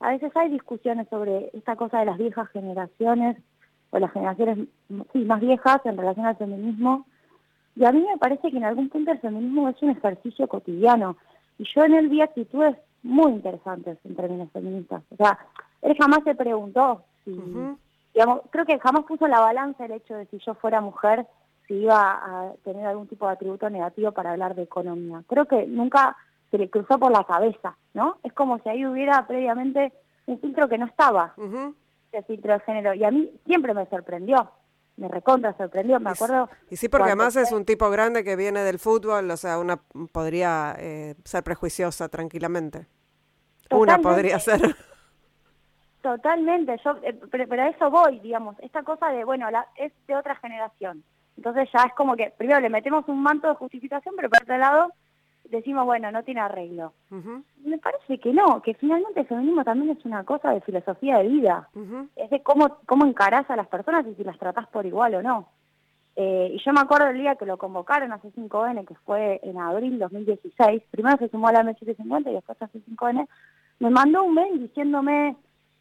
A 0.04 0.10
veces 0.10 0.30
hay 0.36 0.50
discusiones 0.50 1.08
sobre 1.08 1.50
esta 1.54 1.76
cosa 1.76 1.98
de 2.00 2.04
las 2.04 2.18
viejas 2.18 2.50
generaciones 2.50 3.38
o 3.88 3.98
las 3.98 4.12
generaciones 4.12 4.68
sí, 5.14 5.18
más 5.20 5.40
viejas 5.40 5.80
en 5.86 5.96
relación 5.96 6.26
al 6.26 6.36
feminismo 6.36 7.06
y 7.74 7.86
a 7.86 7.92
mí 7.92 8.04
me 8.06 8.18
parece 8.18 8.50
que 8.50 8.56
en 8.58 8.64
algún 8.64 8.90
punto 8.90 9.12
el 9.12 9.18
feminismo 9.20 9.66
es 9.70 9.80
un 9.80 9.90
ejercicio 9.90 10.46
cotidiano. 10.46 11.16
Y 11.58 11.64
yo 11.74 11.84
en 11.84 11.94
él 11.94 12.10
vi 12.10 12.20
actitudes 12.20 12.76
muy 13.02 13.32
interesantes 13.32 13.96
en 14.04 14.14
términos 14.14 14.50
feministas. 14.52 15.02
O 15.10 15.16
sea, 15.16 15.38
él 15.80 15.96
jamás 15.98 16.20
se 16.24 16.34
preguntó 16.34 17.02
si, 17.24 17.32
digamos, 18.12 18.42
creo 18.50 18.66
que 18.66 18.78
jamás 18.78 19.04
puso 19.04 19.26
la 19.26 19.40
balanza 19.40 19.86
el 19.86 19.92
hecho 19.92 20.16
de 20.16 20.26
si 20.26 20.38
yo 20.38 20.52
fuera 20.52 20.82
mujer, 20.82 21.26
si 21.66 21.76
iba 21.76 21.96
a 21.96 22.52
tener 22.62 22.86
algún 22.86 23.08
tipo 23.08 23.26
de 23.26 23.32
atributo 23.32 23.70
negativo 23.70 24.12
para 24.12 24.32
hablar 24.32 24.54
de 24.54 24.64
economía. 24.64 25.22
Creo 25.26 25.46
que 25.46 25.66
nunca 25.66 26.14
se 26.54 26.58
le 26.58 26.70
cruzó 26.70 27.00
por 27.00 27.10
la 27.10 27.24
cabeza, 27.24 27.76
¿no? 27.94 28.18
Es 28.22 28.32
como 28.32 28.60
si 28.60 28.68
ahí 28.68 28.86
hubiera 28.86 29.26
previamente 29.26 29.92
un 30.26 30.38
filtro 30.38 30.68
que 30.68 30.78
no 30.78 30.86
estaba, 30.86 31.34
ese 32.12 32.22
filtro 32.22 32.52
de 32.52 32.60
género. 32.60 32.94
Y 32.94 33.02
a 33.02 33.10
mí 33.10 33.28
siempre 33.44 33.74
me 33.74 33.86
sorprendió 33.86 34.52
me 34.96 35.08
recontra 35.08 35.52
sorprendió, 35.56 35.98
me 35.98 36.10
acuerdo. 36.10 36.48
Y 36.70 36.76
sí, 36.76 36.88
porque 36.88 37.08
además 37.08 37.34
es 37.34 37.50
un 37.50 37.64
tipo 37.64 37.90
grande 37.90 38.22
que 38.22 38.36
viene 38.36 38.60
del 38.60 38.78
fútbol, 38.78 39.28
o 39.28 39.36
sea, 39.36 39.58
una 39.58 39.80
podría 40.12 40.76
eh, 40.78 41.16
ser 41.24 41.42
prejuiciosa 41.42 42.08
tranquilamente. 42.08 42.86
Una 43.72 43.98
podría 43.98 44.38
ser. 44.38 44.60
Totalmente, 46.00 46.78
yo, 46.84 46.96
eh, 47.02 47.18
pero, 47.28 47.62
a 47.62 47.68
eso 47.68 47.90
voy, 47.90 48.20
digamos, 48.20 48.54
esta 48.60 48.84
cosa 48.84 49.08
de, 49.08 49.24
bueno, 49.24 49.50
la, 49.50 49.66
es 49.74 49.92
de 50.06 50.14
otra 50.14 50.36
generación. 50.36 51.02
Entonces 51.36 51.68
ya 51.72 51.82
es 51.86 51.94
como 51.94 52.14
que, 52.14 52.32
primero 52.38 52.60
le 52.60 52.68
metemos 52.68 53.08
un 53.08 53.20
manto 53.20 53.48
de 53.48 53.54
justificación, 53.54 54.14
pero 54.14 54.30
por 54.30 54.42
otro 54.42 54.58
lado 54.58 54.92
decimos, 55.56 55.84
bueno, 55.84 56.10
no 56.10 56.22
tiene 56.22 56.40
arreglo. 56.40 56.92
Me 57.64 57.78
parece 57.78 58.18
que 58.18 58.32
no, 58.32 58.62
que 58.62 58.74
finalmente 58.74 59.20
el 59.20 59.26
feminismo 59.26 59.64
también 59.64 59.96
es 59.96 60.04
una 60.04 60.24
cosa 60.24 60.50
de 60.50 60.60
filosofía 60.60 61.18
de 61.18 61.28
vida. 61.28 61.68
Es 62.16 62.30
de 62.30 62.42
cómo, 62.42 62.78
cómo 62.86 63.06
encarás 63.06 63.48
a 63.50 63.56
las 63.56 63.68
personas 63.68 64.06
y 64.06 64.14
si 64.14 64.24
las 64.24 64.38
tratás 64.38 64.66
por 64.68 64.86
igual 64.86 65.14
o 65.16 65.22
no. 65.22 65.48
Eh, 66.16 66.52
y 66.54 66.64
yo 66.64 66.72
me 66.72 66.80
acuerdo 66.80 67.08
el 67.08 67.18
día 67.18 67.34
que 67.34 67.46
lo 67.46 67.58
convocaron 67.58 68.12
a 68.12 68.20
C5N, 68.20 68.86
que 68.86 68.94
fue 69.04 69.40
en 69.42 69.58
abril 69.58 69.98
2016, 69.98 70.82
primero 70.90 71.16
se 71.18 71.28
sumó 71.28 71.48
a 71.48 71.52
la 71.52 71.64
M750 71.64 72.30
y 72.30 72.34
después 72.34 72.62
a 72.62 72.68
C5N, 72.68 73.26
me 73.80 73.90
mandó 73.90 74.22
un 74.22 74.34
mail 74.34 74.60
diciéndome, 74.60 75.36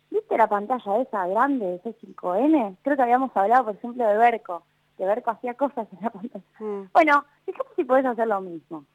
¿viste 0.10 0.38
la 0.38 0.48
pantalla 0.48 1.02
esa 1.02 1.28
grande 1.28 1.66
de 1.66 1.84
C5N? 1.84 2.78
Creo 2.82 2.96
que 2.96 3.04
habíamos 3.04 3.36
hablado, 3.36 3.66
por 3.66 3.76
ejemplo, 3.76 4.08
de 4.08 4.18
Berco, 4.18 4.64
que 4.98 5.06
Berco 5.06 5.32
hacía 5.32 5.54
cosas 5.54 5.88
en 5.92 6.00
la 6.02 6.10
pantalla. 6.10 6.46
Mm. 6.60 6.90
Bueno, 6.92 7.26
fíjate 7.46 7.70
si 7.76 7.84
podés 7.84 8.06
hacer 8.06 8.28
lo 8.28 8.42
mismo. 8.42 8.86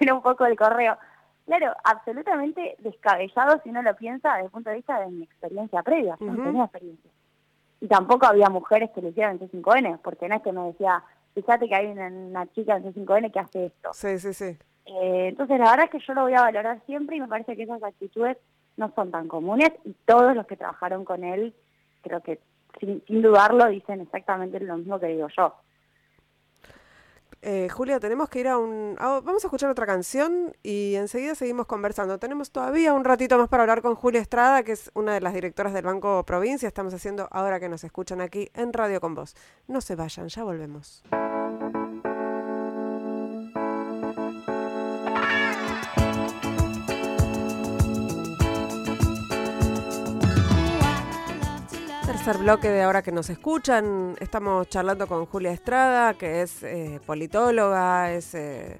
Era 0.00 0.14
un 0.14 0.22
poco 0.22 0.46
el 0.46 0.56
correo. 0.56 0.96
Claro, 1.46 1.72
absolutamente 1.82 2.76
descabellado 2.80 3.60
si 3.62 3.70
uno 3.70 3.80
lo 3.82 3.96
piensa 3.96 4.34
desde 4.34 4.44
el 4.44 4.50
punto 4.50 4.68
de 4.68 4.76
vista 4.76 5.00
de 5.00 5.06
mi 5.08 5.22
experiencia 5.24 5.82
previa. 5.82 6.14
Yo 6.20 6.26
no 6.26 6.42
tenía 6.44 6.64
experiencia. 6.64 7.10
Y 7.80 7.88
tampoco 7.88 8.26
había 8.26 8.50
mujeres 8.50 8.90
que 8.90 9.00
lo 9.00 9.08
hicieran 9.08 9.38
en 9.40 9.50
C5N, 9.50 9.98
porque 10.02 10.28
no 10.28 10.36
es 10.36 10.42
que 10.42 10.52
me 10.52 10.66
decía, 10.66 11.02
fíjate 11.34 11.68
que 11.68 11.74
hay 11.74 11.86
una, 11.86 12.46
chica 12.48 12.76
en 12.76 12.92
C5N 12.92 13.32
que 13.32 13.38
hace 13.38 13.66
esto. 13.66 13.90
Sí, 13.94 14.18
sí, 14.18 14.34
sí. 14.34 14.58
Eh, 14.84 15.28
entonces, 15.28 15.58
la 15.58 15.70
verdad 15.70 15.86
es 15.86 15.90
que 15.90 16.06
yo 16.06 16.12
lo 16.12 16.22
voy 16.22 16.34
a 16.34 16.42
valorar 16.42 16.82
siempre 16.84 17.16
y 17.16 17.20
me 17.20 17.28
parece 17.28 17.56
que 17.56 17.62
esas 17.62 17.82
actitudes 17.82 18.36
no 18.76 18.92
son 18.94 19.10
tan 19.10 19.26
comunes 19.26 19.70
y 19.84 19.94
todos 20.04 20.34
los 20.34 20.46
que 20.46 20.56
trabajaron 20.56 21.06
con 21.06 21.24
él, 21.24 21.54
creo 22.02 22.20
que 22.20 22.40
sin, 22.78 23.02
sin 23.06 23.22
dudarlo, 23.22 23.68
dicen 23.68 24.02
exactamente 24.02 24.60
lo 24.60 24.76
mismo 24.76 25.00
que 25.00 25.06
digo 25.06 25.28
yo. 25.34 25.54
Eh, 27.40 27.68
Julia, 27.70 28.00
tenemos 28.00 28.28
que 28.28 28.40
ir 28.40 28.48
a 28.48 28.58
un... 28.58 28.96
vamos 28.98 29.44
a 29.44 29.46
escuchar 29.46 29.70
otra 29.70 29.86
canción 29.86 30.56
y 30.62 30.94
enseguida 30.96 31.34
seguimos 31.34 31.66
conversando. 31.66 32.18
Tenemos 32.18 32.50
todavía 32.50 32.92
un 32.92 33.04
ratito 33.04 33.38
más 33.38 33.48
para 33.48 33.62
hablar 33.62 33.82
con 33.82 33.94
Julia 33.94 34.20
Estrada, 34.20 34.62
que 34.62 34.72
es 34.72 34.90
una 34.94 35.14
de 35.14 35.20
las 35.20 35.34
directoras 35.34 35.72
del 35.72 35.84
Banco 35.84 36.24
Provincia. 36.24 36.66
Estamos 36.66 36.94
haciendo 36.94 37.28
ahora 37.30 37.60
que 37.60 37.68
nos 37.68 37.84
escuchan 37.84 38.20
aquí 38.20 38.50
en 38.54 38.72
Radio 38.72 39.00
con 39.00 39.14
Vos. 39.14 39.36
No 39.66 39.80
se 39.80 39.94
vayan, 39.94 40.28
ya 40.28 40.42
volvemos. 40.42 41.02
Bloque 52.36 52.68
de 52.68 52.82
ahora 52.82 53.00
que 53.00 53.10
nos 53.10 53.30
escuchan. 53.30 54.14
Estamos 54.20 54.68
charlando 54.68 55.06
con 55.06 55.24
Julia 55.24 55.50
Estrada, 55.50 56.12
que 56.12 56.42
es 56.42 56.62
eh, 56.62 57.00
politóloga, 57.06 58.12
es 58.12 58.34
eh, 58.34 58.78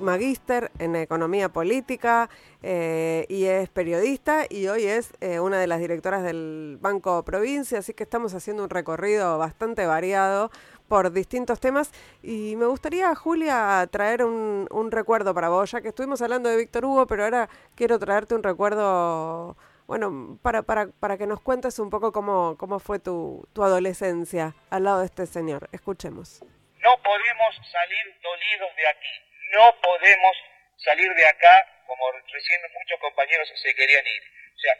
magíster 0.00 0.70
en 0.78 0.96
economía 0.96 1.50
política 1.50 2.30
eh, 2.62 3.26
y 3.28 3.44
es 3.44 3.68
periodista 3.68 4.46
y 4.48 4.68
hoy 4.68 4.84
es 4.84 5.12
una 5.42 5.58
de 5.58 5.66
las 5.66 5.80
directoras 5.80 6.22
del 6.22 6.78
Banco 6.80 7.22
Provincia, 7.22 7.80
así 7.80 7.92
que 7.92 8.04
estamos 8.04 8.32
haciendo 8.32 8.64
un 8.64 8.70
recorrido 8.70 9.36
bastante 9.36 9.84
variado 9.84 10.50
por 10.88 11.12
distintos 11.12 11.60
temas 11.60 11.90
y 12.22 12.56
me 12.56 12.64
gustaría, 12.64 13.14
Julia, 13.14 13.86
traer 13.90 14.24
un 14.24 14.90
recuerdo 14.90 15.34
para 15.34 15.50
vos, 15.50 15.70
ya 15.70 15.82
que 15.82 15.88
estuvimos 15.88 16.22
hablando 16.22 16.48
de 16.48 16.56
Víctor 16.56 16.86
Hugo, 16.86 17.06
pero 17.06 17.24
ahora 17.24 17.50
quiero 17.74 17.98
traerte 17.98 18.34
un 18.34 18.42
recuerdo 18.42 19.56
bueno, 19.90 20.38
para, 20.40 20.62
para, 20.62 20.86
para 20.86 21.18
que 21.18 21.26
nos 21.26 21.42
cuentes 21.42 21.80
un 21.80 21.90
poco 21.90 22.12
cómo, 22.12 22.54
cómo 22.56 22.78
fue 22.78 23.00
tu, 23.00 23.42
tu 23.52 23.64
adolescencia 23.64 24.54
al 24.70 24.84
lado 24.84 25.00
de 25.00 25.06
este 25.06 25.26
señor. 25.26 25.66
Escuchemos. 25.72 26.46
No 26.78 26.92
podemos 27.02 27.50
salir 27.58 28.04
dolidos 28.22 28.70
de 28.76 28.86
aquí, 28.86 29.14
no 29.50 29.74
podemos 29.82 30.30
salir 30.76 31.12
de 31.14 31.26
acá 31.26 31.66
como 31.88 32.06
recién 32.12 32.60
muchos 32.70 33.00
compañeros 33.00 33.50
se 33.50 33.74
querían 33.74 34.06
ir. 34.06 34.22
O 34.54 34.58
sea, 34.62 34.74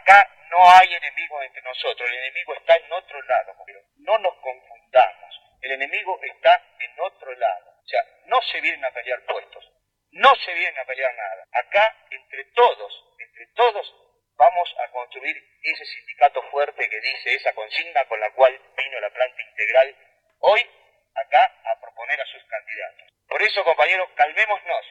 acá 0.00 0.26
no 0.48 0.64
hay 0.64 0.94
enemigo 0.94 1.42
entre 1.42 1.60
nosotros, 1.60 2.08
el 2.08 2.16
enemigo 2.16 2.54
está 2.54 2.74
en 2.76 2.90
otro 2.90 3.20
lado. 3.28 3.52
Pero 3.66 3.80
no 3.98 4.16
nos 4.16 4.32
confundamos. 4.40 5.40
enemigo 5.60 6.18
está 6.22 6.56
en 6.80 7.00
otro 7.00 7.34
lado. 7.36 7.68
O 7.84 7.86
sea, 7.86 8.00
no 8.24 8.40
se 8.50 8.62
vienen 8.62 8.82
a 8.82 8.90
pelear 8.92 9.20
puestos, 9.26 9.70
no 10.12 10.34
se 10.36 10.54
vienen 10.54 10.78
a 10.78 10.86
pelear 10.86 11.14
nada. 11.14 11.44
Acá, 11.52 11.94
entre 12.08 12.44
todos, 12.56 13.04
entre 13.18 13.46
todos, 13.48 14.07
vamos 14.38 14.74
a 14.78 14.88
construir 14.92 15.36
ese 15.62 15.84
sindicato 15.84 16.40
fuerte 16.50 16.88
que 16.88 17.00
dice 17.00 17.34
esa 17.34 17.52
consigna 17.52 18.04
con 18.06 18.20
la 18.20 18.30
cual 18.30 18.58
vino 18.76 19.00
la 19.00 19.10
planta 19.10 19.42
integral 19.42 19.96
hoy 20.38 20.70
acá 21.14 21.52
a 21.64 21.80
proponer 21.80 22.20
a 22.20 22.26
sus 22.26 22.42
candidatos. 22.44 23.12
Por 23.26 23.42
eso, 23.42 23.64
compañeros, 23.64 24.08
calmémonos, 24.14 24.86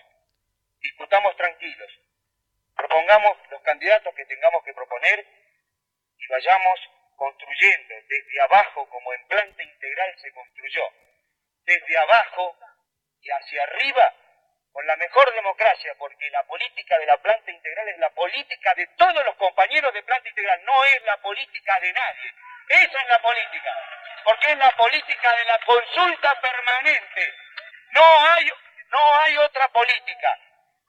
discutamos 0.82 1.36
tranquilos, 1.38 1.92
propongamos 2.76 3.38
los 3.50 3.62
candidatos 3.62 4.14
que 4.14 4.26
tengamos 4.26 4.64
que 4.66 4.74
proponer 4.74 5.26
y 6.20 6.28
vayamos 6.28 6.80
construyendo 7.16 7.96
desde 8.08 8.42
abajo 8.42 8.88
como 8.90 9.14
en 9.14 9.28
planta 9.28 9.64
integral 9.64 10.16
se 10.22 10.32
construyó, 10.34 10.84
desde 11.64 11.98
abajo 11.98 12.58
y 13.22 13.30
hacia 13.30 13.64
arriba 13.64 14.14
con 14.78 14.86
la 14.86 14.96
mejor 14.98 15.34
democracia, 15.34 15.92
porque 15.98 16.30
la 16.30 16.44
política 16.44 17.00
de 17.00 17.08
la 17.08 17.18
planta 17.18 17.50
integral 17.50 17.88
es 17.88 17.98
la 17.98 18.12
política 18.12 18.76
de 18.76 18.86
todos 18.96 19.26
los 19.26 19.36
compañeros 19.38 19.92
de 19.92 20.04
planta 20.04 20.30
integral, 20.30 20.64
no 20.66 20.86
es 20.86 21.02
la 21.02 21.18
política 21.18 21.80
de 21.80 21.92
nadie. 21.94 22.32
Esa 22.70 23.02
es 23.02 23.08
la 23.10 23.20
política, 23.20 23.74
porque 24.24 24.52
es 24.52 24.58
la 24.60 24.70
política 24.78 25.36
de 25.36 25.46
la 25.46 25.58
consulta 25.66 26.40
permanente. 26.40 27.34
No 27.90 28.04
hay, 28.30 28.52
no 28.90 29.16
hay 29.16 29.38
otra 29.38 29.68
política. 29.70 30.40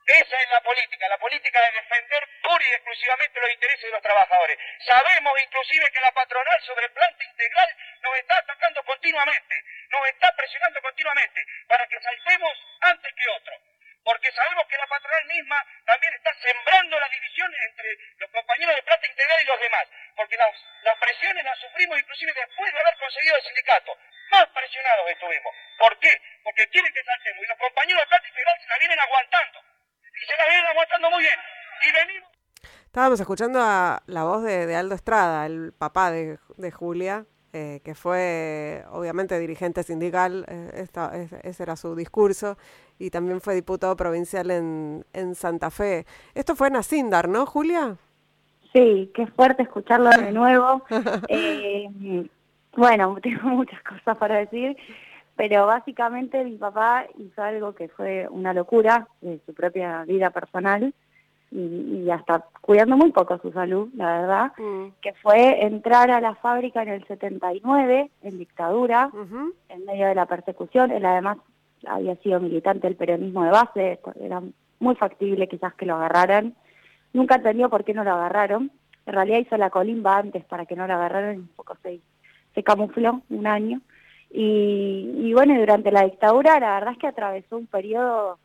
Esa 0.04 0.36
es 0.36 0.50
la 0.50 0.60
política, 0.60 1.08
la 1.08 1.18
política 1.18 1.58
de 1.58 1.72
defender 1.72 2.28
pura 2.42 2.64
y 2.68 2.72
exclusivamente 2.74 3.40
los 3.40 3.50
intereses 3.52 3.84
de 3.84 3.90
los 3.90 4.02
trabajadores. 4.02 4.58
Sabemos 4.84 5.32
inclusive 5.42 5.90
que 5.92 6.00
la 6.00 6.12
patronal 6.12 6.60
sobre 6.66 6.90
planta 6.90 7.24
integral 7.24 7.74
nos 8.02 8.18
está 8.18 8.36
atacando 8.36 8.82
continuamente, 8.84 9.64
nos 9.88 10.08
está 10.08 10.30
presionando 10.36 10.82
continuamente 10.82 11.42
para 11.66 11.86
que 11.86 11.98
saltemos 12.02 12.52
antes 12.82 13.14
que 13.14 13.28
otros. 13.30 13.60
Porque 14.08 14.32
sabemos 14.32 14.64
que 14.72 14.80
la 14.80 14.86
patronal 14.86 15.24
misma 15.28 15.60
también 15.84 16.14
está 16.14 16.32
sembrando 16.40 16.98
la 16.98 17.08
división 17.12 17.52
entre 17.68 17.92
los 18.16 18.30
compañeros 18.30 18.74
de 18.74 18.82
planta 18.82 19.06
integral 19.06 19.42
y 19.42 19.44
los 19.44 19.60
demás. 19.60 19.84
Porque 20.16 20.36
las, 20.38 20.54
las 20.82 20.96
presiones 20.96 21.44
las 21.44 21.58
sufrimos 21.60 22.00
inclusive 22.00 22.32
después 22.32 22.72
de 22.72 22.80
haber 22.80 22.96
conseguido 22.96 23.36
el 23.36 23.42
sindicato. 23.42 23.92
Más 24.30 24.46
presionados 24.48 25.10
estuvimos. 25.10 25.52
¿Por 25.76 25.92
qué? 26.00 26.16
Porque 26.42 26.66
quieren 26.68 26.92
que 26.94 27.04
saltemos. 27.04 27.44
Y 27.44 27.48
los 27.52 27.58
compañeros 27.58 28.00
de 28.00 28.06
planta 28.08 28.28
integral 28.28 28.56
se 28.62 28.68
la 28.68 28.78
vienen 28.78 29.00
aguantando 29.00 29.68
se 30.26 30.36
la 30.36 30.44
viene 30.48 30.68
aguantando 30.68 31.10
muy 31.10 31.22
bien. 31.22 31.38
Y 31.86 31.92
venimos. 31.92 32.30
Estábamos 32.86 33.20
escuchando 33.20 33.60
a 33.62 34.02
la 34.06 34.24
voz 34.24 34.42
de, 34.42 34.74
Aldo 34.74 34.94
Estrada, 34.94 35.46
el 35.46 35.72
papá 35.76 36.10
de, 36.10 36.38
Julia, 36.72 37.26
eh, 37.52 37.80
que 37.84 37.94
fue 37.94 38.84
obviamente 38.90 39.38
dirigente 39.38 39.82
sindical, 39.82 40.44
eh, 40.48 40.86
ese 41.44 41.62
era 41.62 41.76
su 41.76 41.94
discurso, 41.94 42.58
y 42.98 43.10
también 43.10 43.40
fue 43.40 43.54
diputado 43.54 43.96
provincial 43.96 44.50
en, 44.50 45.04
en 45.12 45.34
Santa 45.34 45.70
Fe. 45.70 46.06
Esto 46.34 46.56
fue 46.56 46.68
en 46.68 46.76
Asindar, 46.76 47.28
¿no, 47.28 47.46
Julia? 47.46 47.96
Sí, 48.72 49.10
qué 49.14 49.26
fuerte 49.28 49.62
escucharlo 49.62 50.10
de 50.10 50.32
nuevo. 50.32 50.82
eh, 51.28 52.28
bueno, 52.76 53.16
tengo 53.22 53.48
muchas 53.48 53.82
cosas 53.82 54.16
para 54.18 54.38
decir 54.38 54.76
pero 55.38 55.66
básicamente 55.66 56.44
mi 56.44 56.56
papá 56.56 57.06
hizo 57.16 57.40
algo 57.40 57.72
que 57.72 57.86
fue 57.88 58.26
una 58.28 58.52
locura 58.52 59.06
de 59.20 59.40
su 59.46 59.54
propia 59.54 60.02
vida 60.02 60.30
personal 60.30 60.92
y, 61.52 62.10
hasta 62.10 62.44
cuidando 62.60 62.96
muy 62.96 63.12
poco 63.12 63.38
su 63.38 63.52
salud, 63.52 63.88
la 63.94 64.20
verdad, 64.20 64.52
mm. 64.58 64.86
que 65.00 65.14
fue 65.22 65.64
entrar 65.64 66.10
a 66.10 66.20
la 66.20 66.34
fábrica 66.34 66.82
en 66.82 66.88
el 66.88 67.06
79, 67.06 68.10
en 68.22 68.38
dictadura, 68.38 69.10
en 69.68 69.84
medio 69.86 70.08
de 70.08 70.16
la 70.16 70.26
persecución. 70.26 70.90
Él 70.90 71.06
además 71.06 71.38
había 71.86 72.16
sido 72.16 72.40
militante 72.40 72.86
del 72.86 72.96
peronismo 72.96 73.44
de 73.44 73.50
base, 73.50 74.00
era 74.20 74.42
muy 74.80 74.94
factible 74.96 75.48
quizás 75.48 75.74
que 75.74 75.86
lo 75.86 75.96
agarraran. 75.96 76.54
Nunca 77.12 77.36
entendió 77.36 77.68
por 77.68 77.84
qué 77.84 77.94
no 77.94 78.04
lo 78.04 78.12
agarraron. 78.12 78.70
En 79.06 79.14
realidad 79.14 79.38
hizo 79.38 79.56
la 79.56 79.70
colimba 79.70 80.18
antes 80.18 80.44
para 80.44 80.66
que 80.66 80.76
no 80.76 80.86
lo 80.86 80.94
agarraran 80.94 81.36
y 81.36 81.38
un 81.38 81.48
poco 81.48 81.76
se, 81.82 82.00
se 82.54 82.62
camufló 82.62 83.22
un 83.30 83.46
año. 83.46 83.80
Y, 84.30 85.32
bueno, 85.32 85.58
durante 85.58 85.90
la 85.90 86.04
dictadura 86.04 86.60
la 86.60 86.74
verdad 86.74 86.92
es 86.92 86.98
que 86.98 87.06
atravesó 87.06 87.56
un 87.56 87.66
periodo 87.66 88.38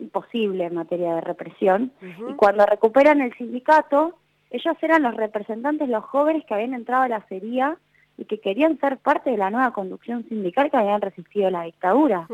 imposible 0.00 0.64
en 0.64 0.74
materia 0.74 1.14
de 1.14 1.20
represión. 1.20 1.92
Y 2.28 2.34
cuando 2.34 2.66
recuperan 2.66 3.20
el 3.20 3.32
sindicato, 3.34 4.16
ellos 4.50 4.76
eran 4.82 5.02
los 5.02 5.14
representantes, 5.14 5.88
los 5.88 6.04
jóvenes 6.04 6.44
que 6.46 6.54
habían 6.54 6.74
entrado 6.74 7.04
a 7.04 7.08
la 7.08 7.20
feria 7.20 7.76
y 8.20 8.26
que 8.26 8.38
querían 8.38 8.78
ser 8.78 8.98
parte 8.98 9.30
de 9.30 9.38
la 9.38 9.50
nueva 9.50 9.72
conducción 9.72 10.28
sindical 10.28 10.70
que 10.70 10.76
habían 10.76 11.00
resistido 11.00 11.48
la 11.48 11.62
dictadura. 11.62 12.28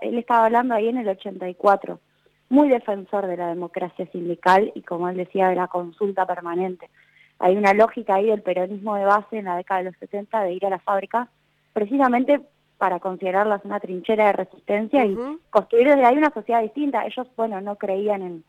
él 0.00 0.18
estaba 0.18 0.46
hablando 0.46 0.74
ahí 0.74 0.88
en 0.88 0.98
el 0.98 1.08
84, 1.08 2.00
muy 2.48 2.68
defensor 2.68 3.28
de 3.28 3.36
la 3.36 3.46
democracia 3.46 4.06
sindical 4.10 4.72
y 4.74 4.82
como 4.82 5.08
él 5.08 5.16
decía, 5.16 5.48
de 5.48 5.54
la 5.54 5.68
consulta 5.68 6.26
permanente. 6.26 6.90
Hay 7.38 7.56
una 7.56 7.74
lógica 7.74 8.16
ahí 8.16 8.26
del 8.26 8.42
peronismo 8.42 8.96
de 8.96 9.04
base 9.04 9.38
en 9.38 9.44
la 9.44 9.56
década 9.56 9.84
de 9.84 9.90
los 9.90 9.98
70 10.00 10.42
de 10.42 10.52
ir 10.52 10.66
a 10.66 10.70
la 10.70 10.80
fábrica 10.80 11.28
precisamente 11.72 12.40
para 12.76 12.98
considerarlas 12.98 13.64
una 13.64 13.78
trinchera 13.78 14.26
de 14.26 14.32
resistencia 14.32 15.06
y 15.06 15.16
construir 15.50 15.88
desde 15.88 16.04
ahí 16.04 16.16
una 16.16 16.34
sociedad 16.34 16.60
distinta. 16.60 17.06
Ellos, 17.06 17.28
bueno, 17.36 17.60
no 17.60 17.76
creían 17.76 18.22
en, 18.22 18.44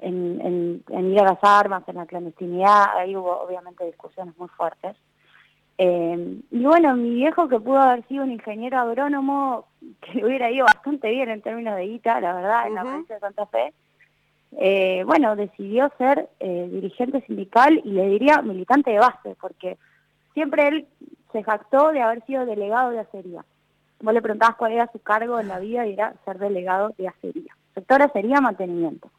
en, 0.00 1.12
ir 1.12 1.20
a 1.20 1.24
las 1.24 1.38
armas, 1.42 1.82
en 1.86 1.96
la 1.96 2.06
clandestinidad, 2.06 2.96
ahí 2.96 3.14
hubo 3.14 3.38
obviamente 3.42 3.84
discusiones 3.84 4.36
muy 4.38 4.48
fuertes. 4.48 4.96
Eh, 5.78 6.40
y 6.50 6.64
bueno, 6.64 6.96
mi 6.96 7.10
viejo 7.10 7.48
que 7.48 7.60
pudo 7.60 7.78
haber 7.78 8.06
sido 8.08 8.24
un 8.24 8.32
ingeniero 8.32 8.78
agrónomo, 8.78 9.66
que 10.00 10.14
le 10.14 10.26
hubiera 10.26 10.50
ido 10.50 10.64
bastante 10.64 11.10
bien 11.10 11.28
en 11.28 11.42
términos 11.42 11.76
de 11.76 11.86
guita, 11.86 12.20
la 12.20 12.32
verdad, 12.32 12.66
en 12.66 12.74
la 12.74 12.82
provincia 12.82 13.14
de 13.16 13.20
Santa 13.20 13.46
Fe, 13.46 13.72
eh, 14.58 15.02
bueno, 15.04 15.36
decidió 15.36 15.92
ser 15.98 16.30
eh, 16.40 16.68
dirigente 16.72 17.20
sindical 17.26 17.80
y 17.84 17.90
le 17.90 18.08
diría 18.08 18.40
militante 18.42 18.90
de 18.90 18.98
base, 18.98 19.36
porque 19.40 19.76
siempre 20.32 20.68
él 20.68 20.86
se 21.32 21.42
jactó 21.42 21.92
de 21.92 22.00
haber 22.00 22.24
sido 22.24 22.46
delegado 22.46 22.90
de 22.90 23.00
acería. 23.00 23.44
Vos 24.00 24.14
le 24.14 24.22
preguntabas 24.22 24.56
cuál 24.56 24.72
era 24.72 24.90
su 24.92 24.98
cargo 25.00 25.40
en 25.40 25.48
la 25.48 25.58
vida 25.58 25.86
y 25.86 25.92
era 25.92 26.14
ser 26.24 26.38
delegado 26.38 26.94
de 26.96 27.08
acería. 27.08 27.54
Sector 27.74 28.02
acería 28.02 28.40
mantenimiento. 28.40 29.10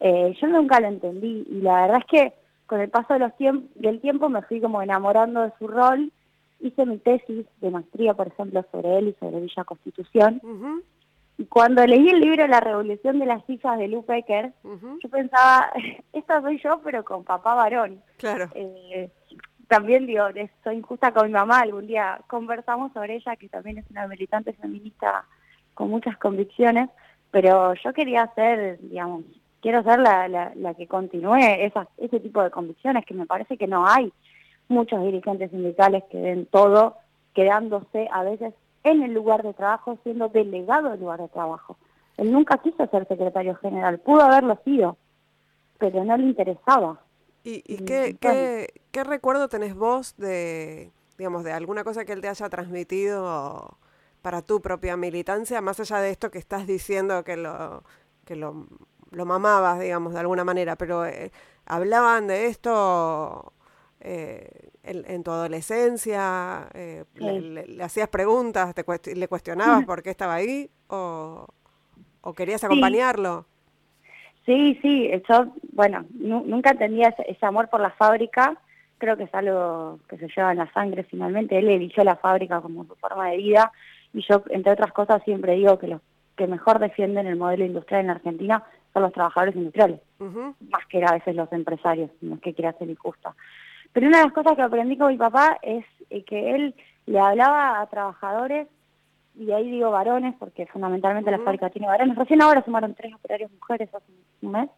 Eh, 0.00 0.36
yo 0.40 0.48
nunca 0.48 0.80
lo 0.80 0.88
entendí 0.88 1.46
y 1.48 1.60
la 1.60 1.82
verdad 1.82 1.98
es 1.98 2.06
que 2.06 2.43
con 2.66 2.80
el 2.80 2.90
paso 2.90 3.14
de 3.14 3.20
los 3.20 3.32
del 3.74 4.00
tiempo 4.00 4.28
me 4.28 4.42
fui 4.42 4.60
como 4.60 4.82
enamorando 4.82 5.42
de 5.42 5.52
su 5.58 5.68
rol. 5.68 6.12
Hice 6.60 6.86
mi 6.86 6.98
tesis 6.98 7.46
de 7.60 7.70
maestría, 7.70 8.14
por 8.14 8.28
ejemplo, 8.28 8.64
sobre 8.72 8.98
él 8.98 9.08
y 9.08 9.14
sobre 9.20 9.40
Villa 9.40 9.64
Constitución. 9.64 10.40
Y 11.36 11.46
cuando 11.46 11.84
leí 11.86 12.08
el 12.08 12.20
libro 12.20 12.46
La 12.46 12.60
Revolución 12.60 13.18
de 13.18 13.26
las 13.26 13.48
Hijas 13.50 13.76
de 13.78 13.88
Luke 13.88 14.12
Becker, 14.12 14.52
yo 14.62 15.08
pensaba, 15.10 15.72
esta 16.12 16.40
soy 16.40 16.60
yo, 16.62 16.80
pero 16.82 17.04
con 17.04 17.24
papá 17.24 17.54
varón. 17.54 18.00
Claro. 18.16 18.48
Eh, 18.54 19.10
también 19.68 20.06
digo, 20.06 20.24
soy 20.62 20.76
injusta 20.76 21.12
con 21.12 21.26
mi 21.26 21.32
mamá, 21.32 21.60
algún 21.60 21.86
día 21.86 22.20
conversamos 22.28 22.92
sobre 22.92 23.16
ella, 23.16 23.36
que 23.36 23.48
también 23.48 23.78
es 23.78 23.90
una 23.90 24.06
militante 24.06 24.52
feminista 24.52 25.24
con 25.74 25.90
muchas 25.90 26.16
convicciones, 26.18 26.88
pero 27.30 27.74
yo 27.74 27.92
quería 27.92 28.30
ser, 28.34 28.78
digamos, 28.80 29.24
quiero 29.64 29.82
ser 29.82 29.98
la, 29.98 30.28
la, 30.28 30.74
que 30.74 30.86
continúe 30.86 31.36
esas, 31.36 31.88
ese 31.96 32.20
tipo 32.20 32.42
de 32.42 32.50
convicciones, 32.50 33.06
que 33.06 33.14
me 33.14 33.24
parece 33.24 33.56
que 33.56 33.66
no 33.66 33.86
hay 33.86 34.12
muchos 34.68 35.02
dirigentes 35.02 35.50
sindicales 35.50 36.04
que 36.10 36.18
den 36.18 36.44
todo, 36.44 36.98
quedándose 37.32 38.06
a 38.12 38.24
veces 38.24 38.52
en 38.82 39.02
el 39.02 39.14
lugar 39.14 39.42
de 39.42 39.54
trabajo, 39.54 39.98
siendo 40.02 40.28
delegado 40.28 40.90
del 40.90 41.00
lugar 41.00 41.22
de 41.22 41.28
trabajo. 41.28 41.78
Él 42.18 42.30
nunca 42.30 42.58
quiso 42.58 42.86
ser 42.88 43.08
secretario 43.08 43.54
general, 43.54 44.00
pudo 44.00 44.20
haberlo 44.20 44.60
sido, 44.66 44.98
pero 45.78 46.04
no 46.04 46.14
le 46.18 46.24
interesaba. 46.24 47.00
¿Y, 47.42 47.62
y 47.66 47.86
qué, 47.86 48.18
qué, 48.20 48.68
qué, 48.90 49.02
recuerdo 49.02 49.48
tenés 49.48 49.74
vos 49.74 50.14
de, 50.18 50.90
digamos, 51.16 51.42
de 51.42 51.52
alguna 51.52 51.84
cosa 51.84 52.04
que 52.04 52.12
él 52.12 52.20
te 52.20 52.28
haya 52.28 52.50
transmitido 52.50 53.78
para 54.20 54.42
tu 54.42 54.60
propia 54.60 54.98
militancia, 54.98 55.62
más 55.62 55.80
allá 55.80 56.00
de 56.00 56.10
esto 56.10 56.30
que 56.30 56.38
estás 56.38 56.66
diciendo 56.66 57.24
que 57.24 57.38
lo, 57.38 57.82
que 58.26 58.36
lo, 58.36 58.66
lo 59.14 59.26
mamabas, 59.26 59.80
digamos, 59.80 60.12
de 60.12 60.20
alguna 60.20 60.44
manera, 60.44 60.76
pero 60.76 61.06
eh, 61.06 61.30
hablaban 61.66 62.26
de 62.26 62.46
esto 62.46 63.52
eh, 64.00 64.70
en, 64.82 65.22
tu 65.22 65.30
adolescencia, 65.30 66.68
eh, 66.74 67.04
le, 67.14 67.82
hacías 67.82 68.08
preguntas, 68.08 68.74
te 68.74 69.14
le 69.14 69.28
cuestionabas 69.28 69.84
por 69.84 70.02
qué 70.02 70.10
estaba 70.10 70.34
ahí 70.34 70.68
o, 70.88 71.46
o 72.20 72.32
querías 72.34 72.64
acompañarlo. 72.64 73.46
Sí, 74.44 74.78
sí, 74.82 75.10
yo, 75.28 75.46
bueno, 75.72 76.04
nunca 76.12 76.70
entendía 76.70 77.14
ese, 77.26 77.46
amor 77.46 77.70
por 77.70 77.80
la 77.80 77.90
fábrica, 77.92 78.58
creo 78.98 79.16
que 79.16 79.24
es 79.24 79.34
algo 79.34 80.00
que 80.08 80.18
se 80.18 80.28
lleva 80.28 80.52
en 80.52 80.58
la 80.58 80.72
sangre 80.72 81.04
finalmente, 81.04 81.58
él 81.58 81.68
eligió 81.68 82.04
la 82.04 82.16
fábrica 82.16 82.60
como 82.60 82.84
su 82.84 82.94
forma 82.96 83.30
de 83.30 83.38
vida. 83.38 83.72
Y 84.12 84.22
yo, 84.28 84.44
entre 84.50 84.72
otras 84.72 84.92
cosas, 84.92 85.22
siempre 85.24 85.54
digo 85.54 85.78
que 85.78 85.88
los 85.88 86.00
que 86.36 86.46
mejor 86.46 86.78
defienden 86.78 87.26
el 87.26 87.36
modelo 87.36 87.64
industrial 87.64 88.04
en 88.04 88.10
Argentina 88.10 88.64
son 88.94 89.02
los 89.02 89.12
trabajadores 89.12 89.54
industriales, 89.56 90.00
más 90.18 90.86
que 90.88 91.04
a 91.04 91.12
veces 91.12 91.36
los 91.36 91.52
empresarios, 91.52 92.10
no 92.22 92.36
es 92.36 92.40
que 92.40 92.54
quiera 92.54 92.72
ser 92.78 92.88
injusta. 92.88 93.34
Pero 93.92 94.06
una 94.06 94.18
de 94.18 94.24
las 94.24 94.32
cosas 94.32 94.56
que 94.56 94.62
aprendí 94.62 94.96
con 94.96 95.08
mi 95.08 95.18
papá 95.18 95.58
es 95.60 95.84
eh, 96.10 96.24
que 96.24 96.54
él 96.54 96.74
le 97.06 97.20
hablaba 97.20 97.80
a 97.80 97.86
trabajadores 97.86 98.68
y 99.36 99.50
ahí 99.50 99.70
digo 99.70 99.90
varones 99.90 100.34
porque 100.38 100.66
fundamentalmente 100.66 101.30
la 101.30 101.40
fábrica 101.40 101.70
tiene 101.70 101.88
varones, 101.88 102.16
recién 102.16 102.40
ahora 102.40 102.64
sumaron 102.64 102.94
tres 102.94 103.12
operarios 103.14 103.50
mujeres 103.50 103.92
hace 103.92 104.12
un 104.42 104.52
mes, 104.52 104.70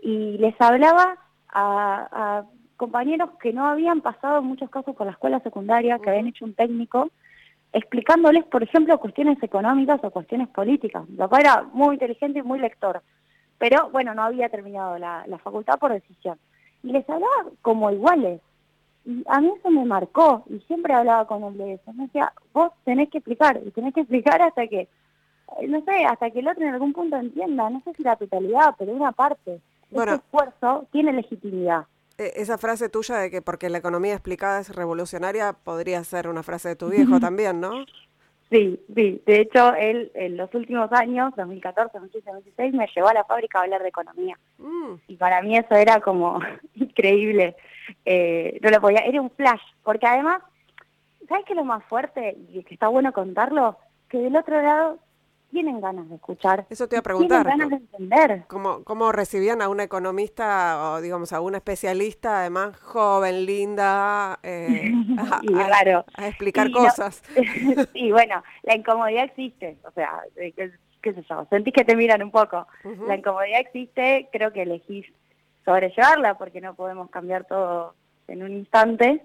y 0.00 0.38
les 0.38 0.60
hablaba 0.60 1.16
a, 1.48 2.42
compañeros 2.76 3.30
que 3.40 3.52
no 3.52 3.66
habían 3.66 4.00
pasado 4.00 4.38
en 4.38 4.46
muchos 4.46 4.68
casos 4.68 4.96
por 4.96 5.06
la 5.06 5.12
escuela 5.12 5.38
secundaria, 5.40 6.00
que 6.00 6.10
habían 6.10 6.26
hecho 6.26 6.44
un 6.44 6.54
técnico, 6.54 7.10
explicándoles, 7.72 8.44
por 8.46 8.64
ejemplo, 8.64 8.98
cuestiones 8.98 9.40
económicas 9.40 10.00
o 10.02 10.10
cuestiones 10.10 10.48
políticas. 10.48 11.08
Mi 11.08 11.16
papá 11.16 11.38
era 11.38 11.62
muy 11.72 11.94
inteligente 11.94 12.40
y 12.40 12.42
muy 12.42 12.58
lector, 12.58 13.00
pero 13.62 13.90
bueno, 13.90 14.12
no 14.12 14.24
había 14.24 14.48
terminado 14.48 14.98
la, 14.98 15.24
la 15.28 15.38
facultad 15.38 15.78
por 15.78 15.92
decisión. 15.92 16.36
Y 16.82 16.90
les 16.90 17.08
hablaba 17.08 17.44
como 17.60 17.92
iguales, 17.92 18.40
y 19.04 19.22
a 19.28 19.40
mí 19.40 19.52
eso 19.56 19.70
me 19.70 19.84
marcó, 19.84 20.42
y 20.50 20.58
siempre 20.66 20.92
hablaba 20.92 21.28
con 21.28 21.44
él 21.44 21.56
de 21.56 21.74
eso. 21.74 21.92
Me 21.92 22.06
decía, 22.06 22.32
vos 22.52 22.72
tenés 22.84 23.08
que 23.10 23.18
explicar, 23.18 23.60
y 23.64 23.70
tenés 23.70 23.94
que 23.94 24.00
explicar 24.00 24.42
hasta 24.42 24.66
que, 24.66 24.80
eh, 25.60 25.68
no 25.68 25.80
sé, 25.84 26.04
hasta 26.04 26.32
que 26.32 26.40
el 26.40 26.48
otro 26.48 26.64
en 26.64 26.74
algún 26.74 26.92
punto 26.92 27.14
entienda, 27.14 27.70
no 27.70 27.80
sé 27.84 27.92
si 27.96 28.02
la 28.02 28.16
totalidad, 28.16 28.74
pero 28.76 28.90
una 28.90 29.12
parte. 29.12 29.60
Bueno, 29.92 30.14
Ese 30.14 30.22
esfuerzo 30.24 30.88
tiene 30.90 31.12
legitimidad. 31.12 31.86
E, 32.18 32.32
esa 32.34 32.58
frase 32.58 32.88
tuya 32.88 33.18
de 33.18 33.30
que 33.30 33.42
porque 33.42 33.70
la 33.70 33.78
economía 33.78 34.14
explicada 34.14 34.58
es 34.58 34.74
revolucionaria 34.74 35.52
podría 35.52 36.02
ser 36.02 36.26
una 36.26 36.42
frase 36.42 36.70
de 36.70 36.74
tu 36.74 36.88
viejo 36.90 37.20
también, 37.20 37.60
¿no? 37.60 37.84
Sí, 38.52 38.78
sí. 38.94 39.22
De 39.24 39.40
hecho, 39.40 39.74
él 39.74 40.12
en 40.14 40.36
los 40.36 40.54
últimos 40.54 40.92
años, 40.92 41.32
2014, 41.36 41.90
2015, 41.94 42.30
2016, 42.30 42.74
me 42.74 42.86
llevó 42.94 43.08
a 43.08 43.14
la 43.14 43.24
fábrica 43.24 43.58
a 43.58 43.62
hablar 43.62 43.82
de 43.82 43.88
economía. 43.88 44.38
Mm. 44.58 44.96
Y 45.08 45.16
para 45.16 45.40
mí 45.40 45.56
eso 45.56 45.74
era 45.74 46.00
como 46.00 46.38
increíble. 46.74 47.56
Eh, 48.04 48.58
no 48.60 48.68
lo 48.68 48.80
podía, 48.82 49.00
era 49.00 49.22
un 49.22 49.30
flash. 49.30 49.62
Porque 49.82 50.06
además, 50.06 50.42
¿sabes 51.30 51.46
qué 51.46 51.54
es 51.54 51.56
lo 51.56 51.64
más 51.64 51.82
fuerte? 51.84 52.36
Y 52.50 52.62
que 52.64 52.74
está 52.74 52.88
bueno 52.88 53.14
contarlo, 53.14 53.78
que 54.10 54.18
del 54.18 54.36
otro 54.36 54.60
lado 54.60 54.98
tienen 55.52 55.80
ganas 55.80 56.08
de 56.08 56.16
escuchar. 56.16 56.66
Eso 56.70 56.88
te 56.88 56.96
iba 56.96 57.00
a 57.00 57.02
preguntar. 57.02 57.44
Tienen 57.44 57.68
ganas 57.68 57.70
de 57.70 57.96
entender. 57.96 58.44
¿Cómo, 58.48 58.82
¿Cómo 58.84 59.12
recibían 59.12 59.60
a 59.60 59.68
una 59.68 59.84
economista 59.84 60.94
o, 60.94 61.00
digamos, 61.02 61.32
a 61.32 61.40
una 61.42 61.58
especialista, 61.58 62.40
además 62.40 62.76
joven, 62.80 63.44
linda, 63.44 64.38
eh, 64.42 64.90
a, 65.18 66.22
a, 66.22 66.28
explicar 66.28 66.70
cosas? 66.70 67.22
sí, 67.92 68.10
bueno, 68.10 68.42
la 68.62 68.74
incomodidad 68.74 69.24
existe. 69.24 69.76
O 69.84 69.90
sea, 69.90 70.22
qué, 70.34 70.72
sé 71.02 71.24
yo, 71.28 71.46
sentís 71.50 71.74
que 71.74 71.84
te 71.84 71.96
miran 71.96 72.22
un 72.22 72.30
poco. 72.30 72.66
La 73.06 73.16
incomodidad 73.16 73.60
existe, 73.60 74.28
creo 74.32 74.52
que 74.52 74.62
elegís 74.62 75.06
sobrellevarla 75.66 76.38
porque 76.38 76.60
no 76.62 76.74
podemos 76.74 77.10
cambiar 77.10 77.44
todo 77.44 77.94
en 78.26 78.42
un 78.42 78.52
instante. 78.52 79.22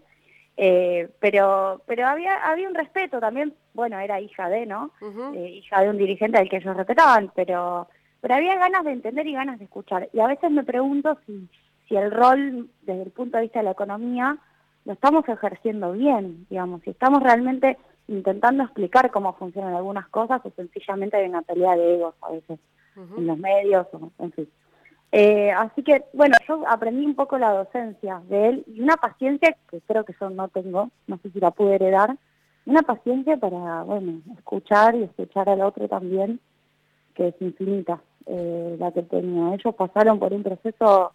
Eh, 0.60 1.08
pero 1.20 1.84
pero 1.86 2.08
había 2.08 2.36
había 2.50 2.68
un 2.68 2.74
respeto 2.74 3.20
también, 3.20 3.54
bueno, 3.76 4.00
era 4.00 4.20
hija 4.20 4.50
de, 4.50 4.66
¿no? 4.66 4.92
Eh, 5.36 5.50
hija 5.50 5.82
de 5.82 5.90
un 5.90 5.98
dirigente 5.98 6.40
al 6.40 6.50
que 6.50 6.58
ellos 6.58 6.76
respetaban, 6.76 7.32
pero 7.36 7.88
pero 8.22 8.34
había 8.34 8.58
ganas 8.58 8.84
de 8.84 8.92
entender 8.92 9.28
y 9.28 9.34
ganas 9.34 9.60
de 9.60 9.66
escuchar. 9.66 10.10
Y 10.14 10.20
a 10.20 10.28
veces 10.28 10.50
me 10.50 10.64
pregunto 10.64 11.18
si, 11.28 11.48
si 11.88 11.96
el 11.96 12.12
rol, 12.12 12.70
desde 12.82 13.04
el 13.04 13.12
punto 13.12 13.38
de 13.38 13.44
vista 13.44 13.60
de 13.60 13.66
la 13.66 13.72
economía, 13.72 14.38
lo 14.86 14.94
estamos 14.94 15.28
ejerciendo 15.30 15.92
bien, 15.92 16.48
digamos, 16.50 16.82
si 16.82 16.90
estamos 16.90 17.22
realmente 17.22 17.78
intentando 18.08 18.64
explicar 18.64 19.12
cómo 19.12 19.34
funcionan 19.34 19.76
algunas 19.76 20.08
cosas 20.08 20.42
o 20.44 20.50
sencillamente 20.52 21.18
hay 21.18 21.28
una 21.28 21.42
pelea 21.42 21.76
de 21.76 21.96
egos 21.96 22.16
a 22.22 22.32
veces 22.32 22.60
en 22.96 23.28
los 23.28 23.38
medios, 23.38 23.86
o, 23.92 24.12
en 24.20 24.32
fin. 24.32 24.50
Eh, 25.12 25.52
así 25.52 25.84
que, 25.84 26.04
bueno, 26.14 26.36
yo 26.48 26.64
aprendí 26.68 27.06
un 27.06 27.16
poco 27.16 27.38
la 27.38 27.52
docencia 27.52 28.22
de 28.28 28.50
él 28.50 28.64
y 28.68 28.82
una 28.82 28.98
paciencia 28.98 29.56
que 29.70 29.80
creo 29.82 30.04
que 30.04 30.16
yo 30.20 30.30
no 30.30 30.50
tengo, 30.50 30.90
no 31.08 31.18
sé 31.20 31.30
si 31.32 31.40
la 31.40 31.52
pude 31.52 31.76
heredar, 31.76 32.18
una 32.66 32.82
paciencia 32.82 33.38
para, 33.38 33.84
bueno, 33.84 34.22
escuchar 34.38 34.96
y 34.96 35.04
escuchar 35.04 35.48
al 35.48 35.62
otro 35.62 35.88
también, 35.88 36.42
que 37.16 37.30
es 37.30 37.36
infinita 37.40 38.02
eh, 38.26 38.76
la 38.78 38.92
que 38.92 39.04
tenía. 39.04 39.54
Ellos 39.54 39.74
pasaron 39.76 40.20
por 40.20 40.34
un 40.34 40.44
proceso 40.44 41.14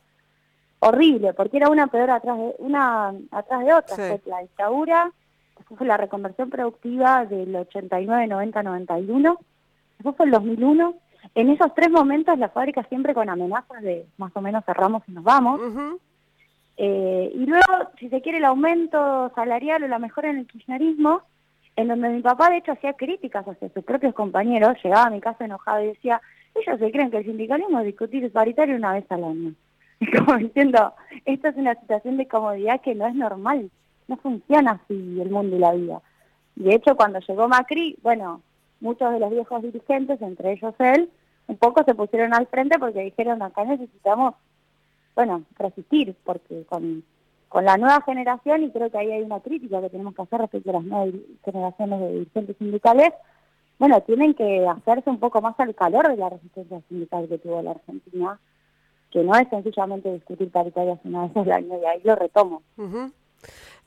horrible, 0.79 1.35
porque 1.35 1.59
era 1.59 1.69
una 1.69 1.87
peor 1.89 2.11
atrás 2.11 2.39
de, 2.39 2.55
una 2.59 3.13
atrás 3.31 3.65
de 3.65 3.75
otra. 3.75 3.95
Fue 3.95 4.21
la 4.25 4.41
dictadura, 4.41 5.13
después 5.59 5.77
fue 5.77 5.87
la 5.87 5.99
reconversión 5.99 6.49
productiva 6.49 7.27
del 7.27 7.55
89, 7.55 8.27
90, 8.27 8.63
91, 8.63 9.39
después 9.99 10.17
fue 10.17 10.27
el 10.27 10.33
2001 10.33 10.95
en 11.35 11.51
esos 11.51 11.75
tres 11.75 11.91
momentos 11.91 12.39
la 12.39 12.49
fábrica 12.49 12.83
siempre 12.85 13.15
con 13.15 13.29
amenazas 13.29 13.83
de 13.83 14.07
más 14.19 14.33
o 14.35 14.41
menos 14.41 14.65
cerramos 14.65 15.03
y 15.09 15.13
nos 15.13 15.25
vamos. 15.25 15.61
Eh, 16.77 17.31
y 17.35 17.47
luego, 17.47 17.91
si 17.99 18.09
se 18.09 18.21
quiere, 18.21 18.39
el 18.39 18.45
aumento 18.45 19.31
salarial 19.35 19.85
o 19.85 19.89
la 19.89 19.99
mejora 19.99 20.31
en 20.31 20.39
el 20.39 20.47
kirchnerismo, 20.47 21.23
en 21.77 21.89
donde 21.89 22.09
mi 22.09 22.23
papá 22.23 22.51
de 22.51 22.59
hecho 22.59 22.73
hacía 22.73 22.95
críticas 22.95 23.47
hacia 23.47 23.69
sus 23.71 23.85
propios 23.85 24.15
compañeros, 24.15 24.77
llegaba 24.83 25.07
a 25.07 25.11
mi 25.11 25.21
casa 25.21 25.45
enojado 25.45 25.83
y 25.83 25.89
decía, 25.89 26.21
ellos 26.55 26.79
se 26.79 26.91
creen 26.91 27.11
que 27.11 27.19
el 27.19 27.25
sindicalismo 27.25 27.81
es 27.81 27.87
discutir 27.87 28.31
paritario 28.33 28.77
una 28.77 28.93
vez 28.95 29.05
al 29.11 29.25
año. 29.25 29.55
Como 30.19 30.37
diciendo, 30.39 30.95
esta 31.25 31.49
es 31.51 31.57
una 31.57 31.75
situación 31.77 32.17
de 32.17 32.29
comodidad 32.29 32.81
que 32.81 32.95
no 32.95 33.07
es 33.07 33.15
normal, 33.15 33.71
no 34.09 34.17
funciona 34.17 34.73
así 34.73 35.21
el 35.21 35.31
mundo 35.31 35.57
y 35.57 35.61
la 35.61 35.73
vida. 35.73 36.01
De 36.57 36.75
hecho, 36.75 36.97
cuando 36.97 37.21
llegó 37.21 37.49
Macri, 37.49 37.97
bueno, 38.03 38.43
muchos 38.83 39.13
de 39.13 39.21
los 39.21 39.31
viejos 39.31 39.63
dirigentes, 39.63 40.21
entre 40.21 40.53
ellos 40.53 40.75
él, 40.81 41.09
un 41.47 41.57
poco 41.57 41.85
se 41.85 41.95
pusieron 41.95 42.35
al 42.35 42.47
frente 42.49 42.79
porque 42.79 43.01
dijeron 43.01 43.41
acá 43.43 43.65
necesitamos, 43.65 44.35
bueno, 45.15 45.45
resistir, 45.59 46.15
porque 46.25 46.65
con, 46.69 47.05
con 47.49 47.65
la 47.65 47.77
nueva 47.77 48.03
generación, 48.03 48.65
y 48.65 48.71
creo 48.71 48.91
que 48.91 48.99
ahí 48.99 49.13
hay 49.13 49.23
una 49.23 49.41
crítica 49.41 49.81
que 49.81 49.91
tenemos 49.91 50.15
que 50.15 50.23
hacer 50.23 50.41
respecto 50.41 50.71
a 50.71 50.75
las 50.75 50.85
nuevas 50.85 51.15
generaciones 51.45 52.01
de 52.01 52.13
dirigentes 52.13 52.57
sindicales, 52.59 53.13
bueno, 53.79 54.01
tienen 54.03 54.35
que 54.35 54.67
hacerse 54.67 55.11
un 55.11 55.19
poco 55.19 55.41
más 55.41 55.59
al 55.59 55.75
calor 55.75 56.09
de 56.09 56.17
la 56.17 56.31
resistencia 56.31 56.81
sindical 56.89 57.29
que 57.29 57.39
tuvo 57.39 57.63
la 57.63 57.73
Argentina, 57.73 58.39
que 59.11 59.23
no 59.23 59.35
es 59.37 59.49
sencillamente 59.49 60.13
discutir 60.13 60.51
paritarias 60.51 60.99
una 61.05 61.27
vez 61.27 61.37
al 61.37 61.53
año, 61.53 61.79
y 61.81 61.85
ahí 61.85 62.01
lo 62.03 62.17
retomo. 62.17 62.63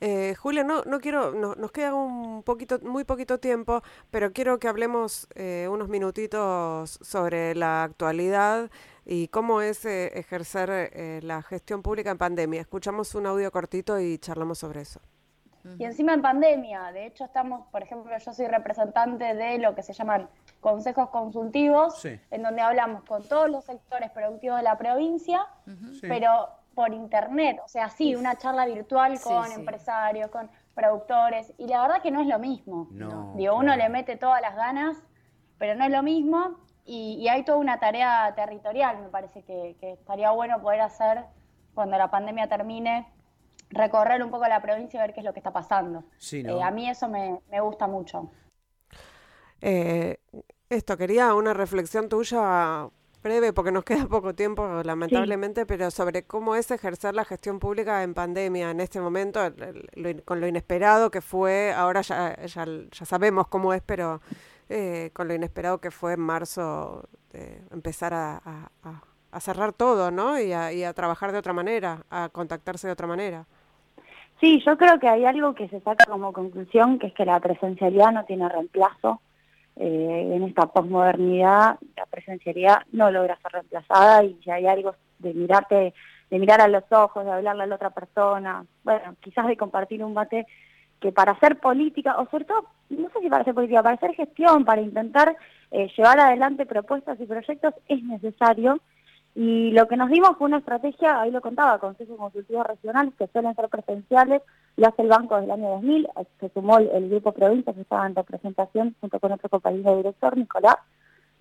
Eh, 0.02 0.36
Julia, 0.36 0.64
no, 0.64 0.84
no 0.84 1.00
quiero, 1.00 1.32
no, 1.32 1.56
nos 1.56 1.72
queda 1.72 1.94
un 1.94 2.44
poquito, 2.44 2.80
muy 2.82 3.04
poquito 3.04 3.40
tiempo, 3.40 3.82
pero 4.12 4.34
quiero 4.34 4.60
que 4.60 4.68
hablemos 4.68 5.28
eh, 5.36 5.68
unos 5.70 5.88
minutitos 5.88 7.00
sobre 7.02 7.56
la 7.56 7.84
actualidad 7.84 8.70
y 9.06 9.28
cómo 9.28 9.62
es 9.62 9.86
eh, 9.86 10.08
ejercer 10.18 10.70
eh, 10.72 11.20
la 11.24 11.42
gestión 11.44 11.82
pública 11.82 12.12
en 12.12 12.18
pandemia. 12.18 12.62
Escuchamos 12.62 13.14
un 13.16 13.28
audio 13.28 13.52
cortito 13.52 14.00
y 14.00 14.18
charlamos 14.18 14.60
sobre 14.60 14.82
eso. 14.82 15.00
Y 15.80 15.84
encima 15.84 16.14
en 16.14 16.22
pandemia, 16.22 16.92
de 16.92 17.08
hecho 17.08 17.26
estamos, 17.26 17.68
por 17.72 17.82
ejemplo, 17.82 18.16
yo 18.16 18.34
soy 18.34 18.46
representante 18.46 19.34
de 19.34 19.58
lo 19.58 19.74
que 19.74 19.82
se 19.82 19.94
llaman 19.94 20.30
consejos 20.62 21.10
consultivos, 21.10 22.06
en 22.06 22.44
donde 22.44 22.62
hablamos 22.62 23.04
con 23.04 23.28
todos 23.28 23.50
los 23.50 23.66
sectores 23.66 24.12
productivos 24.12 24.58
de 24.58 24.64
la 24.64 24.78
provincia, 24.78 25.48
pero 26.02 26.50
por 26.76 26.94
internet, 26.94 27.60
o 27.64 27.68
sea, 27.68 27.90
sí, 27.90 28.16
una 28.16 28.38
charla 28.38 28.66
virtual 28.66 29.20
con 29.22 29.52
empresarios, 29.52 30.30
con 30.30 30.52
productores, 30.76 31.54
y 31.58 31.68
la 31.68 31.82
verdad 31.82 32.02
que 32.02 32.12
no 32.12 32.22
es 32.22 32.28
lo 32.28 32.38
mismo. 32.38 32.90
No, 32.92 33.34
Digo, 33.36 33.56
uno 33.56 33.76
le 33.76 33.88
mete 33.88 34.18
todas 34.18 34.42
las 34.42 34.56
ganas, 34.56 34.98
pero 35.58 35.74
no 35.76 35.86
es 35.86 35.92
lo 35.92 36.04
mismo, 36.04 36.60
y, 36.86 37.28
hay 37.30 37.44
toda 37.44 37.58
una 37.58 37.80
tarea 37.80 38.32
territorial, 38.36 39.02
me 39.02 39.10
parece 39.10 39.44
que, 39.44 39.76
estaría 39.82 40.30
bueno 40.32 40.62
poder 40.62 40.82
hacer 40.82 41.24
cuando 41.74 41.98
la 41.98 42.12
pandemia 42.12 42.48
termine, 42.48 43.12
recorrer 43.70 44.22
un 44.22 44.30
poco 44.30 44.48
la 44.48 44.62
provincia 44.62 44.98
y 44.98 45.02
ver 45.02 45.14
qué 45.14 45.22
es 45.22 45.26
lo 45.26 45.34
que 45.34 45.40
está 45.40 45.52
pasando. 45.52 46.04
Eh, 46.32 46.62
a 46.62 46.72
mí 46.72 46.90
eso 46.90 47.08
me, 47.10 47.42
gusta 47.62 47.88
mucho. 47.88 48.30
Eh, 49.62 50.20
esto, 50.70 50.98
quería 50.98 51.34
una 51.34 51.54
reflexión 51.54 52.08
tuya 52.08 52.90
breve, 53.26 53.54
porque 53.54 53.72
nos 53.72 53.84
queda 53.90 54.06
poco 54.08 54.34
tiempo, 54.34 54.82
lamentablemente, 54.84 55.66
pero 55.66 55.92
sobre 55.92 56.24
cómo 56.24 56.56
es 56.56 56.72
ejercer 56.72 57.16
la 57.16 57.26
gestión 57.26 57.60
pública 57.60 58.04
en 58.04 58.14
pandemia 58.14 58.72
en 58.72 58.80
este 58.80 59.02
momento, 59.02 59.40
con 60.24 60.40
lo 60.40 60.48
inesperado 60.48 61.12
que 61.12 61.22
fue, 61.22 61.74
ahora 61.74 62.02
ya, 62.02 62.38
ya, 62.46 62.66
sabemos 62.92 63.48
cómo 63.48 63.74
es, 63.74 63.82
pero 63.82 64.22
eh, 64.70 65.10
con 65.14 65.28
lo 65.28 65.34
inesperado 65.34 65.80
que 65.80 65.92
fue 65.92 66.14
en 66.14 66.22
marzo 66.22 67.04
empezar 67.72 68.14
a, 68.14 68.70
cerrar 69.40 69.74
todo, 69.74 70.12
¿no? 70.12 70.40
Y 70.40 70.54
a, 70.54 70.72
y 70.72 70.86
a 70.86 70.94
trabajar 70.94 71.34
de 71.34 71.40
otra 71.40 71.52
manera, 71.52 72.06
a 72.10 72.30
contactarse 72.30 72.88
de 72.88 72.94
otra 72.94 73.06
manera. 73.06 73.46
Sí, 74.40 74.62
yo 74.66 74.78
creo 74.78 74.98
que 75.00 75.10
hay 75.10 75.26
algo 75.26 75.56
que 75.56 75.68
se 75.68 75.82
saca 75.82 76.06
como 76.06 76.32
conclusión, 76.32 77.00
que 77.00 77.08
es 77.08 77.14
que 77.14 77.26
la 77.26 77.40
presencialidad 77.42 78.12
no 78.12 78.24
tiene 78.24 78.48
reemplazo 78.48 79.20
eh, 79.78 80.32
en 80.36 80.44
esta 80.44 80.68
posmodernidad 80.68 81.78
la 81.98 82.06
presencialidad 82.06 82.84
no 82.92 83.12
logra 83.12 83.38
ser 83.42 83.52
reemplazada 83.52 84.24
y 84.24 84.36
si 84.44 84.50
hay 84.50 84.68
algo 84.68 84.96
de 85.20 85.34
mirarte, 85.34 85.94
de 86.30 86.40
mirar 86.40 86.62
a 86.62 86.68
los 86.68 86.84
ojos, 86.92 87.26
de 87.26 87.32
hablarle 87.32 87.64
a 87.64 87.68
la 87.68 87.76
otra 87.76 87.90
persona, 87.90 88.66
bueno, 88.84 89.16
quizás 89.20 89.48
de 89.48 89.58
compartir 89.58 90.04
un 90.04 90.14
mate 90.14 90.46
que 91.00 91.12
para 91.12 91.34
hacer 91.34 91.60
política, 91.60 92.16
o 92.18 92.30
sobre 92.30 92.46
todo, 92.46 92.66
no 92.90 93.10
sé 93.10 93.20
si 93.22 93.30
para 93.30 93.42
hacer 93.42 93.54
política, 93.54 93.84
para 93.84 93.96
hacer 93.96 94.16
gestión, 94.16 94.64
para 94.64 94.82
intentar 94.82 95.36
eh, 95.72 95.92
llevar 95.96 96.20
adelante 96.20 96.66
propuestas 96.66 97.20
y 97.20 97.26
proyectos 97.26 97.74
es 97.88 98.02
necesario 98.04 98.80
Y 99.36 99.72
lo 99.72 99.86
que 99.90 99.98
nos 99.98 100.10
dimos 100.10 100.38
fue 100.38 100.48
una 100.48 100.60
estrategia, 100.60 101.20
ahí 101.20 101.30
lo 101.30 101.42
contaba, 101.42 101.78
consejos 101.78 102.18
consultivos 102.18 102.66
regionales 102.66 103.14
que 103.16 103.28
suelen 103.28 103.54
ser 103.54 103.68
presenciales, 103.68 104.42
lo 104.78 104.88
hace 104.88 105.02
el 105.02 105.10
banco 105.10 105.36
desde 105.36 105.48
el 105.48 105.60
año 105.60 105.70
2000, 105.72 106.08
se 106.40 106.50
sumó 106.50 106.78
el, 106.78 107.10
grupo 107.10 107.34
provincia 107.34 107.74
que 107.74 107.82
estaba 107.82 108.08
en 108.08 108.16
representación 108.16 108.96
junto 109.02 109.20
con 109.20 109.34
otro 109.34 109.50
compañero 109.50 109.98
director, 109.98 110.38
Nicolás, 110.38 110.78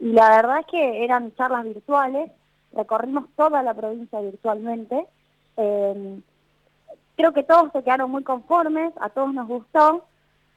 y 0.01 0.11
la 0.11 0.29
verdad 0.31 0.59
es 0.59 0.67
que 0.67 1.05
eran 1.05 1.33
charlas 1.37 1.63
virtuales, 1.63 2.33
recorrimos 2.73 3.27
toda 3.37 3.63
la 3.63 3.75
provincia 3.75 4.21
virtualmente, 4.21 5.07
eh, 5.57 6.21
creo 7.17 7.33
que 7.33 7.45
todos 7.45 7.71
se 7.71 7.85
quedaron 7.85 8.11
muy 8.11 8.25
conformes, 8.25 8.93
a 9.01 9.09
todos 9.11 9.33
nos 9.33 9.47
gustó, 9.47 10.05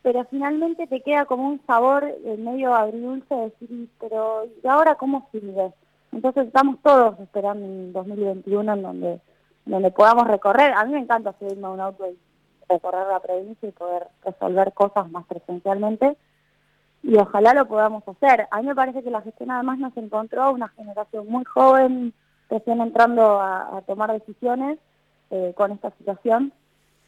pero 0.02 0.26
finalmente 0.26 0.88
te 0.88 1.02
queda 1.02 1.26
como 1.26 1.48
un 1.48 1.62
sabor 1.68 2.04
medio 2.40 2.74
agridulce 2.74 3.36
de 3.36 3.42
decir, 3.42 3.90
pero 4.00 4.46
¿y 4.64 4.68
ahora 4.68 4.96
cómo 4.96 5.30
sigue? 5.32 5.72
Entonces 6.12 6.48
estamos 6.48 6.78
todos 6.82 7.20
esperando 7.20 7.66
en 7.66 7.94
2021 7.94 8.74
en 8.74 8.82
donde, 8.82 9.22
donde 9.66 9.92
podamos 9.92 10.28
recorrer. 10.28 10.74
A 10.74 10.86
mí 10.86 10.94
me 10.94 11.00
encanta 11.00 11.36
subirme 11.40 11.68
a 11.68 11.72
un 11.72 11.82
auto 11.82 12.06
y 12.10 12.18
recorrer 12.70 13.08
la 13.08 13.20
provincia 13.20 13.70
y 13.70 13.72
poder 13.72 14.08
resolver 14.24 14.74
cosas 14.74 15.10
más 15.12 15.26
presencialmente 15.26 16.18
y 17.04 17.16
ojalá 17.16 17.54
lo 17.54 17.68
podamos 17.68 18.04
hacer. 18.08 18.48
A 18.52 18.62
mí 18.62 18.68
me 18.68 18.76
parece 18.76 19.04
que 19.04 19.12
la 19.12 19.22
gestión 19.22 19.52
además 19.52 19.80
nos 19.80 19.96
encontró 19.98 20.52
una 20.52 20.68
generación 20.70 21.28
muy 21.30 21.46
joven, 21.46 22.14
recién 22.50 22.82
entrando 22.82 23.40
a, 23.40 23.82
tomar 23.86 24.12
decisiones 24.12 24.78
eh, 25.30 25.54
con 25.56 25.72
esta 25.72 25.92
situación 25.92 26.52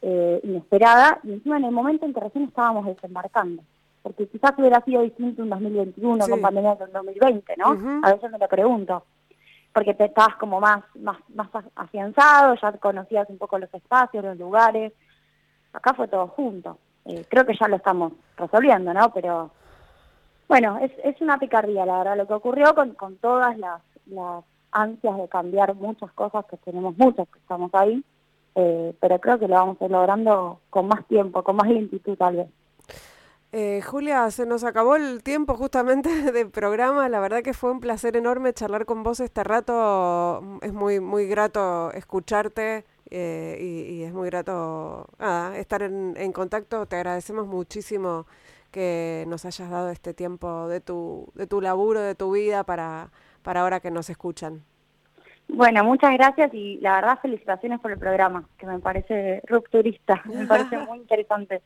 eh, 0.02 0.40
inesperada 0.42 1.20
y 1.22 1.32
encima 1.32 1.58
en 1.58 1.64
el 1.64 1.72
momento 1.72 2.06
en 2.06 2.14
que 2.14 2.20
recién 2.20 2.44
estábamos 2.44 2.86
desembarcando 2.86 3.62
porque 4.02 4.26
quizás 4.28 4.52
hubiera 4.58 4.80
sido 4.82 5.02
distinto 5.02 5.42
en 5.42 5.50
2021 5.50 6.26
con 6.28 6.40
pandemia 6.40 6.74
del 6.76 6.92
2020, 6.92 7.54
¿no? 7.56 8.00
A 8.02 8.12
veces 8.12 8.30
me 8.30 8.38
lo 8.38 8.48
pregunto, 8.48 9.04
porque 9.72 9.94
te 9.94 10.06
estabas 10.06 10.36
como 10.36 10.60
más, 10.60 10.82
más, 10.96 11.18
más 11.34 11.48
afianzado, 11.74 12.54
ya 12.60 12.72
conocías 12.72 13.28
un 13.28 13.38
poco 13.38 13.58
los 13.58 13.72
espacios, 13.72 14.24
los 14.24 14.38
lugares, 14.38 14.92
acá 15.72 15.94
fue 15.94 16.08
todo 16.08 16.28
junto. 16.28 16.78
Eh, 17.04 17.24
creo 17.28 17.46
que 17.46 17.56
ya 17.58 17.68
lo 17.68 17.76
estamos 17.76 18.12
resolviendo, 18.36 18.92
¿no? 18.92 19.12
Pero 19.12 19.50
bueno, 20.48 20.78
es, 20.78 20.92
es 21.04 21.20
una 21.20 21.38
picardía, 21.38 21.86
la 21.86 21.98
verdad, 21.98 22.16
lo 22.16 22.26
que 22.26 22.34
ocurrió 22.34 22.74
con, 22.74 22.94
con 22.94 23.16
todas 23.16 23.56
las, 23.58 23.80
las 24.06 24.44
ansias 24.72 25.16
de 25.16 25.28
cambiar 25.28 25.74
muchas 25.74 26.12
cosas, 26.12 26.44
que 26.46 26.56
tenemos 26.58 26.96
muchas 26.96 27.28
que 27.28 27.38
estamos 27.38 27.70
ahí, 27.74 28.02
eh, 28.54 28.94
pero 29.00 29.20
creo 29.20 29.38
que 29.38 29.48
lo 29.48 29.54
vamos 29.54 29.80
a 29.80 29.84
ir 29.84 29.90
logrando 29.90 30.60
con 30.70 30.88
más 30.88 31.06
tiempo, 31.06 31.42
con 31.42 31.56
más 31.56 31.68
lentitud 31.68 32.16
tal 32.16 32.36
vez. 32.36 32.48
Eh, 33.52 33.82
Julia, 33.82 34.30
se 34.30 34.46
nos 34.46 34.62
acabó 34.62 34.94
el 34.94 35.24
tiempo 35.24 35.56
justamente 35.56 36.08
del 36.32 36.50
programa. 36.50 37.08
La 37.08 37.20
verdad 37.20 37.42
que 37.42 37.52
fue 37.54 37.70
un 37.72 37.80
placer 37.80 38.16
enorme 38.16 38.52
charlar 38.52 38.86
con 38.86 39.02
vos 39.02 39.20
este 39.20 39.42
rato. 39.44 40.58
Es 40.62 40.72
muy, 40.72 41.00
muy 41.00 41.26
grato 41.26 41.90
escucharte 41.92 42.84
eh, 43.10 43.58
y, 43.60 44.02
es 44.04 44.12
muy 44.12 44.30
grato 44.30 45.08
estar 45.56 45.82
en, 45.82 46.14
en, 46.16 46.32
contacto. 46.32 46.86
Te 46.86 46.96
agradecemos 46.96 47.46
muchísimo 47.48 48.26
que 48.70 49.24
nos 49.28 49.44
hayas 49.44 49.68
dado 49.70 49.90
este 49.90 50.14
tiempo 50.14 50.68
de 50.68 50.80
tu, 50.80 51.32
de 51.34 51.46
tu 51.46 51.60
laburo, 51.60 52.00
de 52.00 52.14
tu 52.14 52.32
vida 52.32 52.64
para, 52.64 53.10
para 53.42 53.62
ahora 53.62 53.80
que 53.80 53.90
nos 53.90 54.10
escuchan. 54.10 54.64
Bueno, 55.52 55.82
muchas 55.82 56.12
gracias 56.12 56.54
y 56.54 56.78
la 56.80 56.94
verdad 56.94 57.18
felicitaciones 57.20 57.80
por 57.80 57.90
el 57.90 57.98
programa, 57.98 58.44
que 58.56 58.66
me 58.66 58.78
parece 58.78 59.42
rupturista, 59.48 60.22
me 60.26 60.46
parece 60.46 60.78
muy 60.78 60.98
interesante. 60.98 61.60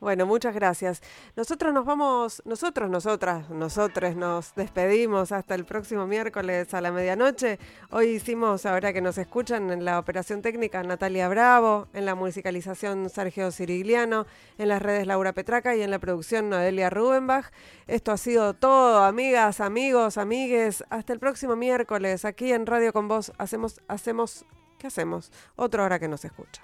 Bueno, 0.00 0.24
muchas 0.24 0.54
gracias. 0.54 1.02
Nosotros 1.36 1.74
nos 1.74 1.84
vamos, 1.84 2.42
nosotros, 2.46 2.88
nosotras, 2.88 3.50
nosotros 3.50 4.16
nos 4.16 4.54
despedimos 4.54 5.32
hasta 5.32 5.54
el 5.54 5.66
próximo 5.66 6.06
miércoles 6.06 6.72
a 6.72 6.80
la 6.80 6.92
medianoche. 6.92 7.58
Hoy 7.90 8.06
hicimos, 8.06 8.64
ahora 8.64 8.92
que 8.94 9.02
nos 9.02 9.18
escuchan, 9.18 9.70
en 9.70 9.84
la 9.84 9.98
operación 9.98 10.40
técnica 10.40 10.82
Natalia 10.82 11.28
Bravo, 11.28 11.88
en 11.92 12.06
la 12.06 12.14
musicalización 12.14 13.10
Sergio 13.10 13.50
Cirigliano, 13.50 14.24
en 14.56 14.68
las 14.68 14.80
redes 14.80 15.06
Laura 15.06 15.34
Petraca 15.34 15.76
y 15.76 15.82
en 15.82 15.90
la 15.90 15.98
producción 15.98 16.48
Noelia 16.48 16.88
Rubenbach. 16.88 17.50
Esto 17.86 18.12
ha 18.12 18.16
sido 18.16 18.54
todo, 18.54 19.04
amigas, 19.04 19.60
amigos, 19.60 20.16
amigues. 20.16 20.84
Hasta 20.88 21.12
el 21.12 21.18
próximo 21.18 21.54
miércoles 21.54 22.24
aquí 22.24 22.52
en 22.52 22.64
Radio 22.64 22.92
Con 22.94 23.09
Vos. 23.10 23.32
Hacemos, 23.38 23.80
hacemos, 23.88 24.44
¿qué 24.78 24.86
hacemos? 24.86 25.32
Otra 25.56 25.82
hora 25.82 25.98
que 25.98 26.06
nos 26.06 26.24
escucha. 26.24 26.62